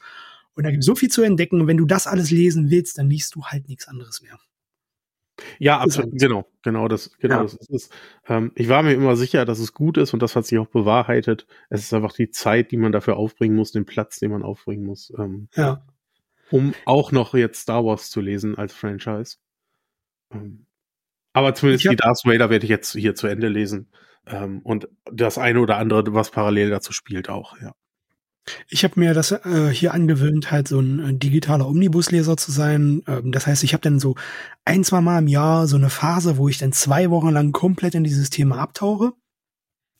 Und 0.53 0.63
da 0.63 0.71
gibt 0.71 0.83
es 0.83 0.85
so 0.85 0.95
viel 0.95 1.09
zu 1.09 1.21
entdecken. 1.21 1.61
Und 1.61 1.67
wenn 1.67 1.77
du 1.77 1.85
das 1.85 2.07
alles 2.07 2.31
lesen 2.31 2.69
willst, 2.69 2.97
dann 2.97 3.09
liest 3.09 3.35
du 3.35 3.43
halt 3.45 3.67
nichts 3.67 3.87
anderes 3.87 4.21
mehr. 4.21 4.39
Ja, 5.59 5.79
absolut, 5.79 6.17
genau, 6.17 6.45
genau 6.63 6.87
das, 6.87 7.17
genau 7.19 7.35
ja. 7.35 7.43
das 7.43 7.53
ist 7.55 7.69
es. 7.69 7.89
Ähm, 8.27 8.51
ich 8.55 8.69
war 8.69 8.83
mir 8.83 8.93
immer 8.93 9.15
sicher, 9.15 9.45
dass 9.45 9.59
es 9.59 9.73
gut 9.73 9.97
ist 9.97 10.13
und 10.13 10.21
das 10.21 10.35
hat 10.35 10.45
sich 10.45 10.57
auch 10.59 10.67
bewahrheitet. 10.67 11.45
Es 11.69 11.81
ist 11.81 11.93
einfach 11.93 12.13
die 12.13 12.29
Zeit, 12.29 12.71
die 12.71 12.77
man 12.77 12.91
dafür 12.91 13.17
aufbringen 13.17 13.55
muss, 13.55 13.71
den 13.71 13.85
Platz, 13.85 14.19
den 14.19 14.31
man 14.31 14.43
aufbringen 14.43 14.85
muss. 14.85 15.11
Ähm, 15.17 15.49
ja. 15.55 15.85
Um 16.51 16.73
auch 16.85 17.11
noch 17.11 17.33
jetzt 17.33 17.61
Star 17.61 17.83
Wars 17.83 18.09
zu 18.09 18.21
lesen 18.21 18.57
als 18.57 18.73
Franchise. 18.73 19.37
Ähm, 20.31 20.65
aber 21.33 21.53
zumindest 21.53 21.85
die 21.91 21.95
Darth 21.97 22.21
Vader 22.23 22.49
werde 22.49 22.63
ich 22.63 22.69
jetzt 22.69 22.93
hier 22.93 23.13
zu 23.13 23.27
Ende 23.27 23.49
lesen. 23.49 23.91
Ähm, 24.25 24.61
und 24.61 24.87
das 25.11 25.37
eine 25.37 25.59
oder 25.59 25.77
andere, 25.77 26.13
was 26.13 26.31
parallel 26.31 26.69
dazu 26.69 26.93
spielt, 26.93 27.29
auch, 27.29 27.59
ja. 27.59 27.73
Ich 28.69 28.83
habe 28.83 28.99
mir 28.99 29.13
das 29.13 29.31
äh, 29.31 29.69
hier 29.71 29.93
angewöhnt, 29.93 30.51
halt 30.51 30.67
so 30.67 30.79
ein 30.79 30.99
äh, 30.99 31.13
digitaler 31.17 31.67
Omnibusleser 31.67 32.37
zu 32.37 32.51
sein. 32.51 33.01
Ähm, 33.07 33.31
das 33.31 33.47
heißt, 33.47 33.63
ich 33.63 33.73
habe 33.73 33.81
dann 33.81 33.99
so 33.99 34.15
ein, 34.65 34.83
zwei 34.83 35.01
Mal 35.01 35.19
im 35.19 35.27
Jahr 35.27 35.67
so 35.67 35.75
eine 35.77 35.89
Phase, 35.89 36.37
wo 36.37 36.47
ich 36.47 36.57
dann 36.57 36.71
zwei 36.71 37.09
Wochen 37.09 37.29
lang 37.29 37.51
komplett 37.51 37.95
in 37.95 38.03
dieses 38.03 38.29
Thema 38.29 38.59
abtauche. 38.59 39.13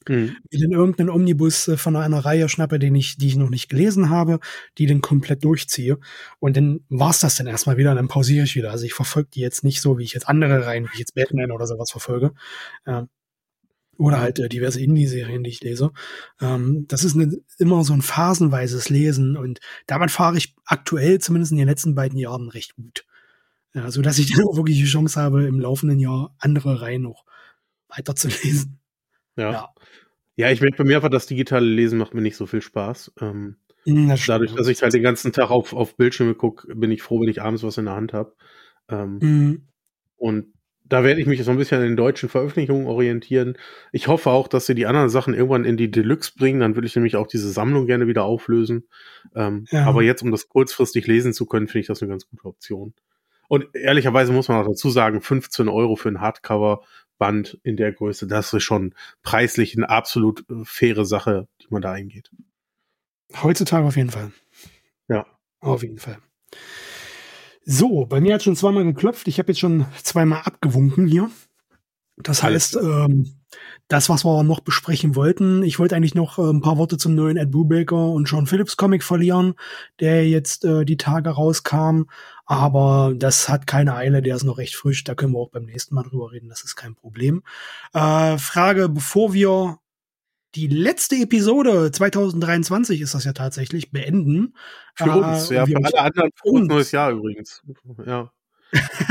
Mhm. 0.07 0.37
Mir 0.51 0.59
dann 0.59 0.71
irgendeinen 0.71 1.09
Omnibus 1.09 1.67
äh, 1.67 1.77
von 1.77 1.95
einer 1.95 2.19
Reihe 2.19 2.49
schnappe, 2.49 2.79
den 2.79 2.95
ich, 2.95 3.17
die 3.17 3.27
ich 3.27 3.35
noch 3.35 3.49
nicht 3.49 3.69
gelesen 3.69 4.09
habe, 4.09 4.39
die 4.77 4.85
dann 4.85 5.01
komplett 5.01 5.43
durchziehe. 5.43 5.97
Und 6.39 6.57
dann 6.57 6.81
war's 6.89 7.21
das 7.21 7.35
dann 7.35 7.47
erstmal 7.47 7.77
wieder, 7.77 7.91
und 7.91 7.97
dann 7.97 8.07
pausiere 8.07 8.45
ich 8.45 8.55
wieder. 8.55 8.71
Also 8.71 8.85
ich 8.85 8.93
verfolge 8.93 9.29
die 9.33 9.41
jetzt 9.41 9.63
nicht 9.63 9.81
so, 9.81 9.97
wie 9.97 10.03
ich 10.03 10.13
jetzt 10.13 10.29
andere 10.29 10.65
Reihen, 10.65 10.85
wie 10.85 10.93
ich 10.93 10.99
jetzt 10.99 11.15
Batman 11.15 11.51
oder 11.51 11.65
sowas 11.65 11.91
verfolge. 11.91 12.33
Ja. 12.85 13.07
Oder 13.97 14.19
halt 14.19 14.39
äh, 14.39 14.49
diverse 14.49 14.81
Indie-Serien, 14.81 15.43
die 15.43 15.49
ich 15.49 15.61
lese. 15.61 15.91
Ähm, 16.41 16.85
das 16.87 17.03
ist 17.03 17.15
eine, 17.15 17.37
immer 17.57 17.83
so 17.83 17.93
ein 17.93 18.01
phasenweises 18.01 18.89
Lesen 18.89 19.37
und 19.37 19.59
damit 19.87 20.11
fahre 20.11 20.37
ich 20.37 20.55
aktuell, 20.65 21.19
zumindest 21.19 21.51
in 21.51 21.57
den 21.57 21.67
letzten 21.67 21.95
beiden 21.95 22.19
Jahren, 22.19 22.49
recht 22.49 22.75
gut. 22.75 23.05
Ja, 23.73 23.91
so 23.91 24.01
dass 24.01 24.19
ich 24.19 24.31
dann 24.35 24.45
auch 24.45 24.57
wirklich 24.57 24.77
die 24.77 24.85
Chance 24.85 25.19
habe, 25.19 25.45
im 25.45 25.59
laufenden 25.59 25.99
Jahr 25.99 26.35
andere 26.39 26.81
Reihen 26.81 27.03
noch 27.03 27.25
weiterzulesen. 27.89 28.79
Ja. 29.37 29.51
ja. 29.51 29.69
Ja, 30.37 30.51
ich 30.51 30.59
merke 30.59 30.77
bei 30.77 30.83
mir 30.83 30.97
einfach, 30.97 31.09
das 31.09 31.27
digitale 31.27 31.65
Lesen 31.65 31.97
macht 31.97 32.13
mir 32.13 32.21
nicht 32.21 32.35
so 32.35 32.45
viel 32.45 32.61
Spaß. 32.61 33.13
Ähm, 33.21 33.55
hm, 33.85 34.09
das 34.09 34.25
dadurch, 34.25 34.53
dass 34.53 34.67
ich 34.67 34.81
halt 34.81 34.93
den 34.93 35.03
ganzen 35.03 35.31
Tag 35.31 35.49
auf, 35.49 35.73
auf 35.73 35.95
Bildschirme 35.95 36.35
gucke, 36.35 36.75
bin 36.75 36.91
ich 36.91 37.01
froh, 37.01 37.21
wenn 37.21 37.29
ich 37.29 37.41
abends 37.41 37.63
was 37.63 37.77
in 37.77 37.85
der 37.85 37.95
Hand 37.95 38.11
habe. 38.11 38.35
Ähm, 38.89 39.19
mhm. 39.21 39.67
Und 40.17 40.53
da 40.87 41.03
werde 41.03 41.19
ich 41.19 41.27
mich 41.27 41.43
so 41.43 41.51
ein 41.51 41.57
bisschen 41.57 41.81
an 41.81 41.87
den 41.87 41.97
deutschen 41.97 42.29
Veröffentlichungen 42.29 42.85
orientieren. 42.85 43.57
Ich 43.91 44.07
hoffe 44.07 44.29
auch, 44.29 44.47
dass 44.47 44.67
sie 44.67 44.75
die 44.75 44.85
anderen 44.85 45.09
Sachen 45.09 45.33
irgendwann 45.33 45.65
in 45.65 45.77
die 45.77 45.89
Deluxe 45.89 46.33
bringen. 46.37 46.59
Dann 46.59 46.75
würde 46.75 46.87
ich 46.87 46.95
nämlich 46.95 47.15
auch 47.15 47.27
diese 47.27 47.49
Sammlung 47.49 47.87
gerne 47.87 48.07
wieder 48.07 48.23
auflösen. 48.23 48.87
Ähm, 49.35 49.65
ja. 49.71 49.85
Aber 49.85 50.03
jetzt, 50.03 50.21
um 50.21 50.31
das 50.31 50.47
kurzfristig 50.47 51.07
lesen 51.07 51.33
zu 51.33 51.45
können, 51.47 51.67
finde 51.67 51.81
ich 51.81 51.87
das 51.87 52.01
eine 52.01 52.09
ganz 52.09 52.27
gute 52.27 52.45
Option. 52.45 52.93
Und 53.47 53.67
ehrlicherweise 53.73 54.31
muss 54.31 54.47
man 54.47 54.61
auch 54.61 54.67
dazu 54.67 54.89
sagen, 54.89 55.21
15 55.21 55.69
Euro 55.69 55.95
für 55.95 56.09
ein 56.09 56.21
Hardcover-Band 56.21 57.59
in 57.63 57.77
der 57.77 57.91
Größe, 57.91 58.27
das 58.27 58.53
ist 58.53 58.63
schon 58.63 58.93
preislich 59.23 59.75
eine 59.75 59.89
absolut 59.89 60.45
äh, 60.49 60.63
faire 60.63 61.05
Sache, 61.05 61.47
die 61.61 61.67
man 61.69 61.81
da 61.81 61.91
eingeht. 61.91 62.31
Heutzutage 63.41 63.85
auf 63.85 63.97
jeden 63.97 64.11
Fall. 64.11 64.31
Ja. 65.07 65.25
Auf 65.59 65.81
jeden 65.81 65.99
Fall. 65.99 66.17
So, 67.67 68.05
bei 68.05 68.21
mir 68.21 68.35
hat 68.35 68.43
schon 68.43 68.55
zweimal 68.55 68.83
geklopft. 68.83 69.27
Ich 69.27 69.39
habe 69.39 69.51
jetzt 69.51 69.59
schon 69.59 69.87
zweimal 70.03 70.43
abgewunken 70.43 71.07
hier. 71.07 71.31
Das 72.17 72.43
heißt, 72.43 72.77
ähm, 72.77 73.35
das, 73.87 74.07
was 74.07 74.23
wir 74.23 74.43
noch 74.43 74.61
besprechen 74.61 75.15
wollten, 75.15 75.63
ich 75.63 75.79
wollte 75.79 75.95
eigentlich 75.95 76.15
noch 76.15 76.37
äh, 76.37 76.43
ein 76.43 76.61
paar 76.61 76.77
Worte 76.77 76.97
zum 76.97 77.15
neuen 77.15 77.37
Ed 77.37 77.51
Brubaker 77.51 78.11
und 78.11 78.27
Sean 78.27 78.45
Phillips 78.45 78.77
Comic 78.77 79.03
verlieren, 79.03 79.55
der 79.99 80.27
jetzt 80.29 80.63
äh, 80.63 80.85
die 80.85 80.97
Tage 80.97 81.31
rauskam. 81.31 82.03
Aber 82.45 83.13
das 83.17 83.49
hat 83.49 83.67
keine 83.67 83.95
Eile, 83.95 84.21
der 84.21 84.35
ist 84.35 84.43
noch 84.43 84.59
recht 84.59 84.75
frisch. 84.75 85.03
Da 85.03 85.15
können 85.15 85.33
wir 85.33 85.39
auch 85.39 85.49
beim 85.49 85.65
nächsten 85.65 85.95
Mal 85.95 86.03
drüber 86.03 86.31
reden. 86.31 86.49
Das 86.49 86.63
ist 86.63 86.75
kein 86.75 86.95
Problem. 86.95 87.43
Äh, 87.93 88.37
Frage, 88.37 88.89
bevor 88.89 89.33
wir 89.33 89.79
die 90.55 90.67
letzte 90.67 91.15
Episode 91.17 91.91
2023 91.91 93.01
ist 93.01 93.13
das 93.13 93.25
ja 93.25 93.33
tatsächlich 93.33 93.91
beenden. 93.91 94.55
Für 94.95 95.09
äh, 95.09 95.13
uns, 95.13 95.49
ja, 95.49 95.65
für 95.65 95.83
alle 95.83 95.99
anderen 95.99 96.31
frohes 96.35 96.67
neues 96.67 96.91
Jahr 96.91 97.11
übrigens. 97.11 97.61
Ja. 98.05 98.31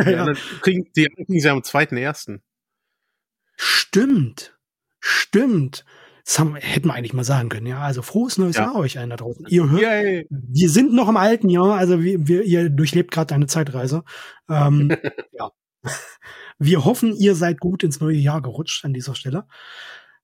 Die 0.04 0.10
ja. 0.10 0.32
kriegen, 0.62 0.90
die 0.96 1.06
kriegen 1.06 1.40
sie 1.40 1.48
am 1.48 1.58
2.1. 1.58 2.40
Stimmt. 3.56 4.58
Stimmt. 5.00 5.84
Das 6.24 6.38
haben, 6.38 6.56
hätten 6.56 6.88
wir 6.88 6.94
eigentlich 6.94 7.12
mal 7.12 7.24
sagen 7.24 7.50
können, 7.50 7.66
ja. 7.66 7.80
Also 7.80 8.00
frohes 8.00 8.38
neues 8.38 8.56
ja. 8.56 8.64
Jahr 8.64 8.76
euch 8.76 8.98
einen 8.98 9.10
da 9.10 9.16
draußen. 9.16 9.46
Ihr 9.48 9.68
hört, 9.68 9.82
Yay. 9.82 10.26
wir 10.30 10.70
sind 10.70 10.94
noch 10.94 11.08
im 11.10 11.18
alten 11.18 11.50
Jahr, 11.50 11.74
also 11.74 12.02
wir, 12.02 12.26
wir, 12.26 12.42
ihr 12.44 12.70
durchlebt 12.70 13.10
gerade 13.10 13.34
eine 13.34 13.46
Zeitreise. 13.46 14.02
Ähm, 14.48 14.96
ja. 15.32 15.50
Wir 16.58 16.86
hoffen, 16.86 17.14
ihr 17.14 17.34
seid 17.34 17.60
gut 17.60 17.82
ins 17.82 18.00
neue 18.00 18.16
Jahr 18.16 18.40
gerutscht 18.40 18.86
an 18.86 18.94
dieser 18.94 19.14
Stelle. 19.14 19.46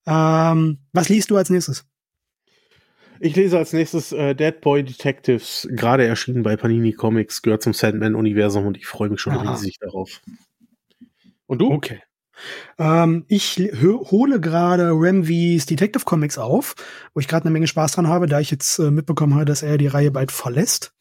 Ähm, 0.05 0.79
was 0.93 1.09
liest 1.09 1.29
du 1.29 1.37
als 1.37 1.49
nächstes? 1.49 1.85
Ich 3.23 3.35
lese 3.35 3.59
als 3.59 3.71
nächstes 3.71 4.11
äh, 4.11 4.33
Dead 4.33 4.59
Boy 4.61 4.83
Detectives, 4.83 5.67
gerade 5.71 6.07
erschienen 6.07 6.41
bei 6.41 6.57
Panini 6.57 6.91
Comics, 6.91 7.43
gehört 7.43 7.61
zum 7.61 7.73
Sandman-Universum 7.73 8.65
und 8.65 8.77
ich 8.77 8.87
freue 8.87 9.09
mich 9.09 9.21
schon 9.21 9.33
Aha. 9.33 9.51
riesig 9.51 9.77
darauf. 9.79 10.21
Und 11.45 11.59
du? 11.59 11.71
Okay. 11.71 12.01
Ähm, 12.79 13.25
ich 13.27 13.57
hole 13.59 14.39
gerade 14.39 14.89
Remvys 14.91 15.67
Detective 15.67 16.03
Comics 16.03 16.39
auf, 16.39 16.73
wo 17.13 17.19
ich 17.19 17.27
gerade 17.27 17.45
eine 17.45 17.51
Menge 17.51 17.67
Spaß 17.67 17.91
dran 17.91 18.07
habe, 18.07 18.25
da 18.25 18.39
ich 18.39 18.49
jetzt 18.49 18.79
äh, 18.79 18.89
mitbekommen 18.89 19.35
habe, 19.35 19.45
dass 19.45 19.61
er 19.61 19.77
die 19.77 19.87
Reihe 19.87 20.09
bald 20.09 20.31
verlässt. 20.31 20.93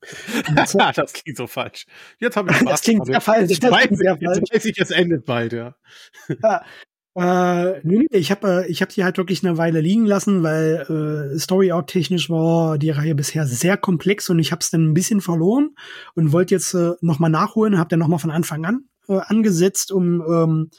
das 0.54 1.12
klingt 1.12 1.36
so 1.36 1.46
falsch. 1.46 1.84
Jetzt 2.18 2.38
habe 2.38 2.50
ich 2.50 2.56
Spaß. 2.60 2.70
Das 2.70 2.80
klingt 2.80 3.04
sehr 3.04 3.20
falsch. 3.20 3.50
Jetzt, 3.50 3.62
weiß, 3.62 3.88
sehr 3.90 4.16
falsch. 4.16 4.38
jetzt 4.38 4.54
weiß 4.54 4.64
ich, 4.64 4.78
es 4.78 4.90
endet 4.90 5.26
bald, 5.26 5.52
ja. 5.52 5.74
ja 6.42 6.64
äh, 7.16 7.80
nee, 7.82 8.06
ich 8.10 8.30
habe 8.30 8.64
äh, 8.66 8.70
ich 8.70 8.82
hab 8.82 8.90
die 8.90 9.02
halt 9.02 9.18
wirklich 9.18 9.44
eine 9.44 9.58
Weile 9.58 9.80
liegen 9.80 10.06
lassen, 10.06 10.42
weil 10.44 11.32
äh, 11.34 11.38
Story 11.38 11.72
Arc 11.72 11.88
technisch 11.88 12.30
war 12.30 12.78
die 12.78 12.90
Reihe 12.90 13.16
bisher 13.16 13.46
sehr 13.46 13.76
komplex 13.76 14.30
und 14.30 14.38
ich 14.38 14.52
habe 14.52 14.60
es 14.60 14.70
dann 14.70 14.90
ein 14.90 14.94
bisschen 14.94 15.20
verloren 15.20 15.70
und 16.14 16.32
wollte 16.32 16.54
jetzt 16.54 16.72
äh, 16.74 16.92
noch 17.00 17.18
mal 17.18 17.28
nachholen, 17.28 17.78
habe 17.78 17.88
dann 17.88 17.98
noch 17.98 18.08
mal 18.08 18.18
von 18.18 18.30
Anfang 18.30 18.64
an 18.64 18.84
äh, 19.08 19.18
angesetzt, 19.18 19.90
um 19.90 20.22
ähm, 20.22 20.70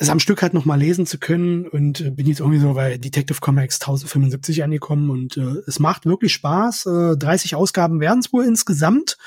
es 0.00 0.10
am 0.10 0.20
Stück 0.20 0.42
halt 0.42 0.54
noch 0.54 0.64
mal 0.64 0.78
lesen 0.78 1.06
zu 1.06 1.18
können 1.18 1.66
und 1.66 2.00
äh, 2.00 2.10
bin 2.10 2.26
jetzt 2.26 2.40
irgendwie 2.40 2.60
so 2.60 2.74
bei 2.74 2.98
Detective 2.98 3.40
Comics 3.40 3.80
1075 3.80 4.62
angekommen 4.62 5.10
und 5.10 5.36
äh, 5.36 5.62
es 5.66 5.80
macht 5.80 6.06
wirklich 6.06 6.32
Spaß. 6.32 6.86
Äh, 6.86 7.16
30 7.16 7.56
Ausgaben 7.56 8.00
werden 8.00 8.20
es 8.20 8.32
wohl 8.32 8.44
insgesamt 8.44 9.18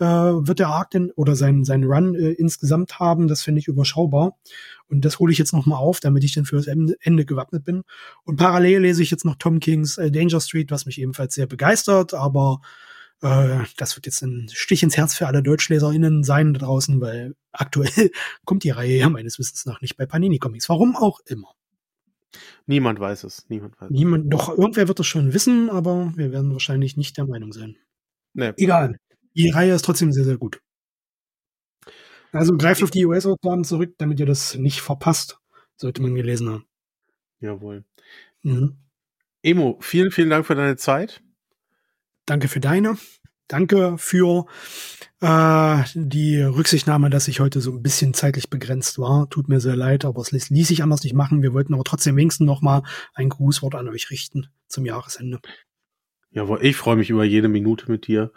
äh, 0.00 0.04
wird 0.04 0.58
der 0.58 0.68
Arc 0.68 0.90
denn 0.90 1.10
oder 1.12 1.36
sein, 1.36 1.64
sein 1.64 1.84
Run 1.84 2.14
äh, 2.14 2.32
insgesamt 2.32 2.98
haben. 2.98 3.28
Das 3.28 3.42
finde 3.42 3.60
ich 3.60 3.68
überschaubar. 3.68 4.36
Und 4.88 5.04
das 5.04 5.18
hole 5.18 5.32
ich 5.32 5.38
jetzt 5.38 5.52
noch 5.52 5.66
mal 5.66 5.76
auf, 5.76 6.00
damit 6.00 6.24
ich 6.24 6.34
dann 6.34 6.44
für 6.44 6.56
das 6.56 6.66
Ende, 6.66 6.96
Ende 7.00 7.24
gewappnet 7.24 7.64
bin. 7.64 7.82
Und 8.24 8.36
parallel 8.36 8.82
lese 8.82 9.02
ich 9.02 9.10
jetzt 9.10 9.24
noch 9.24 9.36
Tom 9.36 9.60
Kings 9.60 9.98
äh, 9.98 10.10
Danger 10.10 10.40
Street, 10.40 10.70
was 10.70 10.86
mich 10.86 11.00
ebenfalls 11.00 11.34
sehr 11.34 11.46
begeistert, 11.46 12.14
aber 12.14 12.60
äh, 13.22 13.60
das 13.76 13.96
wird 13.96 14.06
jetzt 14.06 14.22
ein 14.22 14.48
Stich 14.52 14.82
ins 14.82 14.96
Herz 14.96 15.14
für 15.14 15.26
alle 15.26 15.42
DeutschleserInnen 15.42 16.24
sein 16.24 16.54
da 16.54 16.60
draußen, 16.60 17.00
weil 17.00 17.34
aktuell 17.52 18.10
kommt 18.44 18.64
die 18.64 18.70
Reihe 18.70 18.98
ja 18.98 19.08
meines 19.08 19.38
Wissens 19.38 19.64
nach 19.66 19.80
nicht 19.80 19.96
bei 19.96 20.06
Panini 20.06 20.38
Comics. 20.38 20.68
Warum 20.68 20.96
auch 20.96 21.20
immer. 21.26 21.54
Niemand 22.66 22.98
weiß 22.98 23.24
es. 23.24 23.46
Niemand 23.48 23.80
weiß 23.80 23.90
Niemand, 23.90 24.32
doch, 24.32 24.48
irgendwer 24.50 24.88
wird 24.88 25.00
es 25.00 25.06
schon 25.06 25.32
wissen, 25.32 25.70
aber 25.70 26.12
wir 26.16 26.32
werden 26.32 26.52
wahrscheinlich 26.52 26.96
nicht 26.96 27.16
der 27.16 27.26
Meinung 27.26 27.52
sein. 27.52 27.76
Nee. 28.32 28.52
Egal. 28.56 28.98
Die 29.34 29.50
Reihe 29.50 29.74
ist 29.74 29.84
trotzdem 29.84 30.12
sehr, 30.12 30.24
sehr 30.24 30.38
gut. 30.38 30.60
Also 32.32 32.56
greift 32.56 32.82
auf 32.82 32.90
die 32.90 33.06
US-Ausgaben 33.06 33.64
zurück, 33.64 33.94
damit 33.98 34.18
ihr 34.18 34.26
das 34.26 34.56
nicht 34.56 34.80
verpasst, 34.80 35.38
sollte 35.76 36.02
man 36.02 36.14
gelesen 36.14 36.50
haben. 36.50 36.66
Jawohl. 37.40 37.84
Mhm. 38.42 38.76
Emo, 39.42 39.78
vielen, 39.80 40.10
vielen 40.10 40.30
Dank 40.30 40.46
für 40.46 40.54
deine 40.54 40.76
Zeit. 40.76 41.22
Danke 42.26 42.48
für 42.48 42.60
deine. 42.60 42.96
Danke 43.46 43.98
für 43.98 44.46
äh, 45.20 45.82
die 45.94 46.40
Rücksichtnahme, 46.40 47.10
dass 47.10 47.28
ich 47.28 47.40
heute 47.40 47.60
so 47.60 47.72
ein 47.72 47.82
bisschen 47.82 48.14
zeitlich 48.14 48.48
begrenzt 48.48 48.98
war. 48.98 49.28
Tut 49.28 49.48
mir 49.48 49.60
sehr 49.60 49.76
leid, 49.76 50.06
aber 50.06 50.22
es 50.22 50.32
ließ, 50.32 50.48
ließ 50.48 50.68
sich 50.68 50.82
anders 50.82 51.04
nicht 51.04 51.14
machen. 51.14 51.42
Wir 51.42 51.52
wollten 51.52 51.74
aber 51.74 51.84
trotzdem 51.84 52.16
wenigstens 52.16 52.46
noch 52.46 52.62
mal 52.62 52.82
ein 53.12 53.28
Grußwort 53.28 53.74
an 53.74 53.88
euch 53.88 54.10
richten 54.10 54.48
zum 54.66 54.86
Jahresende. 54.86 55.40
Jawohl, 56.30 56.60
ich 56.62 56.76
freue 56.76 56.96
mich 56.96 57.10
über 57.10 57.24
jede 57.24 57.48
Minute 57.48 57.90
mit 57.90 58.06
dir. 58.06 58.32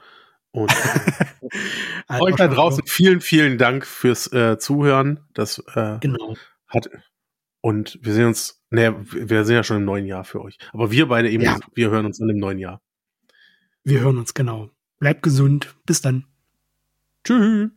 Und 0.52 0.72
äh, 0.72 2.20
euch 2.20 2.36
da 2.36 2.48
draußen 2.48 2.84
vielen, 2.86 3.22
vielen 3.22 3.58
Dank 3.58 3.86
fürs 3.86 4.32
äh, 4.32 4.58
Zuhören. 4.58 5.20
Das 5.34 5.60
äh, 5.76 5.98
genau. 6.00 6.36
hat 6.68 6.90
und 7.62 8.00
wir 8.02 8.14
sehen 8.14 8.28
uns, 8.28 8.64
ne, 8.70 8.96
wir 9.12 9.44
sind 9.44 9.56
ja 9.56 9.64
schon 9.64 9.78
im 9.78 9.86
neuen 9.86 10.06
Jahr 10.06 10.24
für 10.24 10.42
euch. 10.42 10.58
Aber 10.72 10.92
wir 10.92 11.08
beide 11.08 11.30
eben, 11.30 11.44
ja. 11.44 11.60
wir 11.74 11.90
hören 11.90 12.06
uns 12.06 12.18
dann 12.18 12.30
im 12.30 12.38
neuen 12.38 12.60
Jahr. 12.60 12.82
Wir 13.84 14.02
hören 14.02 14.18
uns 14.18 14.34
genau. 14.34 14.70
Bleibt 15.00 15.24
gesund. 15.24 15.76
Bis 15.86 16.02
dann. 16.02 16.26
Tschüss. 17.24 17.70